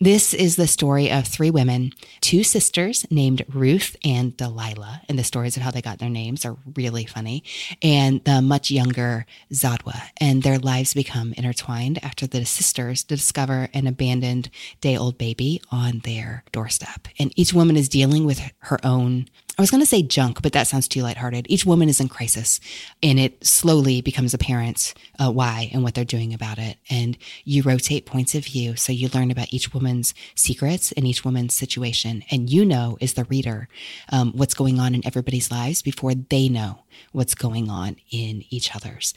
This 0.01 0.35
is 0.35 0.57
the 0.57 0.67
story 0.67 1.13
of 1.13 1.29
three 1.29 1.51
women, 1.51 1.93
two 2.21 2.43
sisters 2.43 3.07
named 3.09 3.45
Ruth 3.49 3.97
and 4.03 4.37
Delilah. 4.37 5.03
And 5.09 5.19
the 5.19 5.25
stories 5.25 5.57
of 5.57 5.63
how 5.63 5.71
they 5.71 5.83
got 5.83 5.99
their 5.99 6.09
names 6.09 6.45
are 6.45 6.57
really 6.75 7.05
funny. 7.05 7.45
And 7.83 8.25
the 8.25 8.43
much 8.43 8.71
younger 8.71 9.27
Zodwa. 9.53 10.01
And 10.17 10.43
their 10.43 10.59
lives 10.59 10.93
become 10.93 11.35
intertwined 11.37 12.03
after 12.03 12.27
the 12.27 12.45
sisters 12.45 13.05
discover 13.05 13.69
an 13.73 13.87
abandoned 13.87 14.51
day 14.81 14.97
old 14.97 15.19
baby 15.19 15.63
on 15.71 16.01
their 16.01 16.45
doorstep. 16.51 17.07
And 17.19 17.33
each 17.37 17.53
woman 17.53 17.77
is 17.77 17.89
dealing 17.89 18.25
with 18.25 18.39
her 18.61 18.78
own 18.84 19.26
I 19.61 19.62
was 19.62 19.70
going 19.70 19.82
to 19.82 19.86
say 19.86 20.03
junk, 20.03 20.41
but 20.41 20.55
that 20.55 20.68
sounds 20.68 20.88
too 20.88 21.03
lighthearted. 21.03 21.45
Each 21.51 21.66
woman 21.66 21.91
is 21.91 22.01
in 22.01 22.09
crisis 22.09 22.61
and 23.03 23.20
it 23.20 23.45
slowly 23.47 24.01
becomes 24.01 24.32
apparent 24.32 24.95
uh, 25.18 25.30
why 25.30 25.68
and 25.74 25.82
what 25.82 25.93
they're 25.93 26.03
doing 26.03 26.32
about 26.32 26.57
it. 26.57 26.78
And 26.88 27.18
you 27.45 27.62
rotate 27.62 28.07
points 28.07 28.34
of 28.34 28.47
view. 28.47 28.76
So 28.76 28.91
you 28.91 29.11
learn 29.12 29.30
about 29.30 29.53
each 29.53 29.74
woman's 29.74 30.14
secrets 30.34 30.93
and 30.93 31.07
each 31.07 31.26
woman's 31.26 31.55
situation. 31.55 32.22
And 32.30 32.49
you 32.49 32.64
know, 32.64 32.97
as 33.03 33.12
the 33.12 33.24
reader, 33.24 33.68
um, 34.11 34.32
what's 34.32 34.55
going 34.55 34.80
on 34.80 34.95
in 34.95 35.07
everybody's 35.07 35.51
lives 35.51 35.82
before 35.82 36.14
they 36.14 36.49
know 36.49 36.84
what's 37.12 37.34
going 37.34 37.68
on 37.68 37.97
in 38.11 38.45
each 38.49 38.74
other's. 38.74 39.12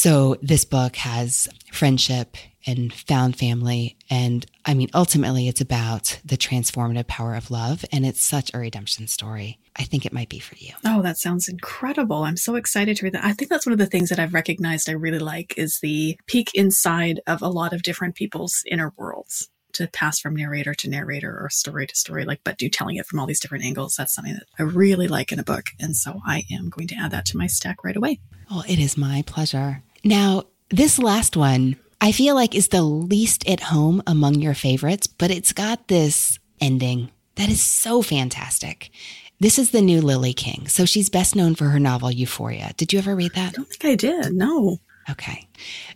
So 0.00 0.38
this 0.40 0.64
book 0.64 0.96
has 0.96 1.46
friendship 1.72 2.38
and 2.66 2.90
found 2.90 3.36
family. 3.36 3.98
And 4.08 4.46
I 4.64 4.72
mean, 4.72 4.88
ultimately, 4.94 5.46
it's 5.46 5.60
about 5.60 6.18
the 6.24 6.38
transformative 6.38 7.06
power 7.06 7.34
of 7.34 7.50
love. 7.50 7.84
And 7.92 8.06
it's 8.06 8.24
such 8.24 8.50
a 8.54 8.58
redemption 8.58 9.08
story. 9.08 9.58
I 9.76 9.82
think 9.82 10.06
it 10.06 10.14
might 10.14 10.30
be 10.30 10.38
for 10.38 10.54
you. 10.56 10.72
Oh, 10.86 11.02
that 11.02 11.18
sounds 11.18 11.48
incredible. 11.48 12.24
I'm 12.24 12.38
so 12.38 12.54
excited 12.54 12.96
to 12.96 13.04
read 13.04 13.12
that. 13.12 13.26
I 13.26 13.34
think 13.34 13.50
that's 13.50 13.66
one 13.66 13.74
of 13.74 13.78
the 13.78 13.84
things 13.84 14.08
that 14.08 14.18
I've 14.18 14.32
recognized 14.32 14.88
I 14.88 14.92
really 14.92 15.18
like 15.18 15.52
is 15.58 15.80
the 15.82 16.18
peek 16.26 16.54
inside 16.54 17.20
of 17.26 17.42
a 17.42 17.48
lot 17.48 17.74
of 17.74 17.82
different 17.82 18.14
people's 18.14 18.62
inner 18.70 18.94
worlds 18.96 19.50
to 19.74 19.86
pass 19.86 20.18
from 20.18 20.34
narrator 20.34 20.72
to 20.72 20.88
narrator 20.88 21.38
or 21.38 21.50
story 21.50 21.86
to 21.86 21.94
story, 21.94 22.24
like, 22.24 22.40
but 22.42 22.56
do 22.56 22.70
telling 22.70 22.96
it 22.96 23.04
from 23.04 23.20
all 23.20 23.26
these 23.26 23.38
different 23.38 23.64
angles. 23.64 23.96
That's 23.96 24.14
something 24.14 24.32
that 24.32 24.46
I 24.58 24.62
really 24.62 25.08
like 25.08 25.30
in 25.30 25.38
a 25.38 25.44
book. 25.44 25.66
And 25.78 25.94
so 25.94 26.22
I 26.26 26.44
am 26.50 26.70
going 26.70 26.88
to 26.88 26.94
add 26.94 27.10
that 27.10 27.26
to 27.26 27.36
my 27.36 27.46
stack 27.46 27.84
right 27.84 27.96
away. 27.96 28.18
Oh, 28.50 28.64
it 28.66 28.78
is 28.78 28.96
my 28.96 29.22
pleasure. 29.26 29.82
Now, 30.04 30.44
this 30.70 30.98
last 30.98 31.36
one 31.36 31.76
I 32.00 32.12
feel 32.12 32.34
like 32.34 32.54
is 32.54 32.68
the 32.68 32.82
least 32.82 33.46
at 33.46 33.60
home 33.60 34.02
among 34.06 34.36
your 34.36 34.54
favorites, 34.54 35.06
but 35.06 35.30
it's 35.30 35.52
got 35.52 35.88
this 35.88 36.38
ending 36.60 37.10
that 37.34 37.50
is 37.50 37.60
so 37.60 38.00
fantastic. 38.00 38.90
This 39.38 39.58
is 39.58 39.70
the 39.70 39.82
new 39.82 40.00
Lily 40.00 40.32
King. 40.32 40.66
So 40.68 40.86
she's 40.86 41.10
best 41.10 41.36
known 41.36 41.54
for 41.54 41.66
her 41.66 41.78
novel 41.78 42.10
Euphoria. 42.10 42.72
Did 42.76 42.92
you 42.92 42.98
ever 42.98 43.14
read 43.14 43.34
that? 43.34 43.50
I 43.50 43.52
don't 43.52 43.68
think 43.68 43.84
I 43.84 43.96
did. 43.96 44.32
No. 44.32 44.78
Okay. 45.10 45.48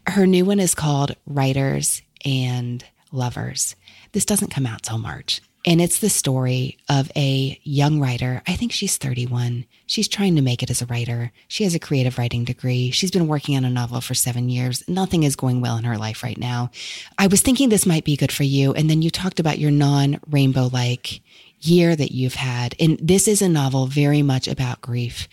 Her 0.07 0.27
new 0.27 0.45
one 0.45 0.61
is 0.61 0.75
called 0.75 1.17
Writers 1.27 2.03
and 2.25 2.85
Lovers. 3.13 3.77
This 4.13 4.25
doesn't 4.25 4.51
come 4.51 4.67
out 4.67 4.83
till 4.83 4.99
March. 4.99 5.41
And 5.67 5.81
it's 5.81 5.99
the 5.99 6.11
story 6.11 6.77
of 6.91 7.11
a 7.17 7.59
young 7.63 7.99
writer. 7.99 8.43
I 8.47 8.55
think 8.55 8.71
she's 8.71 8.99
31. 8.99 9.65
She's 9.87 10.09
trying 10.09 10.37
to 10.37 10.43
make 10.43 10.63
it 10.63 10.71
as 10.71 10.83
a 10.83 10.87
writer. 10.87 11.33
She 11.49 11.65
has 11.65 11.75
a 11.75 11.79
creative 11.79 12.19
writing 12.19 12.45
degree. 12.45 12.91
She's 12.91 13.11
been 13.11 13.29
working 13.29 13.57
on 13.57 13.65
a 13.65 13.71
novel 13.71 14.03
for 14.03 14.15
seven 14.15 14.51
years. 14.51 14.87
Nothing 14.89 15.23
is 15.23 15.37
going 15.37 15.63
well 15.63 15.79
in 15.79 15.85
her 15.85 15.97
life 15.97 16.23
right 16.23 16.37
now. 16.37 16.71
I 17.19 17.29
was 17.29 17.41
thinking 17.41 17.69
this 17.71 17.87
might 17.87 18.05
be 18.05 18.17
good 18.17 18.33
for 18.33 18.43
you. 18.43 18.75
And 18.75 18.91
then 18.91 19.01
you 19.01 19.11
talked 19.11 19.41
about 19.41 19.59
your 19.59 19.71
non 19.71 20.21
rainbow 20.29 20.69
like 20.71 21.23
year 21.61 21.97
that 21.97 22.13
you've 22.13 22.35
had. 22.35 22.75
And 22.79 22.99
this 22.99 23.27
is 23.27 23.41
a 23.41 23.49
novel 23.49 23.87
very 23.87 24.21
much 24.21 24.47
about 24.47 24.83
grief. 24.83 25.29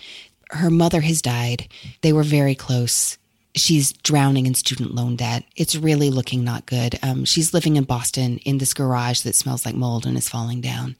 Her 0.52 0.70
mother 0.70 1.02
has 1.02 1.22
died. 1.22 1.68
They 2.02 2.14
were 2.14 2.24
very 2.24 2.56
close 2.56 3.18
she's 3.56 3.94
drowning 3.94 4.46
in 4.46 4.54
student 4.54 4.96
loan 4.96 5.16
debt. 5.16 5.44
It's 5.56 5.76
really 5.76 6.10
looking 6.10 6.44
not 6.44 6.66
good. 6.66 6.98
Um, 7.04 7.26
she's 7.26 7.54
living 7.54 7.76
in 7.76 7.84
Boston 7.84 8.38
in 8.40 8.58
this 8.58 8.74
garage 8.74 9.22
that 9.22 9.36
smells 9.36 9.66
like 9.66 9.76
mold 9.76 10.06
and 10.06 10.18
is 10.18 10.30
falling 10.30 10.62
down. 10.62 10.96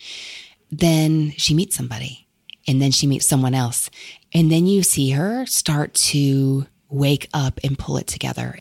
Then 0.72 1.32
she 1.32 1.54
meets 1.54 1.76
somebody, 1.76 2.28
and 2.68 2.82
then 2.82 2.92
she 2.92 3.08
meets 3.08 3.28
someone 3.28 3.54
else. 3.54 3.90
And 4.34 4.52
then 4.52 4.66
you 4.66 4.84
see 4.84 5.12
her 5.12 5.46
start 5.46 5.94
to 5.96 6.66
wake 6.90 7.30
up 7.34 7.60
and 7.64 7.78
pull 7.80 7.98
it 7.98 8.08
together 8.08 8.60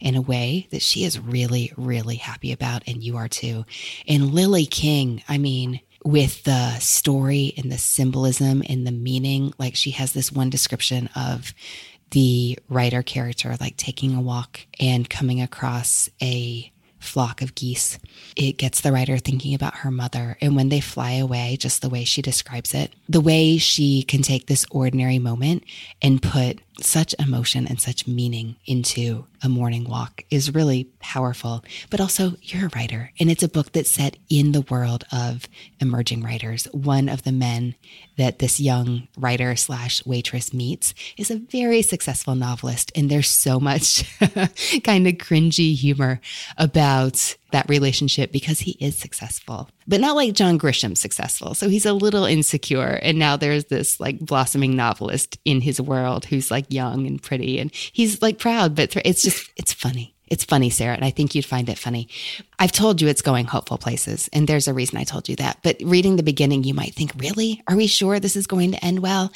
in 0.00 0.16
a 0.16 0.20
way 0.20 0.66
that 0.70 0.82
she 0.82 1.04
is 1.04 1.18
really, 1.18 1.72
really 1.76 2.16
happy 2.16 2.52
about. 2.52 2.82
And 2.86 3.02
you 3.02 3.16
are 3.16 3.28
too. 3.28 3.64
And 4.08 4.32
Lily 4.32 4.66
King, 4.66 5.22
I 5.28 5.38
mean, 5.38 5.80
with 6.04 6.42
the 6.44 6.78
story 6.78 7.54
and 7.56 7.70
the 7.70 7.78
symbolism 7.78 8.62
and 8.68 8.86
the 8.86 8.92
meaning, 8.92 9.52
like 9.58 9.76
she 9.76 9.92
has 9.92 10.12
this 10.12 10.32
one 10.32 10.50
description 10.50 11.08
of 11.14 11.54
the 12.12 12.58
writer 12.68 13.02
character 13.02 13.56
like 13.60 13.76
taking 13.76 14.14
a 14.14 14.20
walk 14.20 14.60
and 14.78 15.10
coming 15.10 15.42
across 15.42 16.08
a 16.22 16.72
flock 17.02 17.42
of 17.42 17.54
geese. 17.54 17.98
It 18.36 18.58
gets 18.58 18.80
the 18.80 18.92
writer 18.92 19.18
thinking 19.18 19.54
about 19.54 19.78
her 19.78 19.90
mother. 19.90 20.38
And 20.40 20.54
when 20.54 20.68
they 20.68 20.80
fly 20.80 21.12
away, 21.12 21.56
just 21.58 21.82
the 21.82 21.88
way 21.88 22.04
she 22.04 22.22
describes 22.22 22.74
it, 22.74 22.92
the 23.08 23.20
way 23.20 23.58
she 23.58 24.02
can 24.04 24.22
take 24.22 24.46
this 24.46 24.64
ordinary 24.70 25.18
moment 25.18 25.64
and 26.00 26.22
put 26.22 26.60
such 26.80 27.14
emotion 27.18 27.66
and 27.66 27.80
such 27.80 28.06
meaning 28.06 28.56
into 28.66 29.26
a 29.42 29.48
morning 29.48 29.84
walk 29.84 30.24
is 30.30 30.54
really 30.54 30.84
powerful. 31.00 31.64
But 31.90 32.00
also, 32.00 32.36
you're 32.40 32.66
a 32.66 32.70
writer, 32.74 33.12
and 33.20 33.30
it's 33.30 33.42
a 33.42 33.48
book 33.48 33.72
that's 33.72 33.90
set 33.90 34.16
in 34.30 34.52
the 34.52 34.62
world 34.62 35.04
of 35.12 35.48
emerging 35.80 36.22
writers. 36.22 36.64
One 36.72 37.08
of 37.08 37.24
the 37.24 37.32
men 37.32 37.74
that 38.16 38.38
this 38.38 38.60
young 38.60 39.08
writer 39.16 39.56
slash 39.56 40.04
waitress 40.06 40.54
meets 40.54 40.94
is 41.16 41.30
a 41.30 41.38
very 41.38 41.82
successful 41.82 42.34
novelist, 42.34 42.92
and 42.94 43.10
there's 43.10 43.28
so 43.28 43.60
much 43.60 44.04
kind 44.84 45.06
of 45.06 45.14
cringy 45.14 45.74
humor 45.74 46.20
about 46.56 47.36
that 47.52 47.68
relationship 47.68 48.32
because 48.32 48.60
he 48.60 48.72
is 48.72 48.96
successful, 48.96 49.68
but 49.86 50.00
not 50.00 50.16
like 50.16 50.32
John 50.32 50.58
Grisham 50.58 50.96
successful. 50.96 51.54
So 51.54 51.68
he's 51.68 51.86
a 51.86 51.92
little 51.92 52.24
insecure. 52.24 52.98
And 53.02 53.18
now 53.18 53.36
there's 53.36 53.66
this 53.66 54.00
like 54.00 54.18
blossoming 54.18 54.76
novelist 54.76 55.38
in 55.44 55.60
his 55.60 55.80
world 55.80 56.24
who's 56.24 56.50
like 56.50 56.66
young 56.72 57.06
and 57.06 57.22
pretty 57.22 57.58
and 57.58 57.72
he's 57.74 58.20
like 58.20 58.38
proud, 58.38 58.74
but 58.74 58.94
it's 59.04 59.22
just, 59.22 59.50
it's 59.56 59.72
funny. 59.72 60.11
It's 60.28 60.44
funny, 60.44 60.70
Sarah, 60.70 60.94
and 60.94 61.04
I 61.04 61.10
think 61.10 61.34
you'd 61.34 61.44
find 61.44 61.68
it 61.68 61.78
funny. 61.78 62.08
I've 62.58 62.72
told 62.72 63.02
you 63.02 63.08
it's 63.08 63.20
going 63.20 63.44
hopeful 63.44 63.76
places, 63.76 64.30
and 64.32 64.48
there's 64.48 64.66
a 64.66 64.72
reason 64.72 64.96
I 64.96 65.04
told 65.04 65.28
you 65.28 65.36
that. 65.36 65.58
But 65.62 65.76
reading 65.84 66.16
the 66.16 66.22
beginning, 66.22 66.64
you 66.64 66.72
might 66.72 66.94
think, 66.94 67.12
really? 67.16 67.62
Are 67.68 67.76
we 67.76 67.86
sure 67.86 68.18
this 68.18 68.36
is 68.36 68.46
going 68.46 68.72
to 68.72 68.82
end 68.82 69.00
well? 69.00 69.30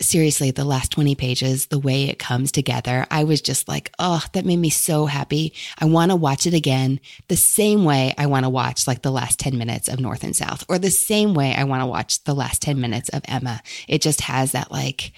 Seriously, 0.00 0.50
the 0.50 0.64
last 0.64 0.90
20 0.90 1.14
pages, 1.14 1.66
the 1.66 1.78
way 1.78 2.08
it 2.08 2.18
comes 2.18 2.50
together, 2.50 3.06
I 3.12 3.22
was 3.22 3.40
just 3.40 3.68
like, 3.68 3.92
oh, 4.00 4.24
that 4.32 4.44
made 4.44 4.56
me 4.56 4.70
so 4.70 5.06
happy. 5.06 5.52
I 5.78 5.84
want 5.84 6.10
to 6.10 6.16
watch 6.16 6.46
it 6.46 6.54
again 6.54 6.98
the 7.28 7.36
same 7.36 7.84
way 7.84 8.12
I 8.18 8.26
want 8.26 8.44
to 8.44 8.50
watch 8.50 8.88
like 8.88 9.02
the 9.02 9.12
last 9.12 9.38
10 9.38 9.56
minutes 9.56 9.88
of 9.88 10.00
North 10.00 10.24
and 10.24 10.34
South, 10.34 10.64
or 10.68 10.78
the 10.78 10.90
same 10.90 11.32
way 11.32 11.54
I 11.54 11.62
want 11.64 11.82
to 11.82 11.86
watch 11.86 12.24
the 12.24 12.34
last 12.34 12.60
10 12.62 12.80
minutes 12.80 13.08
of 13.10 13.22
Emma. 13.28 13.60
It 13.86 14.02
just 14.02 14.22
has 14.22 14.52
that 14.52 14.72
like, 14.72 15.12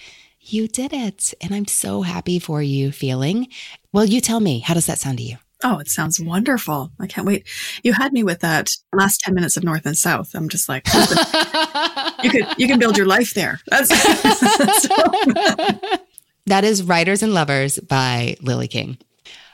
you 0.45 0.67
did 0.67 0.93
it. 0.93 1.33
And 1.41 1.53
I'm 1.53 1.67
so 1.67 2.01
happy 2.01 2.39
for 2.39 2.61
you 2.61 2.91
feeling. 2.91 3.47
Well, 3.91 4.05
you 4.05 4.21
tell 4.21 4.39
me, 4.39 4.59
how 4.59 4.73
does 4.73 4.87
that 4.87 4.99
sound 4.99 5.19
to 5.19 5.23
you? 5.23 5.37
Oh, 5.63 5.79
it 5.79 5.87
sounds 5.87 6.19
wonderful. 6.19 6.91
I 6.99 7.07
can't 7.07 7.25
wait. 7.25 7.47
You 7.83 7.93
had 7.93 8.11
me 8.11 8.23
with 8.23 8.41
that 8.41 8.69
last 8.91 9.21
10 9.21 9.33
minutes 9.33 9.55
of 9.55 9.63
North 9.63 9.85
and 9.85 9.97
South. 9.97 10.35
I'm 10.35 10.49
just 10.49 10.67
like, 10.67 10.85
you 12.23 12.29
could, 12.29 12.47
you 12.57 12.67
can 12.67 12.79
build 12.79 12.97
your 12.97 13.05
life 13.05 13.33
there. 13.33 13.61
That's, 13.67 13.87
that 16.47 16.65
is 16.65 16.83
Writers 16.83 17.23
and 17.23 17.33
Lovers 17.33 17.79
by 17.79 18.35
Lily 18.41 18.67
King. 18.67 18.97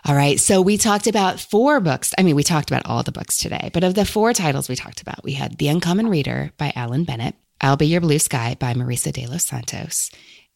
All 0.05 0.15
right. 0.15 0.39
So 0.39 0.61
we 0.61 0.77
talked 0.77 1.05
about 1.05 1.39
four 1.39 1.79
books. 1.79 2.13
I 2.17 2.23
mean, 2.23 2.35
we 2.35 2.43
talked 2.43 2.71
about 2.71 2.85
all 2.85 3.03
the 3.03 3.11
books 3.11 3.37
today, 3.37 3.69
but 3.71 3.83
of 3.83 3.93
the 3.93 4.05
four 4.05 4.33
titles 4.33 4.67
we 4.67 4.75
talked 4.75 5.01
about, 5.01 5.23
we 5.23 5.33
had 5.33 5.57
The 5.57 5.67
Uncommon 5.67 6.07
Reader 6.07 6.51
by 6.57 6.73
Alan 6.75 7.03
Bennett, 7.03 7.35
I'll 7.61 7.77
Be 7.77 7.85
Your 7.85 8.01
Blue 8.01 8.17
Sky 8.17 8.55
by 8.59 8.73
Marisa 8.73 9.11
de 9.11 9.27
los 9.27 9.45
Santos, 9.45 10.09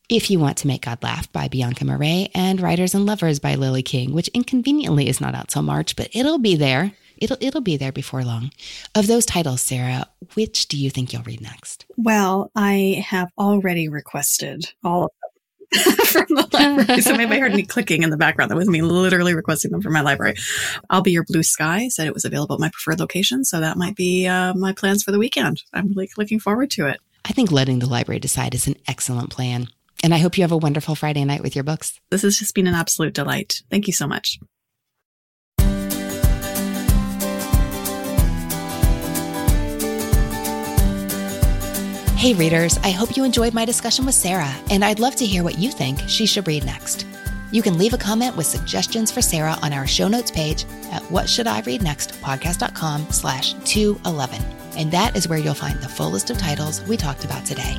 If 0.09 0.29
you 0.29 0.37
want 0.37 0.57
to 0.57 0.67
make 0.67 0.81
God 0.81 1.01
laugh 1.01 1.31
by 1.31 1.47
Bianca 1.47 1.85
Marais 1.85 2.29
and 2.35 2.59
Writers 2.59 2.93
and 2.93 3.05
Lovers 3.05 3.39
by 3.39 3.55
Lily 3.55 3.83
King, 3.83 4.13
which 4.13 4.27
inconveniently 4.29 5.07
is 5.07 5.21
not 5.21 5.33
out 5.33 5.47
till 5.47 5.61
March, 5.61 5.95
but 5.95 6.09
it'll 6.11 6.39
be 6.39 6.55
there. 6.57 6.91
It'll 7.17 7.37
it'll 7.39 7.61
be 7.61 7.77
there 7.77 7.93
before 7.93 8.23
long. 8.25 8.51
Of 8.95 9.07
those 9.07 9.25
titles, 9.25 9.61
Sarah, 9.61 10.07
which 10.33 10.67
do 10.67 10.77
you 10.77 10.89
think 10.89 11.13
you'll 11.13 11.23
read 11.23 11.39
next? 11.39 11.85
Well, 11.95 12.51
I 12.53 13.01
have 13.07 13.29
already 13.37 13.87
requested 13.87 14.65
all 14.83 15.05
of 15.05 15.11
them 15.71 15.95
from 16.05 16.25
the 16.27 16.49
library. 16.51 17.01
so 17.01 17.15
maybe 17.15 17.35
I 17.35 17.39
heard 17.39 17.53
any 17.53 17.63
clicking 17.63 18.03
in 18.03 18.09
the 18.09 18.17
background. 18.17 18.51
That 18.51 18.57
was 18.57 18.67
me 18.67 18.81
literally 18.81 19.33
requesting 19.33 19.71
them 19.71 19.81
from 19.81 19.93
my 19.93 20.01
library. 20.01 20.35
I'll 20.89 21.01
be 21.01 21.13
your 21.13 21.23
blue 21.25 21.43
sky 21.43 21.87
said 21.87 22.07
it 22.07 22.13
was 22.13 22.25
available 22.25 22.55
at 22.55 22.59
my 22.59 22.69
preferred 22.69 22.99
location. 22.99 23.45
So 23.45 23.61
that 23.61 23.77
might 23.77 23.95
be 23.95 24.27
uh, 24.27 24.53
my 24.53 24.73
plans 24.73 25.01
for 25.01 25.13
the 25.13 25.19
weekend. 25.19 25.63
I'm 25.71 25.87
really 25.87 26.11
looking 26.17 26.41
forward 26.41 26.71
to 26.71 26.87
it. 26.87 26.99
I 27.23 27.31
think 27.31 27.53
letting 27.53 27.79
the 27.79 27.87
library 27.87 28.19
decide 28.19 28.53
is 28.53 28.67
an 28.67 28.75
excellent 28.85 29.29
plan. 29.29 29.69
And 30.03 30.13
I 30.13 30.17
hope 30.17 30.37
you 30.37 30.43
have 30.43 30.51
a 30.51 30.57
wonderful 30.57 30.95
Friday 30.95 31.23
night 31.23 31.41
with 31.41 31.55
your 31.55 31.63
books. 31.63 31.99
This 32.11 32.23
has 32.23 32.37
just 32.37 32.53
been 32.53 32.67
an 32.67 32.75
absolute 32.75 33.13
delight. 33.13 33.61
Thank 33.71 33.87
you 33.87 33.93
so 33.93 34.05
much. 34.05 34.37
Hey, 42.23 42.35
readers, 42.35 42.77
I 42.83 42.91
hope 42.91 43.17
you 43.17 43.25
enjoyed 43.25 43.53
my 43.53 43.65
discussion 43.65 44.05
with 44.05 44.15
Sarah, 44.15 44.55
and 44.69 44.85
I'd 44.85 44.99
love 44.99 45.17
to 45.17 45.25
hear 45.25 45.43
what 45.43 45.57
you 45.57 45.71
think 45.71 45.99
she 46.07 46.25
should 46.25 46.47
read 46.47 46.65
next. 46.65 47.05
You 47.51 47.61
can 47.61 47.77
leave 47.77 47.93
a 47.93 47.97
comment 47.97 48.37
with 48.37 48.45
suggestions 48.45 49.11
for 49.11 49.21
Sarah 49.21 49.57
on 49.61 49.73
our 49.73 49.85
show 49.85 50.07
notes 50.07 50.31
page 50.31 50.63
at 50.91 51.01
whatshouldireadnextpodcast.com 51.03 53.11
slash 53.11 53.53
211. 53.65 54.41
And 54.77 54.89
that 54.91 55.17
is 55.17 55.27
where 55.27 55.37
you'll 55.37 55.53
find 55.53 55.81
the 55.81 55.89
full 55.89 56.11
list 56.11 56.29
of 56.29 56.37
titles 56.37 56.81
we 56.83 56.95
talked 56.95 57.25
about 57.25 57.45
today. 57.45 57.77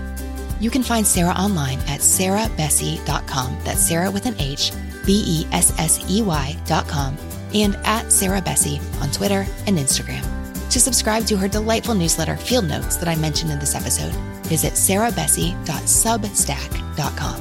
You 0.64 0.70
can 0.70 0.82
find 0.82 1.06
Sarah 1.06 1.34
online 1.34 1.78
at 1.80 2.00
sarahbessey.com. 2.00 3.58
That's 3.64 3.86
Sarah 3.86 4.10
with 4.10 4.24
an 4.24 4.34
H, 4.38 4.72
B 5.04 5.22
E 5.26 5.46
S 5.52 5.78
S 5.78 6.02
E 6.10 6.22
Y.com, 6.22 7.18
and 7.52 7.76
at 7.84 8.10
Sarah 8.10 8.40
Bessey 8.40 8.80
on 9.02 9.10
Twitter 9.10 9.44
and 9.66 9.76
Instagram. 9.76 10.24
To 10.70 10.80
subscribe 10.80 11.26
to 11.26 11.36
her 11.36 11.48
delightful 11.48 11.94
newsletter, 11.94 12.38
Field 12.38 12.66
Notes, 12.66 12.96
that 12.96 13.08
I 13.08 13.14
mentioned 13.14 13.50
in 13.50 13.58
this 13.58 13.74
episode, 13.74 14.14
visit 14.46 14.72
sarahbessey.substack.com. 14.72 17.40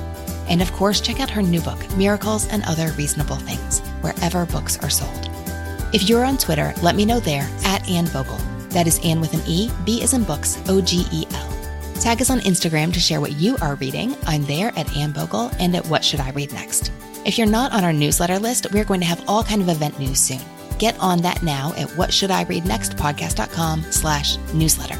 And 0.49 0.61
of 0.61 0.73
course, 0.73 0.99
check 0.99 1.21
out 1.21 1.29
her 1.29 1.41
new 1.41 1.61
book, 1.61 1.79
Miracles 1.95 2.45
and 2.49 2.61
Other 2.65 2.91
Reasonable 2.97 3.37
Things, 3.37 3.79
wherever 4.01 4.45
books 4.47 4.77
are 4.83 4.89
sold. 4.89 5.29
If 5.93 6.09
you're 6.09 6.25
on 6.25 6.37
Twitter, 6.37 6.73
let 6.81 6.97
me 6.97 7.05
know 7.05 7.21
there 7.21 7.49
at 7.63 7.89
Anne 7.89 8.07
Bogel. 8.07 8.35
That 8.71 8.85
is 8.85 8.99
Ann 9.01 9.21
with 9.21 9.33
an 9.33 9.43
E, 9.47 9.71
B 9.85 10.03
as 10.03 10.13
in 10.13 10.25
books, 10.25 10.61
O 10.67 10.81
G 10.81 11.05
E 11.09 11.25
L. 11.31 11.62
Tag 12.03 12.21
us 12.21 12.29
on 12.29 12.41
Instagram 12.41 12.91
to 12.91 12.99
share 12.99 13.21
what 13.21 13.31
you 13.31 13.55
are 13.61 13.75
reading. 13.75 14.13
I'm 14.25 14.43
there 14.43 14.73
at 14.77 14.93
Anne 14.93 15.13
Bogel 15.13 15.49
and 15.57 15.73
at 15.73 15.85
What 15.87 16.03
Should 16.03 16.19
I 16.19 16.31
Read 16.31 16.51
Next. 16.51 16.91
If 17.25 17.37
you're 17.37 17.47
not 17.47 17.71
on 17.71 17.85
our 17.85 17.93
newsletter 17.93 18.39
list, 18.39 18.67
we're 18.73 18.83
going 18.83 18.99
to 18.99 19.05
have 19.05 19.23
all 19.25 19.41
kind 19.41 19.61
of 19.61 19.69
event 19.69 19.97
news 19.97 20.19
soon. 20.19 20.41
Get 20.79 20.99
on 20.99 21.21
that 21.21 21.43
now 21.43 21.71
at 21.77 21.87
whatshouldireadnextpodcast.com 21.87 23.83
slash 23.83 24.35
newsletter. 24.53 24.97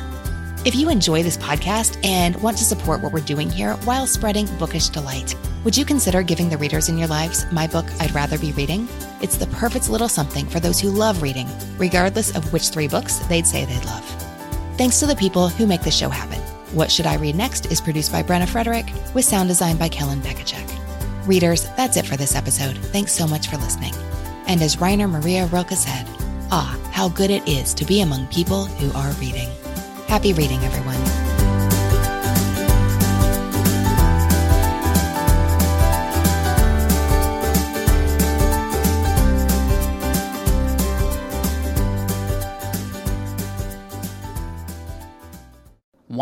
If 0.64 0.76
you 0.76 0.90
enjoy 0.90 1.24
this 1.24 1.36
podcast 1.36 2.00
and 2.06 2.42
want 2.42 2.58
to 2.60 2.64
support 2.64 3.02
what 3.02 3.12
we're 3.12 3.20
doing 3.20 3.50
here 3.50 3.74
while 3.84 4.08
spreading 4.08 4.48
bookish 4.58 4.88
delight, 4.88 5.36
would 5.66 5.76
you 5.76 5.84
consider 5.84 6.24
giving 6.24 6.48
the 6.48 6.58
readers 6.58 6.88
in 6.88 6.98
your 6.98 7.10
lives 7.10 7.46
my 7.52 7.68
book 7.68 7.86
I'd 8.00 8.16
rather 8.16 8.38
be 8.38 8.54
reading? 8.54 8.88
It's 9.22 9.36
the 9.36 9.48
perfect 9.48 9.90
little 9.90 10.08
something 10.08 10.46
for 10.46 10.62
those 10.62 10.80
who 10.80 10.90
love 10.90 11.22
reading, 11.22 11.50
regardless 11.78 12.34
of 12.34 12.54
which 12.54 12.70
three 12.70 12.88
books 12.88 13.18
they'd 13.28 13.46
say 13.46 13.66
they'd 13.66 13.84
love. 13.84 14.06
Thanks 14.78 15.02
to 15.02 15.06
the 15.06 15.18
people 15.18 15.50
who 15.50 15.68
make 15.68 15.82
this 15.82 15.98
show 15.98 16.08
happen. 16.08 16.40
What 16.74 16.90
Should 16.90 17.06
I 17.06 17.18
Read 17.18 17.36
Next 17.36 17.68
is 17.72 17.80
produced 17.80 18.12
by 18.12 18.24
Brenna 18.24 18.50
Frederick 18.50 18.88
with 19.14 19.26
sound 19.26 19.48
design 19.48 19.78
by 19.78 19.90
Kellen 19.90 20.22
Bekacek. 20.22 20.68
Readers, 21.28 21.66
that's 21.78 21.98
it 21.98 22.06
for 22.08 22.18
this 22.18 22.36
episode. 22.36 22.76
Thanks 22.78 23.14
so 23.14 23.28
much 23.28 23.48
for 23.48 23.58
listening. 23.58 23.94
And 24.48 24.60
as 24.60 24.82
Rainer 24.82 25.08
Maria 25.08 25.46
Rilke 25.46 25.74
said, 25.74 26.08
ah, 26.52 26.76
how 26.92 27.10
good 27.10 27.30
it 27.30 27.48
is 27.48 27.76
to 27.76 27.86
be 27.86 28.02
among 28.02 28.26
people 28.28 28.66
who 28.66 28.92
are 28.98 29.12
reading. 29.14 29.50
Happy 30.08 30.34
reading, 30.34 30.64
everyone. 30.64 31.13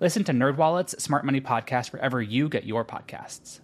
Listen 0.00 0.24
to 0.24 0.32
NerdWallet's 0.32 1.00
Smart 1.02 1.24
Money 1.24 1.40
Podcast 1.40 1.92
wherever 1.92 2.20
you 2.20 2.48
get 2.48 2.64
your 2.64 2.84
podcasts. 2.84 3.60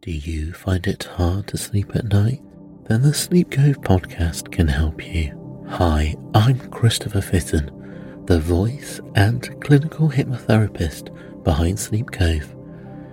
Do 0.00 0.10
you 0.10 0.54
find 0.54 0.86
it 0.86 1.04
hard 1.04 1.46
to 1.48 1.58
sleep 1.58 1.94
at 1.94 2.06
night? 2.06 2.40
Then 2.84 3.02
the 3.02 3.12
Sleep 3.12 3.50
Cove 3.50 3.80
podcast 3.82 4.50
can 4.50 4.68
help 4.68 5.06
you. 5.06 5.64
Hi, 5.68 6.14
I'm 6.34 6.58
Christopher 6.70 7.20
Fitton, 7.20 8.22
the 8.26 8.40
voice 8.40 9.00
and 9.14 9.60
clinical 9.62 10.08
hypnotherapist 10.08 11.14
behind 11.44 11.78
Sleep 11.78 12.10
Cove. 12.10 12.54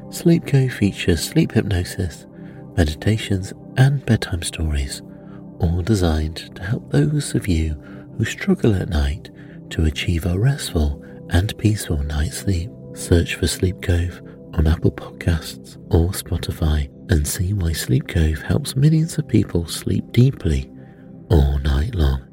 Sleep 0.09 0.47
Cove 0.47 0.71
features 0.71 1.21
sleep 1.21 1.51
hypnosis, 1.51 2.25
meditations, 2.77 3.53
and 3.75 4.05
bedtime 4.05 4.43
stories, 4.43 5.01
all 5.59 5.81
designed 5.81 6.55
to 6.55 6.63
help 6.63 6.89
those 6.89 7.35
of 7.35 7.49
you 7.49 7.73
who 8.17 8.23
struggle 8.23 8.75
at 8.75 8.89
night 8.89 9.29
to 9.71 9.83
achieve 9.83 10.25
a 10.25 10.39
restful 10.39 11.01
and 11.31 11.57
peaceful 11.57 11.97
night's 12.03 12.37
sleep. 12.37 12.69
Search 12.93 13.35
for 13.35 13.47
Sleep 13.47 13.81
Cove 13.81 14.21
on 14.53 14.67
Apple 14.67 14.91
Podcasts 14.91 15.77
or 15.93 16.09
Spotify 16.09 16.89
and 17.09 17.27
see 17.27 17.53
why 17.53 17.71
Sleep 17.71 18.07
Cove 18.07 18.41
helps 18.41 18.75
millions 18.75 19.17
of 19.17 19.27
people 19.27 19.65
sleep 19.65 20.11
deeply 20.11 20.69
all 21.29 21.57
night 21.59 21.95
long. 21.95 22.30